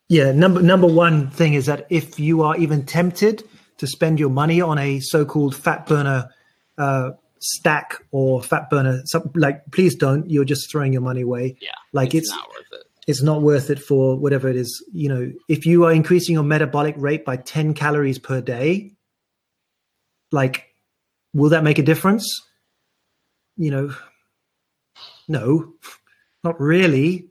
[0.09, 3.47] Yeah, number number one thing is that if you are even tempted
[3.77, 6.29] to spend your money on a so-called fat burner
[6.79, 9.03] uh, stack or fat burner,
[9.35, 10.27] like please don't.
[10.27, 11.55] You're just throwing your money away.
[11.61, 12.80] Yeah, like it's, it's not worth it.
[13.11, 14.81] It's not worth it for whatever it is.
[14.93, 18.93] You know, if you are increasing your metabolic rate by 10 calories per day,
[20.31, 20.73] like,
[21.33, 22.25] will that make a difference?
[23.57, 23.95] You know,
[25.27, 25.73] no,
[26.45, 27.27] not really,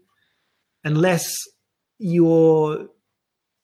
[0.85, 1.35] unless
[1.99, 2.89] your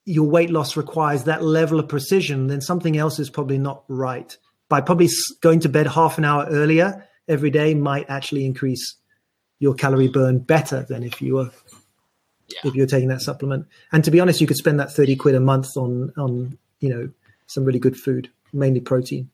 [0.05, 4.35] your weight loss requires that level of precision, then something else is probably not right.
[4.69, 5.09] By probably
[5.41, 8.95] going to bed half an hour earlier every day might actually increase
[9.59, 11.51] your calorie burn better than if you were
[12.47, 12.59] yeah.
[12.63, 13.67] if you're taking that supplement.
[13.91, 16.89] And to be honest, you could spend that thirty quid a month on on you
[16.89, 17.09] know
[17.47, 19.29] some really good food, mainly protein.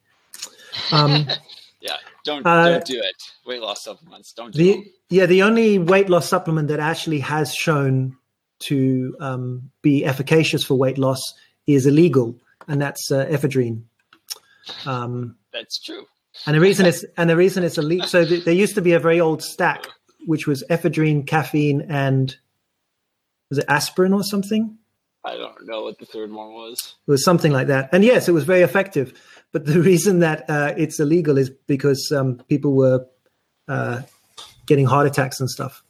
[0.92, 1.26] Um,
[1.80, 3.14] yeah, don't uh, don't do it.
[3.46, 7.54] Weight loss supplements don't do the, Yeah, the only weight loss supplement that actually has
[7.54, 8.16] shown
[8.60, 11.20] to um, be efficacious for weight loss
[11.66, 12.36] is illegal,
[12.68, 13.82] and that's uh, ephedrine.
[14.86, 16.06] Um, that's true.
[16.46, 18.06] And the reason it's and the reason it's illegal.
[18.06, 19.86] So th- there used to be a very old stack,
[20.26, 22.36] which was ephedrine, caffeine, and
[23.54, 24.76] was it aspirin or something?
[25.24, 26.96] I don't know what the third one was.
[27.06, 27.88] It was something like that.
[27.92, 29.18] And yes, it was very effective.
[29.52, 33.06] But the reason that uh, it's illegal is because um, people were
[33.68, 34.02] uh,
[34.66, 35.82] getting heart attacks and stuff.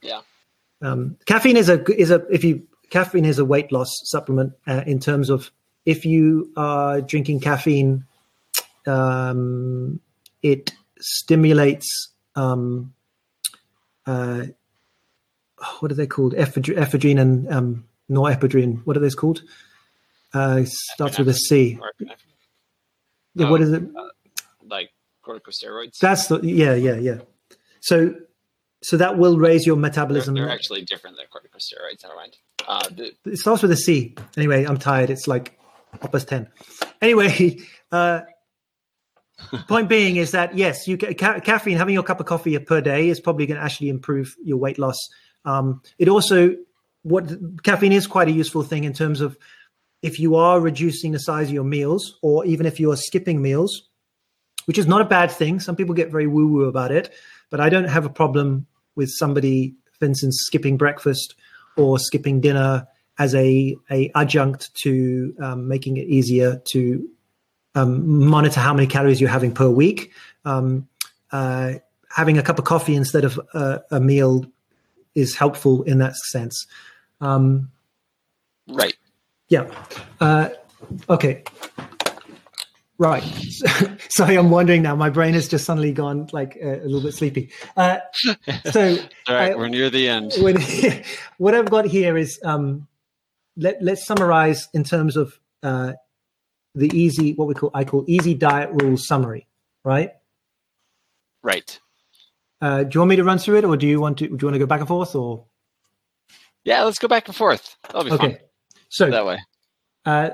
[0.00, 0.20] Yeah.
[0.80, 4.84] Um, caffeine is a is a if you caffeine is a weight loss supplement uh,
[4.86, 5.50] in terms of
[5.84, 8.04] if you are drinking caffeine,
[8.86, 10.00] um,
[10.42, 12.94] it stimulates um,
[14.06, 14.46] uh,
[15.80, 16.34] what are they called?
[16.34, 18.84] Ephedrine, ephedrine and um, norepinephrine.
[18.84, 19.42] What are those called?
[20.32, 21.78] Uh, starts with a C.
[23.34, 23.82] Yeah, oh, what is it?
[23.82, 24.08] Uh,
[24.68, 24.90] like
[25.24, 25.98] corticosteroids.
[26.00, 27.18] That's the yeah, yeah, yeah.
[27.80, 28.14] So,
[28.82, 30.34] so that will raise your metabolism.
[30.34, 32.02] They're, they're actually different than corticosteroids.
[32.02, 32.36] Never mind.
[32.66, 34.14] Uh, the, it starts with a C.
[34.36, 35.10] Anyway, I'm tired.
[35.10, 35.58] It's like
[36.02, 36.48] opus ten.
[37.00, 37.58] Anyway,
[37.92, 38.22] uh,
[39.68, 43.08] point being is that yes, you ca- caffeine having your cup of coffee per day
[43.08, 44.98] is probably going to actually improve your weight loss
[45.48, 46.54] um, it also
[47.02, 49.36] what caffeine is quite a useful thing in terms of
[50.02, 53.40] if you are reducing the size of your meals, or even if you are skipping
[53.42, 53.88] meals,
[54.66, 55.58] which is not a bad thing.
[55.58, 57.12] Some people get very woo woo about it,
[57.50, 61.34] but I don't have a problem with somebody, for instance, skipping breakfast
[61.76, 62.86] or skipping dinner
[63.18, 67.08] as a, a adjunct to um, making it easier to
[67.74, 70.12] um, monitor how many calories you're having per week.
[70.44, 70.88] Um,
[71.32, 71.74] uh,
[72.10, 74.46] having a cup of coffee instead of a, a meal
[75.18, 76.66] is helpful in that sense.
[77.20, 77.70] Um,
[78.68, 78.96] right.
[79.48, 79.70] Yeah.
[80.20, 80.50] Uh,
[81.08, 81.42] okay.
[82.98, 83.22] Right.
[84.10, 84.96] Sorry, I'm wondering now.
[84.96, 87.50] My brain has just suddenly gone like a, a little bit sleepy.
[87.76, 87.98] Uh,
[88.72, 88.96] so,
[89.28, 90.32] all right, uh, we're near the end.
[90.40, 90.56] When,
[91.38, 92.88] what I've got here is um,
[93.56, 95.92] let let's summarize in terms of uh,
[96.74, 99.46] the easy what we call I call easy diet rules summary.
[99.84, 100.10] Right.
[101.42, 101.78] Right.
[102.60, 104.28] Uh, do you want me to run through it, or do you want to?
[104.28, 105.46] Do you want to go back and forth, or?
[106.64, 107.76] Yeah, let's go back and forth.
[107.84, 108.32] That'll be okay.
[108.32, 108.38] Fun.
[108.88, 109.38] So that way.
[110.04, 110.30] Uh,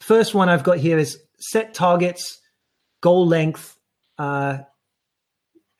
[0.00, 2.40] first one I've got here is set targets,
[3.00, 3.76] goal length,
[4.18, 4.58] uh,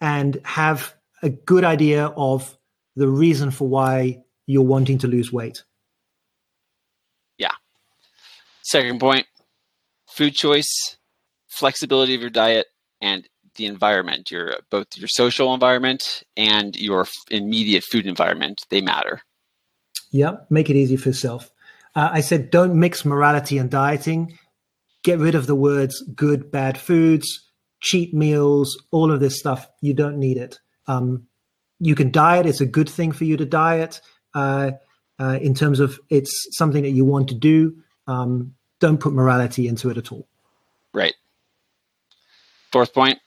[0.01, 2.57] and have a good idea of
[2.97, 5.65] the reason for why you're wanting to lose weight.
[7.39, 7.53] Yeah.
[8.62, 9.27] Second point:
[10.11, 10.97] food choice,
[11.49, 12.66] flexibility of your diet,
[13.01, 18.64] and the environment, your both your social environment and your immediate food environment.
[18.70, 19.22] They matter.
[20.10, 21.50] Yeah, make it easy for yourself.
[21.94, 24.38] Uh, I said don't mix morality and dieting.
[25.02, 27.26] Get rid of the words good, bad foods,
[27.80, 29.68] cheat meals, all of this stuff.
[29.80, 30.58] You don't need it.
[30.86, 31.26] Um,
[31.80, 32.46] you can diet.
[32.46, 34.00] It's a good thing for you to diet.
[34.34, 34.72] Uh,
[35.18, 37.76] uh, in terms of it's something that you want to do.
[38.06, 40.26] Um, don't put morality into it at all.
[40.92, 41.14] Right.
[42.72, 43.20] Fourth point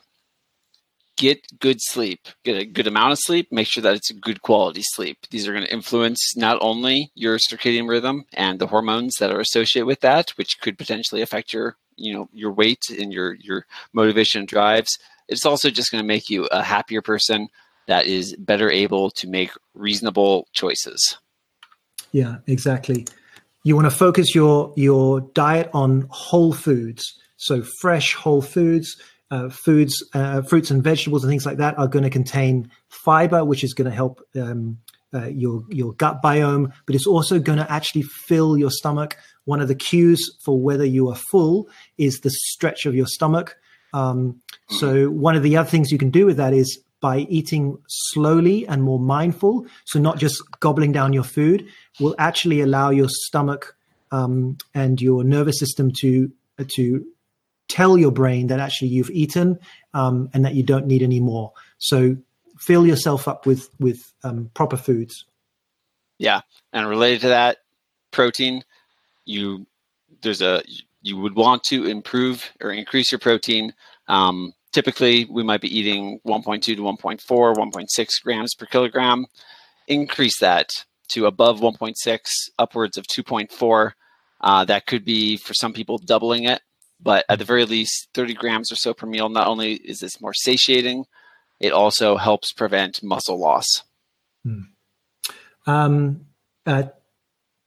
[1.18, 4.42] get good sleep, get a good amount of sleep, make sure that it's a good
[4.42, 5.18] quality sleep.
[5.30, 9.40] These are going to influence not only your circadian rhythm and the hormones that are
[9.40, 13.66] associated with that, which could potentially affect your, you know, your weight and your your
[13.94, 14.98] motivation and drives.
[15.28, 17.50] It's also just going to make you a happier person
[17.88, 21.18] that is better able to make reasonable choices.
[22.12, 23.06] Yeah, exactly.
[23.64, 28.96] You want to focus your your diet on whole foods, so fresh whole foods,
[29.32, 33.44] uh, foods, uh, fruits and vegetables and things like that are going to contain fiber,
[33.44, 34.78] which is going to help um,
[35.14, 39.18] uh, your your gut biome, but it's also going to actually fill your stomach.
[39.46, 43.58] One of the cues for whether you are full is the stretch of your stomach.
[43.94, 47.78] Um, so one of the other things you can do with that is by eating
[47.88, 51.66] slowly and more mindful, so not just gobbling down your food,
[52.00, 53.76] will actually allow your stomach
[54.12, 56.32] um, and your nervous system to
[56.76, 57.06] to
[57.68, 59.60] tell your brain that actually you've eaten
[59.94, 61.52] um, and that you don't need any more.
[61.78, 62.18] So
[62.58, 65.26] fill yourself up with with um, proper foods.
[66.18, 67.58] Yeah, and related to that,
[68.12, 68.64] protein.
[69.26, 69.66] You
[70.22, 70.64] there's a
[71.02, 73.74] you would want to improve or increase your protein.
[74.08, 79.26] Um, Typically, we might be eating 1.2 to 1.4, 1.6 grams per kilogram.
[79.88, 80.68] Increase that
[81.14, 82.20] to above 1.6,
[82.60, 83.94] upwards of 2.4.
[84.42, 86.62] Uh, that could be for some people doubling it,
[87.06, 89.30] but at the very least, 30 grams or so per meal.
[89.30, 91.06] Not only is this more satiating,
[91.60, 93.68] it also helps prevent muscle loss.
[94.44, 94.62] Hmm.
[95.68, 96.26] Um,
[96.66, 96.84] uh,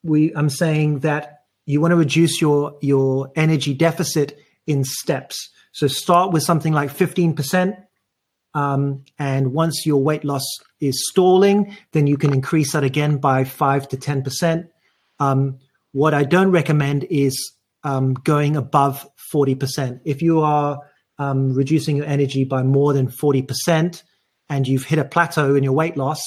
[0.02, 5.50] we, I'm saying that you want to reduce your your energy deficit in steps.
[5.72, 7.76] So start with something like 15%.
[8.54, 10.44] Um, and once your weight loss
[10.80, 14.68] is stalling, then you can increase that again by 5 to 10%.
[15.20, 15.58] Um,
[15.92, 17.52] what I don't recommend is
[17.84, 20.00] um, going above 40%.
[20.04, 20.78] If you are
[21.18, 24.02] um, reducing your energy by more than 40%
[24.48, 26.20] and you've hit a plateau in your weight loss,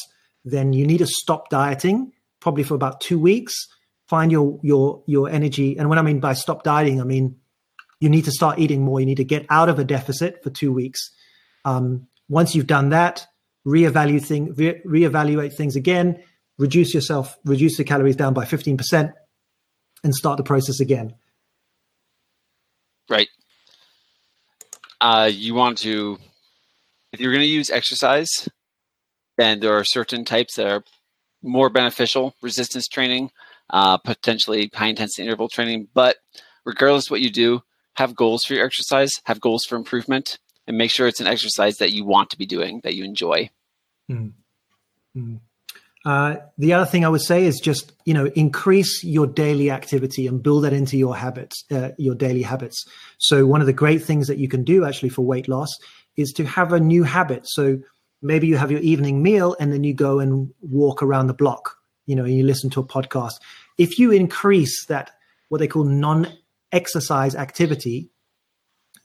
[0.43, 3.55] then you need to stop dieting probably for about two weeks.
[4.07, 7.37] Find your your your energy, and what I mean by stop dieting, I mean
[8.01, 8.99] you need to start eating more.
[8.99, 10.99] You need to get out of a deficit for two weeks.
[11.63, 13.25] Um, once you've done that,
[13.65, 16.21] reevaluate, thing, re- reevaluate things again,
[16.57, 19.13] reduce yourself, reduce the calories down by 15%,
[20.03, 21.13] and start the process again.
[23.07, 23.27] Right.
[25.01, 26.17] Uh, you want to,
[27.11, 28.47] if you're going to use exercise,
[29.37, 30.83] then there are certain types that are
[31.41, 33.31] more beneficial resistance training,
[33.71, 35.87] uh, potentially high intensity interval training.
[35.93, 36.17] But
[36.65, 37.63] regardless what you do,
[37.95, 40.37] have goals for your exercise, have goals for improvement,
[40.67, 43.49] and make sure it's an exercise that you want to be doing, that you enjoy.
[45.17, 45.39] Mm.
[46.03, 50.25] Uh, the other thing I would say is just you know increase your daily activity
[50.25, 52.85] and build that into your habits, uh, your daily habits.
[53.19, 55.69] So one of the great things that you can do actually for weight loss
[56.17, 57.43] is to have a new habit.
[57.45, 57.79] So
[58.21, 61.77] maybe you have your evening meal and then you go and walk around the block.
[62.07, 63.35] You know, and you listen to a podcast.
[63.77, 65.11] If you increase that
[65.49, 66.27] what they call non
[66.71, 68.10] exercise activity,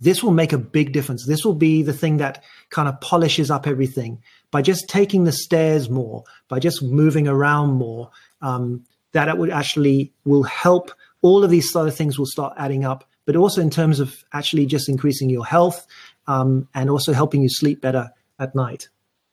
[0.00, 1.26] this will make a big difference.
[1.26, 5.32] This will be the thing that kind of polishes up everything by just taking the
[5.32, 8.10] stairs more, by just moving around more.
[8.42, 10.92] Um, that it would actually will help.
[11.22, 14.66] All of these other things will start adding up, but also in terms of actually
[14.66, 15.86] just increasing your health
[16.26, 18.90] um, and also helping you sleep better at night.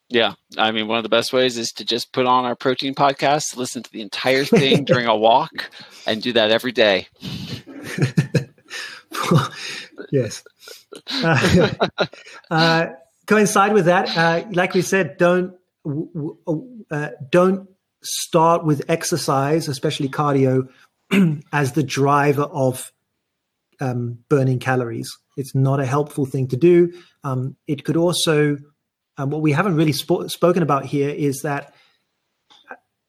[0.08, 0.36] Yeah.
[0.58, 3.58] I mean, one of the best ways is to just put on our protein podcast,
[3.58, 5.70] listen to the entire thing during a walk,
[6.08, 7.08] and do that every day.
[10.14, 10.44] yes.
[11.24, 11.70] Uh,
[12.52, 12.86] uh,
[13.26, 15.56] coincide with that, uh, like we said, don't
[16.92, 17.70] uh, don't
[18.04, 20.70] start with exercise, especially cardio,
[21.52, 22.92] as the driver of
[23.80, 25.18] um, burning calories.
[25.36, 26.94] It's not a helpful thing to do.
[27.24, 28.58] Um, it could also,
[29.18, 31.74] um, what we haven't really sp- spoken about here is that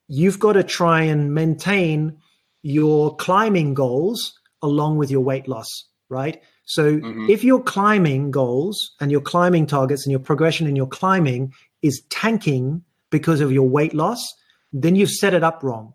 [0.08, 2.18] you've got to try and maintain
[2.62, 5.68] your climbing goals along with your weight loss,
[6.08, 6.42] right?
[6.64, 7.28] So mm-hmm.
[7.28, 12.02] if your climbing goals and your climbing targets and your progression in your climbing is
[12.08, 14.20] tanking because of your weight loss,
[14.72, 15.94] then you've set it up wrong.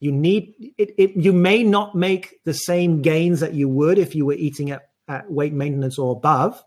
[0.00, 4.14] You need it, it you may not make the same gains that you would if
[4.14, 6.62] you were eating at, at weight maintenance or above,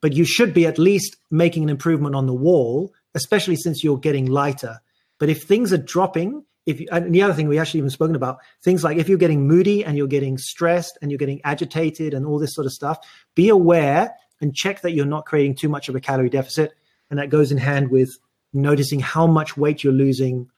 [0.00, 3.98] but you should be at least making an improvement on the wall, especially since you're
[3.98, 4.80] getting lighter.
[5.20, 8.16] But if things are dropping, if you, and the other thing we actually even spoken
[8.16, 12.14] about things like if you're getting moody and you're getting stressed and you're getting agitated
[12.14, 12.98] and all this sort of stuff,
[13.34, 16.74] be aware and check that you're not creating too much of a calorie deficit,
[17.10, 18.16] and that goes in hand with
[18.52, 20.48] noticing how much weight you're losing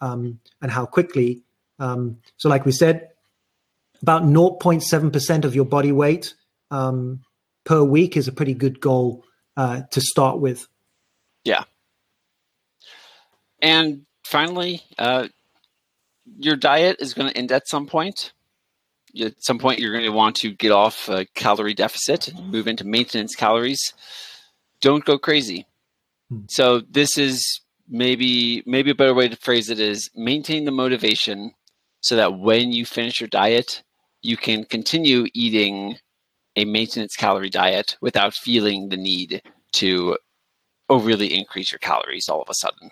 [0.00, 1.42] um, and how quickly.
[1.78, 3.10] Um, so, like we said,
[4.02, 6.34] about 0.7% of your body weight
[6.70, 7.22] um,
[7.64, 9.24] per week is a pretty good goal
[9.56, 10.66] uh, to start with.
[11.44, 11.64] Yeah.
[13.60, 15.28] And finally, uh,
[16.38, 18.32] your diet is going to end at some point.
[19.20, 22.68] At some point, you're going to want to get off a calorie deficit and move
[22.68, 23.94] into maintenance calories.
[24.80, 25.66] Don't go crazy.
[26.28, 26.40] Hmm.
[26.48, 31.52] So this is maybe maybe a better way to phrase it is maintain the motivation
[32.00, 33.82] so that when you finish your diet,
[34.22, 35.98] you can continue eating
[36.56, 39.42] a maintenance calorie diet without feeling the need
[39.72, 40.16] to
[40.88, 42.90] overly increase your calories all of a sudden.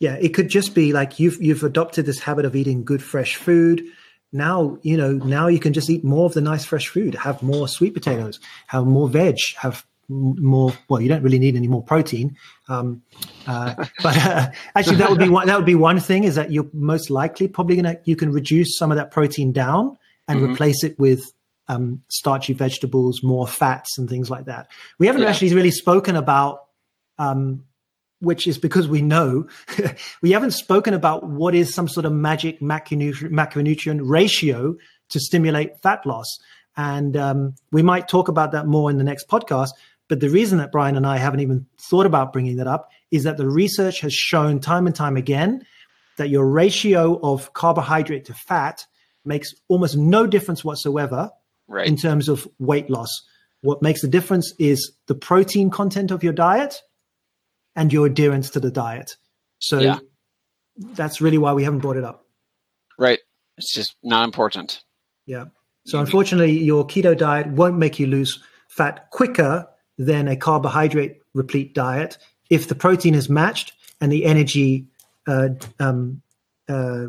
[0.00, 3.36] Yeah, it could just be like you've you've adopted this habit of eating good fresh
[3.36, 3.84] food.
[4.32, 7.42] Now, you know, now you can just eat more of the nice fresh food, have
[7.42, 11.82] more sweet potatoes, have more veg, have more well you don't really need any more
[11.82, 12.34] protein
[12.70, 13.02] um,
[13.46, 16.50] uh, but uh, actually that would be one that would be one thing is that
[16.50, 20.52] you're most likely probably gonna you can reduce some of that protein down and mm-hmm.
[20.52, 21.30] replace it with
[21.68, 24.68] um, starchy vegetables, more fats, and things like that.
[24.98, 25.28] We haven't yeah.
[25.28, 26.64] actually really spoken about,
[27.18, 27.64] um,
[28.20, 29.46] which is because we know
[30.22, 34.76] we haven't spoken about what is some sort of magic macronutrient, macronutrient ratio
[35.10, 36.38] to stimulate fat loss.
[36.76, 39.70] And um, we might talk about that more in the next podcast.
[40.08, 43.24] But the reason that Brian and I haven't even thought about bringing that up is
[43.24, 45.64] that the research has shown time and time again
[46.16, 48.86] that your ratio of carbohydrate to fat
[49.24, 51.30] makes almost no difference whatsoever
[51.68, 51.86] right.
[51.86, 53.10] in terms of weight loss.
[53.60, 56.80] What makes the difference is the protein content of your diet
[57.78, 59.16] and your adherence to the diet.
[59.60, 59.98] So yeah.
[60.76, 62.26] that's really why we haven't brought it up.
[62.98, 63.20] Right.
[63.56, 64.82] It's just not important.
[65.26, 65.44] Yeah.
[65.86, 71.72] So unfortunately, your keto diet won't make you lose fat quicker than a carbohydrate replete
[71.72, 72.18] diet
[72.50, 74.86] if the protein is matched and the energy
[75.28, 76.20] uh, um,
[76.68, 77.06] uh,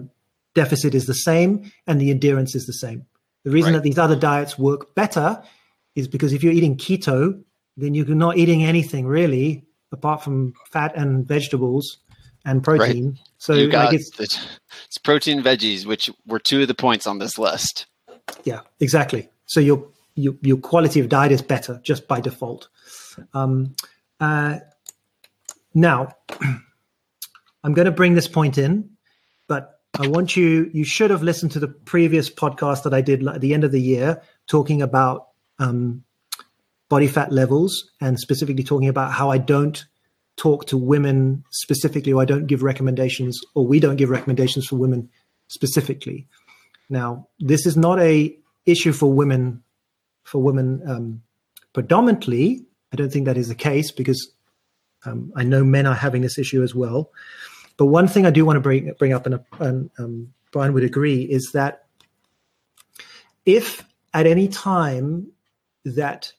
[0.54, 3.06] deficit is the same and the adherence is the same.
[3.44, 3.80] The reason right.
[3.80, 5.42] that these other diets work better
[5.96, 7.42] is because if you're eating keto,
[7.76, 11.98] then you're not eating anything really apart from fat and vegetables
[12.46, 13.10] and protein.
[13.10, 13.20] Right.
[13.38, 17.20] So you got like it's, it's protein veggies, which were two of the points on
[17.20, 17.86] this list.
[18.44, 19.30] Yeah, exactly.
[19.46, 19.86] So your
[20.16, 22.68] your, your quality of diet is better just by default.
[23.34, 23.76] Um,
[24.20, 24.60] uh,
[25.74, 26.16] now,
[27.64, 28.90] I'm going to bring this point in,
[29.48, 33.26] but I want you, you should have listened to the previous podcast that I did
[33.28, 36.04] at the end of the year talking about um,
[36.90, 39.86] body fat levels and specifically talking about how I don't
[40.36, 44.78] talk to women specifically, or I don't give recommendations, or we don't give recommendations for
[44.78, 45.10] women
[45.48, 46.28] specifically.
[46.90, 48.36] Now, this is not a
[48.66, 49.62] issue for women,
[50.24, 51.22] for women um,
[51.74, 52.66] predominantly.
[52.92, 54.32] I don't think that is the case because
[55.06, 57.12] um, I know men are having this issue as well.
[57.78, 60.84] But one thing I do want to bring bring up, and, and um, Brian would
[60.84, 61.86] agree, is that
[63.46, 63.84] if
[64.14, 65.32] at any time
[65.86, 66.34] that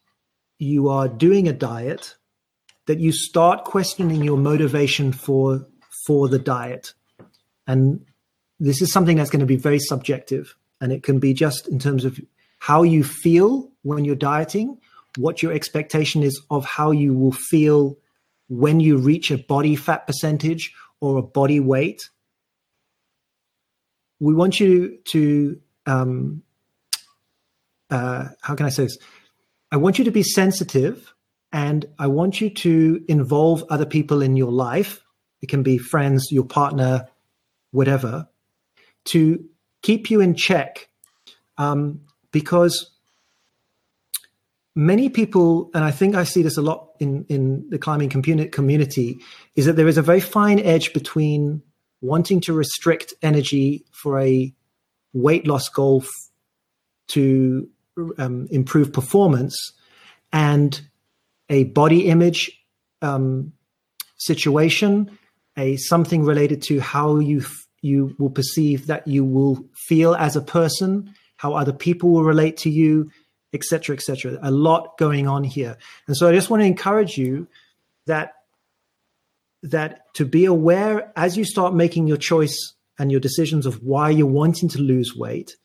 [0.60, 2.16] you are doing a diet,
[2.86, 5.66] that you start questioning your motivation for
[6.06, 6.94] for the diet,
[7.66, 8.04] and
[8.58, 11.78] this is something that's going to be very subjective, and it can be just in
[11.78, 12.20] terms of
[12.58, 14.78] how you feel when you're dieting,
[15.16, 17.96] what your expectation is of how you will feel
[18.48, 22.10] when you reach a body fat percentage or a body weight,
[24.18, 26.42] we want you to, um,
[27.90, 28.98] uh, how can I say this?
[29.72, 31.14] I want you to be sensitive
[31.52, 35.02] and I want you to involve other people in your life.
[35.42, 37.08] It can be friends, your partner,
[37.70, 38.28] whatever,
[39.06, 39.44] to
[39.82, 40.88] keep you in check.
[41.58, 42.00] Um,
[42.32, 42.90] because
[44.74, 49.18] many people, and I think I see this a lot in, in the climbing community,
[49.56, 51.62] is that there is a very fine edge between
[52.00, 54.54] wanting to restrict energy for a
[55.12, 56.08] weight loss goal f-
[57.08, 57.68] to
[58.18, 59.72] um, improve performance
[60.32, 60.80] and
[61.48, 62.50] a body image
[63.02, 63.52] um,
[64.16, 65.18] situation,
[65.56, 70.36] a something related to how you f- you will perceive that you will feel as
[70.36, 73.10] a person, how other people will relate to you,
[73.52, 74.38] etc., etc.
[74.42, 77.48] A lot going on here, and so I just want to encourage you
[78.06, 78.34] that
[79.62, 84.10] that to be aware as you start making your choice and your decisions of why
[84.10, 85.56] you're wanting to lose weight,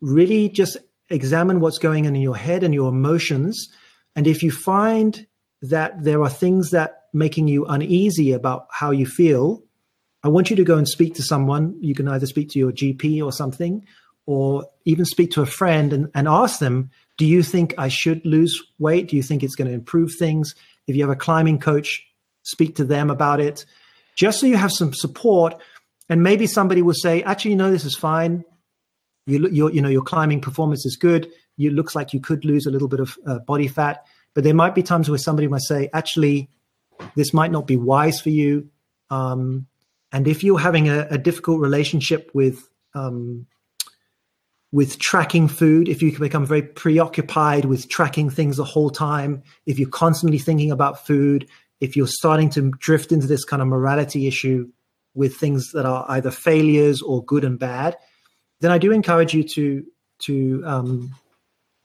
[0.00, 0.76] really just
[1.10, 3.68] examine what's going on in your head and your emotions
[4.16, 5.26] And if you find
[5.62, 9.62] that there are things that making you uneasy about how you feel,
[10.22, 11.76] I want you to go and speak to someone.
[11.80, 13.84] You can either speak to your GP or something,
[14.26, 18.24] or even speak to a friend and, and ask them, do you think I should
[18.24, 19.08] lose weight?
[19.08, 20.54] Do you think it's going to improve things?
[20.86, 22.06] If you have a climbing coach,
[22.42, 23.64] speak to them about it,
[24.16, 25.54] just so you have some support.
[26.08, 28.44] And maybe somebody will say, actually, you know, this is fine.
[29.26, 31.30] You, your, you know, your climbing performance is good.
[31.56, 34.54] You looks like you could lose a little bit of uh, body fat, but there
[34.54, 36.50] might be times where somebody might say, actually,
[37.14, 38.68] this might not be wise for you.
[39.10, 39.66] Um,
[40.12, 43.46] and if you're having a, a difficult relationship with um,
[44.70, 49.40] with tracking food, if you can become very preoccupied with tracking things the whole time,
[49.66, 51.48] if you're constantly thinking about food,
[51.80, 54.68] if you're starting to drift into this kind of morality issue
[55.14, 57.96] with things that are either failures or good and bad,
[58.60, 59.84] then I do encourage you to
[60.26, 61.14] to um,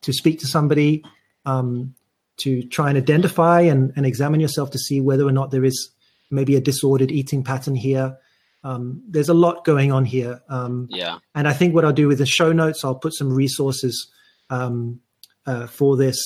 [0.02, 1.04] to speak to somebody,
[1.46, 1.96] um,
[2.38, 5.92] to try and identify and, and examine yourself to see whether or not there is
[6.32, 8.18] maybe a disordered eating pattern here
[8.64, 10.42] um, there's a lot going on here.
[10.50, 11.20] Um, yeah.
[11.34, 14.12] And I think what I'll do with the show notes, I'll put some resources
[14.50, 15.00] um,
[15.46, 16.18] uh, for this.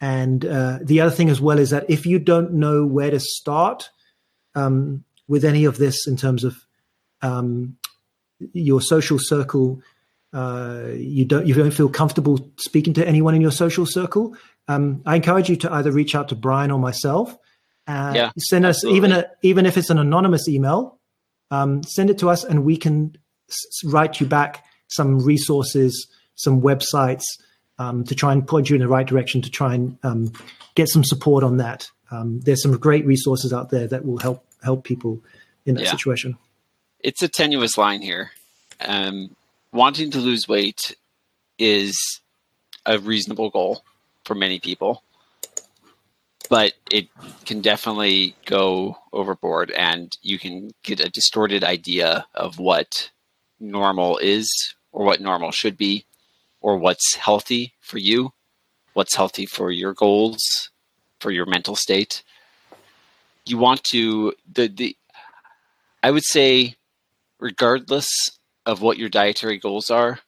[0.00, 3.20] And uh, the other thing as well is that if you don't know where to
[3.20, 3.90] start
[4.54, 6.56] um, with any of this in terms of
[7.22, 7.76] um,
[8.52, 9.80] your social circle,
[10.32, 14.36] uh, you don't you don't feel comfortable speaking to anyone in your social circle.
[14.68, 17.36] Um, I encourage you to either reach out to Brian or myself.
[17.86, 18.96] Uh, yeah, send us absolutely.
[18.96, 21.00] even a, even if it's an anonymous email
[21.50, 23.16] um, send it to us and we can
[23.48, 27.24] s- write you back some resources, some websites
[27.78, 30.32] um, to try and point you in the right direction to try and um,
[30.74, 31.88] get some support on that.
[32.10, 35.22] Um, there's some great resources out there that will help help people
[35.64, 35.90] in that yeah.
[35.90, 36.36] situation.
[37.02, 38.32] It's a tenuous line here.
[38.80, 39.36] Um,
[39.72, 40.96] wanting to lose weight
[41.58, 42.20] is
[42.86, 43.84] a reasonable goal
[44.24, 45.02] for many people
[46.50, 47.06] but it
[47.46, 53.10] can definitely go overboard and you can get a distorted idea of what
[53.60, 54.50] normal is
[54.92, 56.04] or what normal should be
[56.60, 58.32] or what's healthy for you
[58.92, 60.70] what's healthy for your goals
[61.20, 62.22] for your mental state
[63.46, 64.96] you want to the the
[66.02, 66.74] i would say
[67.40, 68.06] regardless
[68.66, 70.20] of what your dietary goals are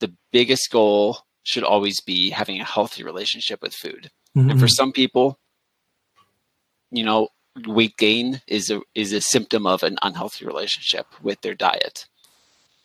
[0.00, 4.50] the biggest goal should always be having a healthy relationship with food mm-hmm.
[4.50, 5.38] and for some people
[6.90, 7.28] you know,
[7.66, 12.06] weight gain is a is a symptom of an unhealthy relationship with their diet.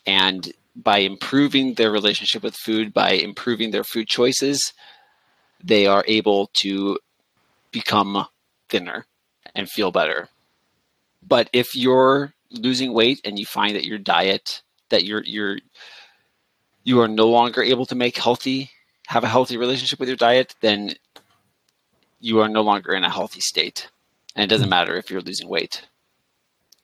[0.06, 4.74] And by improving their relationship with food, by improving their food choices,
[5.64, 6.98] they are able to
[7.72, 8.26] become
[8.70, 9.06] thinner
[9.56, 10.30] and feel better.
[11.26, 15.58] But if you're losing weight and you find that your diet that you're you're
[16.84, 18.70] you are no longer able to make healthy
[19.08, 20.94] have a healthy relationship with your diet, then
[22.20, 23.90] you are no longer in a healthy state.
[24.36, 24.72] And it doesn't hmm.
[24.72, 25.88] matter if you're losing weight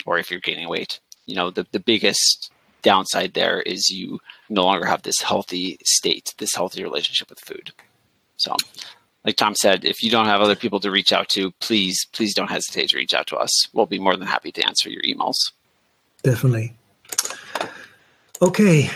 [0.06, 1.00] or if you're gaining weight.
[1.26, 2.52] You know, the, the biggest
[2.82, 4.20] downside there is you
[4.50, 7.72] no longer have this healthy state, this healthy relationship with food.
[8.38, 8.56] So,
[9.26, 12.34] like Tom said, if you don't have other people to reach out to, please, please
[12.34, 13.52] don't hesitate to reach out to us.
[13.74, 15.36] We'll be more than happy to answer your emails.
[16.24, 16.76] Definitely.
[18.42, 18.90] Okay.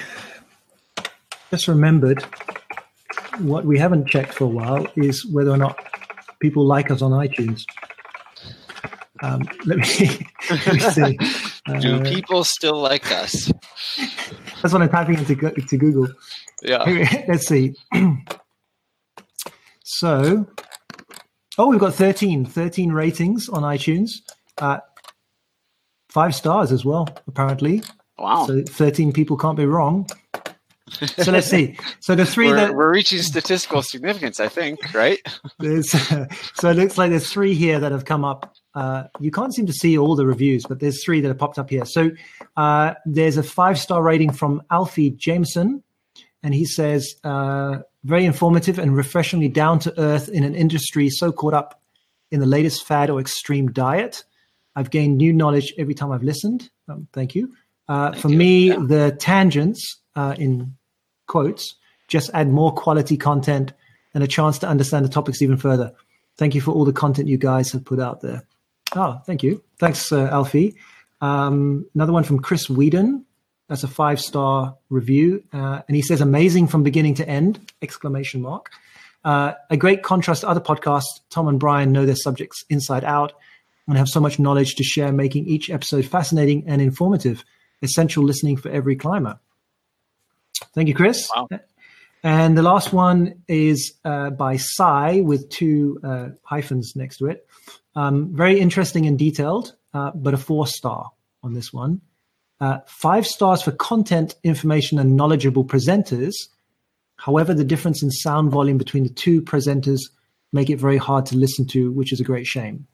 [1.52, 2.24] Just remembered
[3.40, 5.78] what we haven't checked for a while is whether or not
[6.40, 7.64] people like us on iTunes.
[9.22, 11.18] Um, let me, let me see.
[11.80, 13.52] Do uh, people still like us?
[14.62, 16.10] That's what I'm typing into to Google.
[16.62, 16.84] Yeah.
[17.28, 17.76] Let's see.
[19.84, 20.46] so,
[21.58, 24.12] oh, we've got 13, 13 ratings on iTunes.
[24.58, 24.80] Uh,
[26.14, 27.84] five stars as well, apparently.
[28.18, 28.46] Wow.
[28.46, 30.08] So 13 people can't be wrong.
[31.18, 31.76] So let's see.
[32.00, 35.20] So the 3 we're, that we're reaching statistical significance, I think, right?
[35.82, 39.66] so it looks like there's three here that have come up uh, you can't seem
[39.68, 41.86] to see all the reviews, but there's three that have popped up here.
[41.86, 42.12] So
[42.58, 45.84] uh, there's a five star rating from Alfie Jameson,
[46.42, 51.32] and he says, uh, very informative and refreshingly down to earth in an industry so
[51.32, 51.82] caught up
[52.32, 54.24] in the latest fad or extreme diet.
[54.76, 56.70] I've gained new knowledge every time I've listened.
[56.88, 57.54] Um, thank you.
[57.88, 58.38] Uh, thank for you.
[58.38, 58.78] me, yeah.
[58.80, 60.76] the tangents, uh, in
[61.28, 61.76] quotes,
[62.08, 63.74] just add more quality content
[64.14, 65.94] and a chance to understand the topics even further.
[66.38, 68.44] Thank you for all the content you guys have put out there.
[68.96, 69.64] Oh, thank you.
[69.80, 70.76] Thanks, uh, Alfie.
[71.22, 73.26] Um, another one from Chris Whedon.
[73.70, 78.42] That's a five star review, uh, and he says, "Amazing from beginning to end!" Exclamation
[78.42, 78.70] mark.
[79.24, 81.22] Uh, a great contrast to other podcasts.
[81.30, 83.34] Tom and Brian know their subjects inside out
[83.88, 87.44] and have so much knowledge to share, making each episode fascinating and informative.
[87.82, 89.40] Essential listening for every climber.
[90.74, 91.30] Thank you, Chris.
[91.36, 91.50] Wow.
[92.24, 97.46] And the last one is uh, by Sai with two uh, hyphens next to it.
[97.96, 101.12] Um, very interesting and detailed, uh, but a four star
[101.44, 102.00] on this one.
[102.62, 106.34] Uh, five stars for content, information, and knowledgeable presenters.
[107.18, 110.00] However, the difference in sound volume between the two presenters
[110.54, 112.88] make it very hard to listen to, which is a great shame.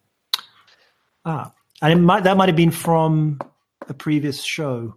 [1.30, 1.54] Ah,
[1.84, 3.40] and might, that might have been from
[3.88, 4.96] a previous show.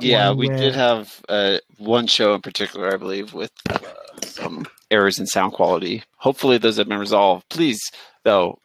[0.00, 0.56] yeah, we where...
[0.56, 3.78] did have uh, one show in particular, I believe, with uh,
[4.22, 6.04] some errors in sound quality.
[6.18, 7.48] Hopefully, those have been resolved.
[7.48, 7.80] Please,
[8.22, 8.60] though,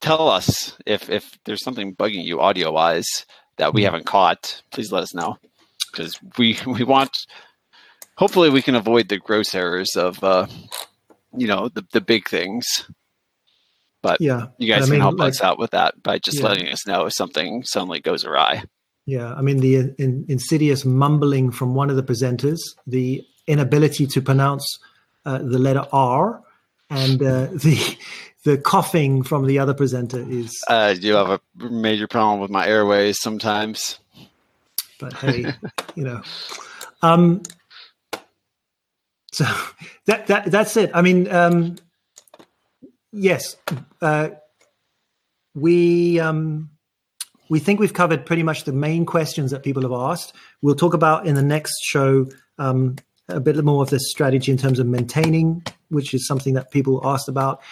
[0.00, 3.26] tell us if if there's something bugging you audio wise
[3.58, 3.86] that we hmm.
[3.86, 4.62] haven't caught.
[4.70, 5.36] Please let us know
[5.90, 7.26] because we we want.
[8.16, 10.46] Hopefully, we can avoid the gross errors of uh,
[11.36, 12.88] you know the the big things.
[14.02, 16.40] But yeah, you guys I can mean, help like, us out with that by just
[16.40, 16.48] yeah.
[16.48, 18.64] letting us know if something suddenly goes awry.
[19.06, 24.20] Yeah, I mean the in, insidious mumbling from one of the presenters, the inability to
[24.20, 24.78] pronounce
[25.24, 26.42] uh, the letter R,
[26.90, 27.96] and uh, the
[28.44, 30.62] the coughing from the other presenter is.
[30.68, 33.98] Uh, you have a major problem with my airways sometimes.
[34.98, 35.54] But hey,
[35.94, 36.22] you know,
[37.02, 37.42] um,
[39.32, 39.44] so
[40.06, 40.90] that that that's it.
[40.94, 41.76] I mean, um,
[43.12, 43.56] yes,
[44.00, 44.30] uh,
[45.54, 46.70] we um,
[47.48, 50.34] we think we've covered pretty much the main questions that people have asked.
[50.62, 52.26] We'll talk about in the next show
[52.58, 52.96] um,
[53.28, 57.00] a bit more of the strategy in terms of maintaining, which is something that people
[57.04, 57.62] asked about.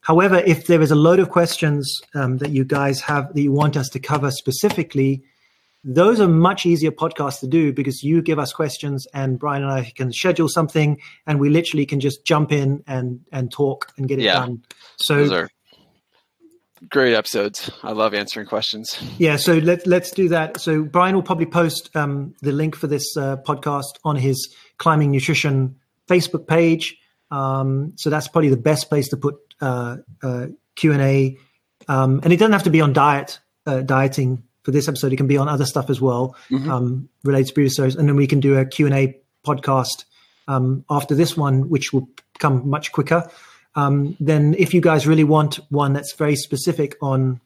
[0.00, 3.52] However, if there is a load of questions um, that you guys have that you
[3.52, 5.22] want us to cover specifically,
[5.84, 9.72] those are much easier podcasts to do because you give us questions and Brian and
[9.72, 14.08] I can schedule something and we literally can just jump in and and talk and
[14.08, 14.34] get it yeah.
[14.34, 14.62] done.
[14.96, 15.48] So those are
[16.88, 17.70] great episodes.
[17.82, 18.98] I love answering questions.
[19.18, 20.60] Yeah, so let let's do that.
[20.60, 25.10] So Brian will probably post um, the link for this uh, podcast on his climbing
[25.10, 25.76] nutrition
[26.08, 26.96] Facebook page.
[27.30, 30.46] Um, so that's probably the best place to put uh, uh,
[30.76, 31.36] Q and A,
[31.88, 35.12] um, and it doesn't have to be on diet uh, dieting for this episode.
[35.12, 36.70] It can be on other stuff as well, mm-hmm.
[36.70, 37.96] um, related to previous shows.
[37.96, 40.04] And then we can do a Q&A podcast
[40.46, 42.08] um, after this one, which will
[42.38, 43.28] come much quicker.
[43.74, 47.40] Um, then if you guys really want one that's very specific on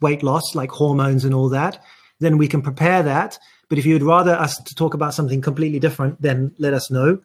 [0.00, 1.82] weight loss, like hormones and all that,
[2.20, 3.38] then we can prepare that.
[3.68, 7.20] But if you'd rather us to talk about something completely different, then let us know.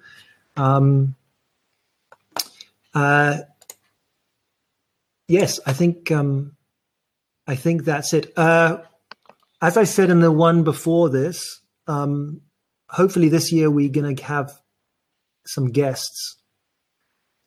[0.56, 1.16] Um,
[2.94, 3.40] uh,
[5.28, 6.56] yes, I think um,
[7.48, 8.32] I think that's it.
[8.38, 8.80] Uh,
[9.62, 12.42] as I said in the one before this, um,
[12.90, 14.52] hopefully this year we're going to have
[15.46, 16.38] some guests.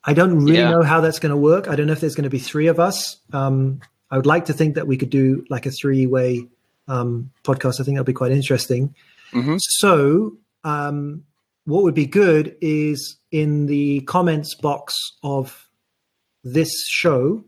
[0.05, 0.71] I don't really yeah.
[0.71, 1.69] know how that's going to work.
[1.69, 3.17] I don't know if there's going to be three of us.
[3.33, 3.81] Um,
[4.11, 6.47] I would like to think that we could do like a three way
[6.89, 7.81] um, podcast.
[7.81, 8.95] I think that'd be quite interesting.
[9.33, 9.57] Mm-hmm.
[9.59, 11.25] So, um,
[11.65, 15.69] what would be good is in the comments box of
[16.43, 17.45] this show,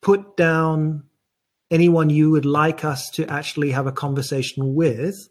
[0.00, 1.04] put down
[1.70, 5.28] anyone you would like us to actually have a conversation with,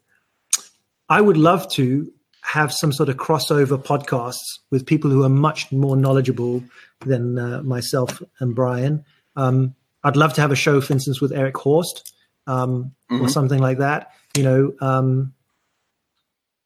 [1.10, 2.12] I would love to
[2.42, 6.64] have some sort of crossover podcasts with people who are much more knowledgeable
[7.06, 9.06] than uh, myself and Brian.
[9.36, 12.14] Um, I'd love to have a show, for instance, with Eric Horst
[12.48, 13.24] um, mm-hmm.
[13.24, 14.12] or something like that.
[14.36, 15.34] You know, um,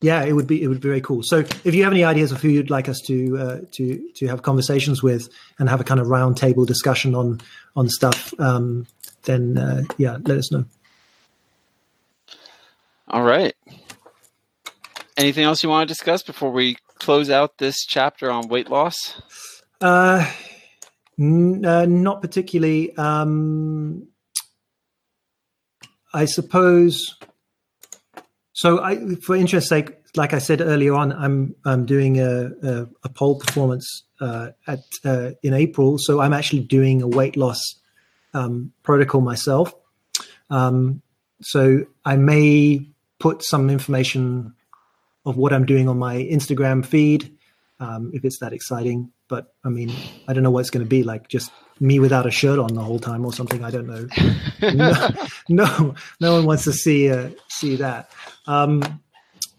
[0.02, 1.22] yeah, it would be it would be very cool.
[1.24, 4.28] So, if you have any ideas of who you'd like us to uh, to to
[4.28, 5.30] have conversations with
[5.60, 7.42] and have a kind of roundtable discussion on
[7.76, 8.86] on stuff, um,
[9.28, 10.66] then uh, yeah, let us know.
[13.08, 13.54] All right.
[15.16, 19.22] Anything else you want to discuss before we close out this chapter on weight loss?
[19.80, 20.30] Uh,
[21.20, 22.96] n- uh not particularly.
[22.98, 24.08] Um,
[26.14, 27.16] I suppose.
[28.54, 32.88] So, I, for interest's sake, like I said earlier on, I'm I'm doing a a,
[33.04, 35.98] a pole performance uh, at uh, in April.
[36.00, 37.60] So I'm actually doing a weight loss
[38.38, 39.74] um, protocol myself.
[40.50, 41.02] Um,
[41.42, 42.88] so I may
[43.20, 44.54] put some information
[45.26, 47.36] of what I'm doing on my Instagram feed
[47.80, 49.12] um, if it's that exciting.
[49.28, 49.92] But I mean,
[50.28, 51.28] I don't know what it's going to be like.
[51.28, 53.64] Just me without a shirt on the whole time or something.
[53.64, 54.08] I don't know.
[54.74, 55.10] no,
[55.50, 58.10] no, no one wants to see uh, see that.
[58.46, 59.02] Um,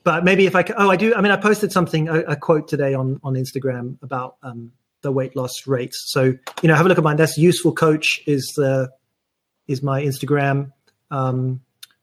[0.04, 1.14] but maybe if I can, oh, I do.
[1.14, 4.72] I mean, I posted something a, a quote today on on Instagram about um,
[5.02, 5.96] the weight loss rates.
[6.08, 7.16] So you know, have a look at mine.
[7.16, 8.90] That's useful coach is the
[9.66, 10.72] is my Instagram.
[11.10, 11.60] Um,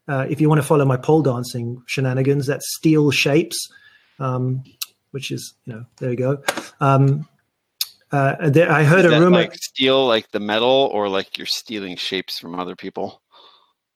[0.08, 3.58] uh, if you want to follow my pole dancing shenanigans, that's steel shapes,
[4.20, 4.64] um,
[5.12, 6.44] which is you know there you go.
[6.80, 7.28] Um,
[8.12, 11.48] uh, there, I heard is a rumor like steel, like the metal, or like you're
[11.48, 13.22] stealing shapes from other people.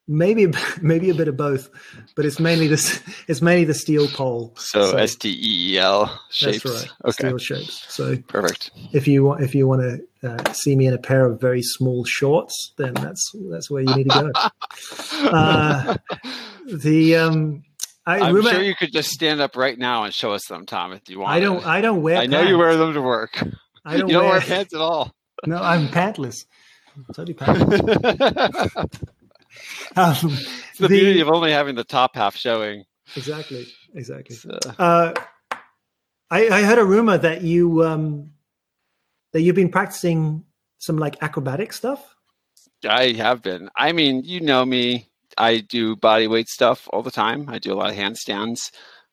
[0.09, 1.69] Maybe maybe a bit of both,
[2.15, 3.01] but it's mainly this.
[3.27, 4.53] It's mainly the steel pole.
[4.57, 6.63] So, S T E E L shapes.
[6.63, 6.91] That's right.
[7.05, 7.27] Okay.
[7.27, 7.85] Steel shapes.
[7.93, 8.71] So Perfect.
[8.91, 11.61] if you want if you want to uh, see me in a pair of very
[11.61, 14.31] small shorts, then that's that's where you need to go.
[15.21, 15.97] Uh,
[16.65, 17.63] the um,
[18.05, 20.65] I I'm remember, sure you could just stand up right now and show us them,
[20.65, 21.31] Tom, if you want.
[21.31, 22.17] I don't I don't wear.
[22.17, 23.43] I know you wear them to work.
[23.85, 24.41] I don't, you don't wear, wear.
[24.41, 25.13] pants at all.
[25.45, 26.45] no, I'm pantless.
[27.13, 28.99] Totally pantless.
[29.95, 30.15] Um,
[30.77, 32.85] the, The- beauty of only having the top half showing.
[33.15, 33.67] exactly.
[33.95, 34.37] Exactly.
[34.49, 35.13] Uh, Uh,
[36.31, 38.31] I, I heard a rumor that you um,
[39.33, 40.43] that you've been practicing
[40.77, 42.15] some like acrobatic stuff.
[42.87, 43.69] I have been.
[43.75, 45.09] I mean, you know me.
[45.37, 47.49] I do body weight stuff all the time.
[47.49, 48.59] I do a lot of handstands.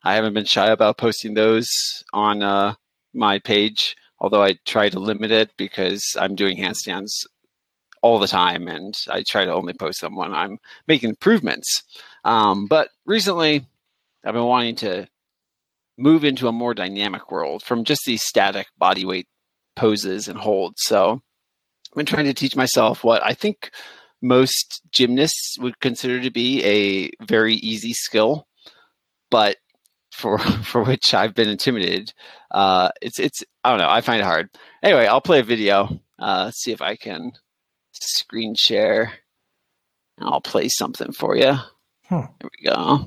[0.05, 1.69] I haven't been shy about posting those
[2.13, 2.75] on uh,
[3.15, 7.25] my page, although I try to limit it because I'm doing handstands
[8.03, 11.83] all the time and I try to only post them when I'm making improvements.
[12.25, 13.67] Um, but recently,
[14.25, 15.09] I've been wanting to
[15.99, 19.29] move into a more dynamic world from just these static body weight
[19.77, 20.83] poses and holds.
[20.83, 21.23] So
[21.91, 23.71] I've been trying to teach myself what I think
[24.23, 28.47] most gymnasts would consider to be a very easy skill,
[29.31, 29.57] but
[30.13, 32.13] for for which I've been intimidated.
[32.51, 33.91] Uh, it's it's I don't know.
[33.91, 34.51] I find it hard.
[34.83, 36.01] Anyway, I'll play a video.
[36.19, 37.33] Uh, see if I can
[38.03, 39.13] screen share.
[40.19, 41.55] And I'll play something for you.
[42.09, 42.21] Hmm.
[42.41, 43.07] Here we go.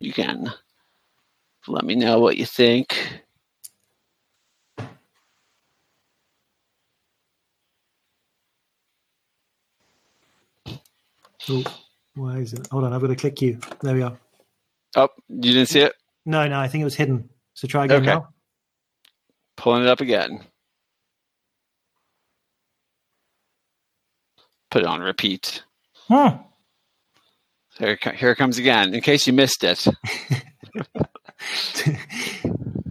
[0.00, 0.52] You can
[1.66, 3.22] let me know what you think.
[11.50, 11.64] Oh,
[12.14, 12.66] why is it?
[12.70, 13.58] Hold on, I've got to click you.
[13.82, 14.16] There we are.
[14.96, 15.94] Oh, you didn't see it?
[16.26, 17.28] No, no, I think it was hidden.
[17.54, 18.12] So try again Okay.
[18.12, 18.28] now.
[19.56, 20.44] Pulling it up again.
[24.70, 25.62] Put it on repeat.
[26.08, 26.36] Hmm.
[27.78, 28.92] Here, here it comes again.
[28.92, 29.78] In case you missed it,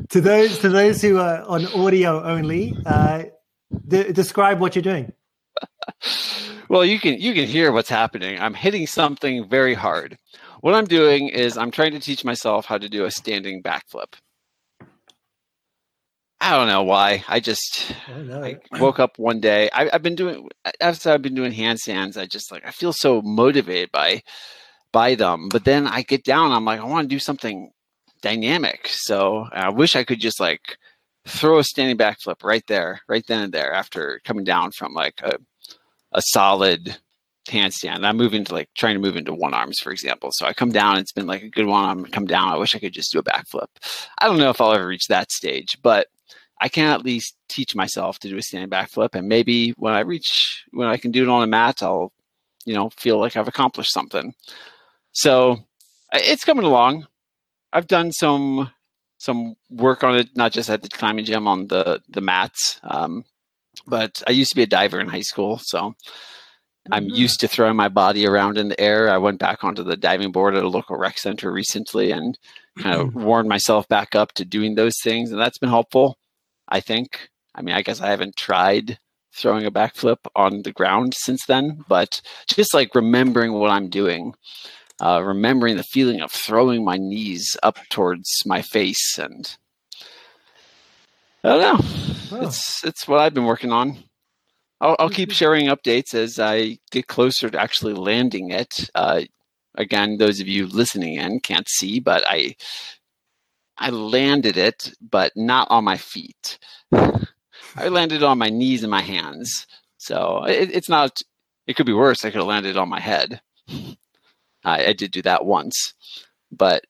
[0.09, 3.23] to those to those who are on audio only, uh,
[3.87, 5.11] de- describe what you're doing.
[6.69, 8.39] well, you can you can hear what's happening.
[8.39, 10.17] I'm hitting something very hard.
[10.61, 14.13] What I'm doing is I'm trying to teach myself how to do a standing backflip.
[16.39, 17.23] I don't know why.
[17.27, 18.43] I just no.
[18.43, 19.69] I woke up one day.
[19.73, 20.47] I, I've been doing
[20.79, 22.15] after I've been doing handstands.
[22.15, 24.21] I just like I feel so motivated by
[24.91, 25.49] by them.
[25.49, 26.51] But then I get down.
[26.51, 27.71] I'm like I want to do something
[28.21, 28.87] dynamic.
[28.89, 30.77] So I wish I could just like
[31.25, 35.19] throw a standing backflip right there, right then and there after coming down from like
[35.23, 35.37] a
[36.13, 36.97] a solid
[37.47, 38.05] handstand.
[38.05, 40.29] I'm moving to like trying to move into one arms, for example.
[40.33, 40.97] So I come down.
[40.97, 41.89] It's been like a good one.
[41.89, 42.49] I'm come down.
[42.49, 43.67] I wish I could just do a backflip.
[44.19, 46.07] I don't know if I'll ever reach that stage, but
[46.59, 49.99] I can at least teach myself to do a standing backflip, and maybe when I
[50.01, 52.11] reach when I can do it on a mat, I'll
[52.65, 54.33] you know feel like I've accomplished something.
[55.11, 55.59] So
[56.13, 57.07] it's coming along.
[57.73, 58.71] I've done some
[59.19, 63.23] some work on it, not just at the climbing gym on the the mats, um,
[63.87, 65.95] but I used to be a diver in high school, so
[66.91, 67.15] I'm Mhm.
[67.17, 69.09] used to throwing my body around in the air.
[69.09, 72.37] I went back onto the diving board at a local rec center recently and
[72.79, 76.17] kind of warmed myself back up to doing those things, and that's been helpful.
[76.69, 77.29] I think.
[77.55, 78.99] I mean, I guess I haven't tried
[79.33, 84.33] throwing a backflip on the ground since then, but just like remembering what I'm doing,
[84.99, 89.55] uh, remembering the feeling of throwing my knees up towards my face, and
[91.43, 92.37] I don't know.
[92.37, 92.47] Wow.
[92.47, 93.97] It's it's what I've been working on.
[94.79, 98.89] I'll, I'll keep sharing updates as I get closer to actually landing it.
[98.93, 99.21] Uh,
[99.75, 102.55] again, those of you listening in can't see, but I
[103.79, 106.57] I landed it, but not on my feet.
[106.91, 109.67] I landed on my knees and my hands.
[109.97, 111.21] So it, it's not.
[111.67, 112.23] It could be worse.
[112.23, 113.41] I could have landed on my head.
[114.63, 115.93] I, I did do that once,
[116.51, 116.85] but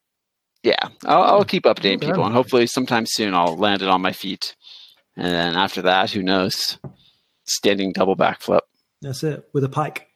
[0.62, 4.12] yeah, I'll, I'll keep updating people, and hopefully, sometime soon, I'll land it on my
[4.12, 4.56] feet.
[5.16, 6.78] And then after that, who knows?
[7.44, 8.60] Standing double backflip
[9.00, 10.07] That's it with a pike.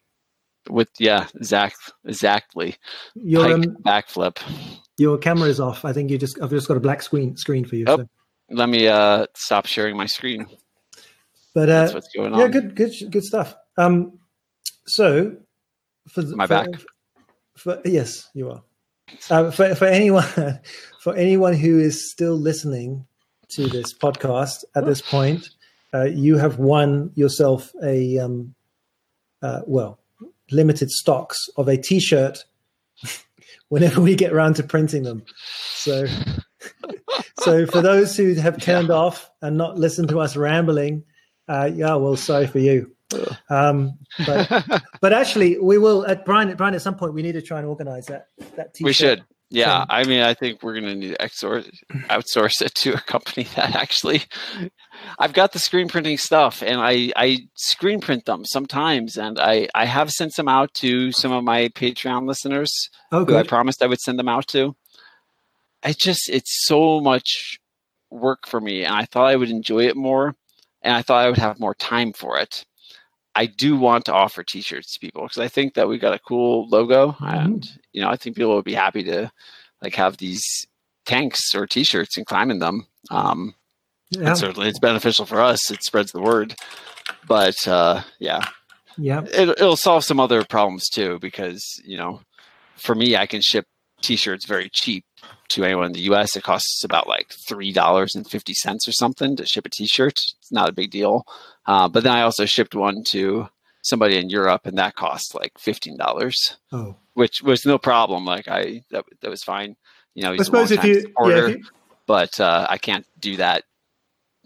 [0.68, 2.76] With yeah, exact, exactly.
[3.14, 4.38] Your um, backflip.
[4.98, 5.84] your camera is off.
[5.84, 7.84] I think you just I've just got a black screen screen for you.
[7.88, 7.98] Oh.
[7.98, 8.08] So.
[8.50, 10.46] Let me uh stop sharing my screen.
[11.54, 12.40] But That's uh, what's going on.
[12.40, 13.54] yeah, good good good stuff.
[13.76, 14.18] Um,
[14.86, 15.36] so
[16.08, 16.68] for my back?
[17.56, 18.62] For, yes, you are.
[19.30, 20.24] Uh, for for anyone
[21.00, 23.06] for anyone who is still listening
[23.50, 25.50] to this podcast at this point,
[25.94, 28.54] uh, you have won yourself a um,
[29.42, 29.98] uh, well
[30.52, 32.44] limited stocks of a T-shirt.
[33.68, 35.22] Whenever we get around to printing them,
[35.74, 36.06] so
[37.40, 41.04] so for those who have turned off and not listened to us rambling,
[41.48, 42.94] uh, yeah, well, sorry for you.
[43.48, 46.54] Um, but but actually, we will at Brian.
[46.56, 48.26] Brian, at some point, we need to try and organize that.
[48.56, 49.24] That t-shirt we should.
[49.54, 51.70] Yeah, I mean, I think we're going to need to outsource,
[52.08, 54.22] outsource it to a company that actually.
[55.18, 59.68] I've got the screen printing stuff, and I I screen print them sometimes, and I
[59.74, 62.72] I have sent them out to some of my Patreon listeners.
[63.10, 64.74] Oh, who I promised I would send them out to.
[65.82, 67.58] I just it's so much
[68.10, 70.34] work for me, and I thought I would enjoy it more,
[70.80, 72.64] and I thought I would have more time for it.
[73.34, 76.18] I do want to offer T-shirts to people because I think that we got a
[76.18, 77.24] cool logo, mm-hmm.
[77.24, 79.30] and you know, I think people would be happy to
[79.80, 80.66] like have these
[81.06, 82.86] tanks or T-shirts and climb in them.
[83.10, 83.54] Um,
[84.10, 84.28] yeah.
[84.28, 85.70] And certainly, it's beneficial for us.
[85.70, 86.54] It spreads the word,
[87.26, 88.44] but uh, yeah,
[88.98, 92.20] yeah, it, it'll solve some other problems too because you know,
[92.76, 93.66] for me, I can ship
[94.02, 95.04] T-shirts very cheap
[95.50, 96.36] to anyone in the U.S.
[96.36, 100.18] It costs about like three dollars and fifty cents or something to ship a T-shirt.
[100.38, 101.24] It's not a big deal.
[101.66, 103.48] Uh, but then I also shipped one to
[103.82, 106.56] somebody in Europe, and that cost like fifteen dollars.
[106.72, 108.24] Oh, which was no problem.
[108.24, 109.76] Like I that that was fine.
[110.14, 111.64] You know, I suppose if you, order, yeah, if you...
[112.06, 113.64] but uh, I can't do that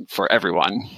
[0.09, 0.89] for everyone.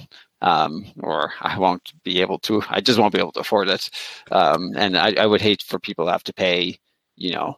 [0.41, 2.63] Um, or I won't be able to.
[2.69, 3.89] I just won't be able to afford it.
[4.31, 6.79] Um, and I, I would hate for people to have to pay,
[7.17, 7.57] you know,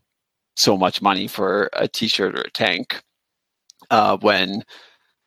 [0.55, 3.03] so much money for a T-shirt or a tank
[3.91, 4.63] uh, when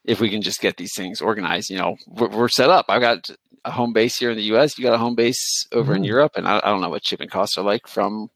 [0.04, 2.86] if we can just get these things organized, you know, we're, we're, set up.
[2.88, 3.28] I've got
[3.64, 4.78] a home base here in the U.S.
[4.78, 5.98] You got a home base over mm-hmm.
[5.98, 8.30] in Europe, and I, I, don't know what shipping costs are like from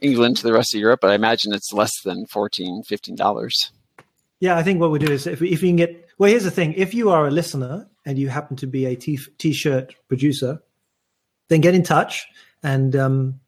[0.00, 2.82] England to the rest of Europe, but I imagine it's less than 14
[3.16, 3.72] dollars.
[4.40, 6.44] Yeah, I think what we do is if we, if you can get well, here's
[6.44, 9.94] the thing: if you are a listener and you happen to be a t- t-shirt
[10.08, 10.62] producer,
[11.48, 12.26] then get in touch
[12.62, 13.40] and um,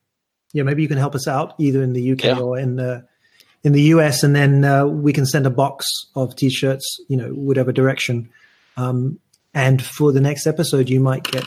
[0.53, 2.39] yeah, maybe you can help us out either in the UK yeah.
[2.39, 3.07] or in the
[3.63, 7.29] in the US, and then uh, we can send a box of t-shirts, you know,
[7.31, 8.31] whatever direction.
[8.77, 9.19] Um,
[9.53, 11.45] and for the next episode, you might get,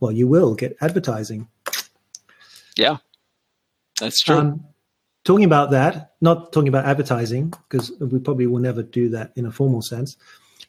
[0.00, 1.48] well, you will get advertising.
[2.76, 2.96] Yeah,
[4.00, 4.36] that's true.
[4.36, 4.64] Um,
[5.24, 9.46] talking about that, not talking about advertising, because we probably will never do that in
[9.46, 10.16] a formal sense.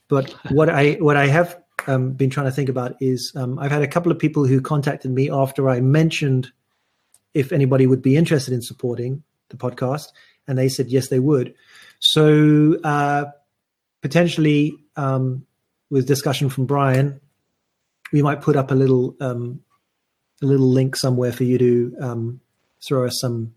[0.07, 3.71] But what I what I have um, been trying to think about is um, I've
[3.71, 6.51] had a couple of people who contacted me after I mentioned
[7.33, 10.07] if anybody would be interested in supporting the podcast,
[10.47, 11.53] and they said yes, they would.
[11.99, 13.25] So uh,
[14.01, 15.45] potentially, um,
[15.89, 17.19] with discussion from Brian,
[18.11, 19.61] we might put up a little um,
[20.41, 22.41] a little link somewhere for you to um,
[22.85, 23.53] throw us some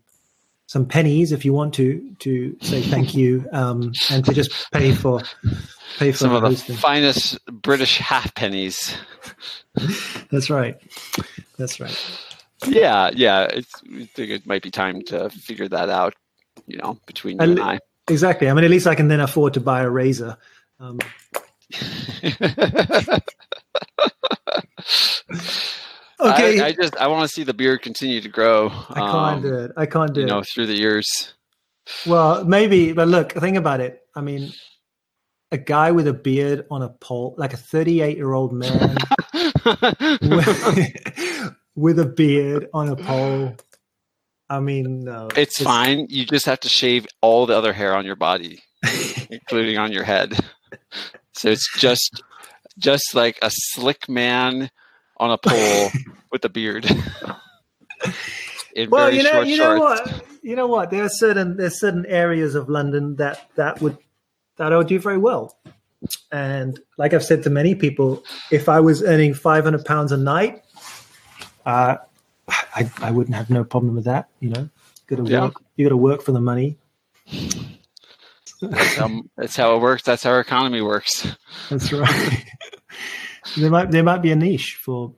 [0.67, 4.93] some pennies if you want to to say thank you um, and to just pay
[4.93, 5.21] for
[5.97, 6.75] pay for some of hosting.
[6.75, 8.95] the finest British half pennies.
[10.31, 10.77] That's right.
[11.57, 11.97] That's right.
[12.67, 13.43] Yeah, yeah.
[13.45, 16.13] It's, I think it might be time to figure that out.
[16.69, 17.79] You know, between you and, and I.
[18.07, 18.49] Exactly.
[18.49, 20.37] I mean, at least I can then afford to buy a razor.
[20.79, 20.99] Um,
[26.19, 26.61] okay.
[26.61, 28.71] I, I, just I want to see the beard continue to grow.
[28.89, 29.71] I can't um, do it.
[29.77, 30.29] I can't do you it.
[30.29, 31.33] know, through the years.
[32.05, 34.01] Well, maybe, but look, think about it.
[34.15, 34.51] I mean,
[35.51, 38.97] a guy with a beard on a pole, like a 38 year old man
[39.33, 39.51] with,
[41.75, 43.55] with, a beard on a pole.
[44.49, 45.27] I mean, no.
[45.27, 46.07] It's, it's fine.
[46.09, 48.63] You just have to shave all the other hair on your body,
[49.29, 50.37] including on your head.
[51.33, 52.23] So it's just
[52.77, 54.69] just like a slick man
[55.17, 55.89] on a pole
[56.31, 56.89] with a beard.
[58.89, 60.89] well, you know, you know what, you know what.
[60.89, 63.97] There are certain there's certain areas of London that that would
[64.57, 65.57] that I would do very well.
[66.31, 70.63] And like I've said to many people, if I was earning 500 pounds a night,
[71.65, 71.97] uh,
[72.49, 74.29] I, I wouldn't have no problem with that.
[74.39, 75.41] You know, you got to yeah.
[75.45, 75.63] work.
[75.75, 76.77] You got to work for the money.
[78.61, 80.03] That's how, that's how it works.
[80.03, 81.27] That's how our economy works.
[81.69, 82.45] That's right.
[83.57, 85.13] there might there might be a niche for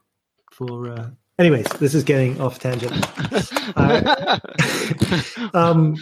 [0.52, 0.92] for.
[0.92, 1.10] Uh,
[1.40, 2.94] anyways, this is getting off tangent.
[3.76, 4.38] Uh,
[5.54, 5.96] um,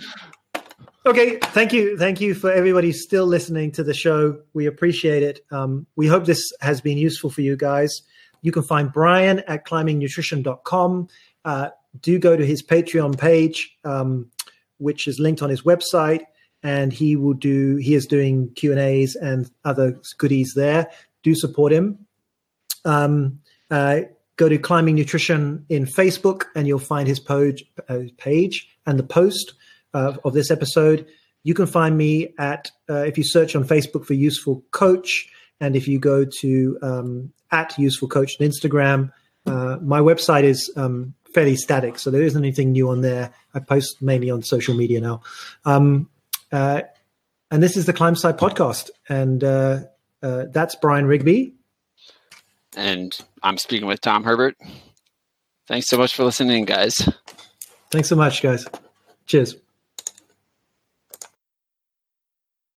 [1.06, 4.40] okay, thank you, thank you for everybody still listening to the show.
[4.54, 5.46] We appreciate it.
[5.52, 8.02] Um, we hope this has been useful for you guys.
[8.42, 11.08] You can find Brian at climbingnutrition.com.
[11.46, 11.70] Uh,
[12.02, 14.30] do go to his Patreon page, um,
[14.78, 16.22] which is linked on his website
[16.64, 20.90] and he will do he is doing q and a's and other goodies there.
[21.24, 22.06] Do support him.
[22.86, 23.40] Um,
[23.70, 24.02] uh,
[24.38, 29.04] go to climbing nutrition in facebook and you'll find his page, uh, page and the
[29.04, 29.54] post
[29.94, 31.06] uh, of this episode.
[31.44, 35.30] You can find me at uh, if you search on facebook for useful coach
[35.60, 39.12] and if you go to um, at useful coach on instagram
[39.46, 43.60] uh, my website is um, fairly static so there isn't anything new on there i
[43.60, 45.22] post mainly on social media now
[45.66, 46.10] um,
[46.52, 46.82] uh,
[47.52, 48.90] and this is the Climb Side podcast.
[49.08, 49.80] And uh,
[50.22, 51.54] uh, that's Brian Rigby.
[52.76, 54.56] And I'm speaking with Tom Herbert.
[55.68, 57.10] Thanks so much for listening, guys.
[57.92, 58.68] Thanks so much, guys.
[59.26, 59.56] Cheers.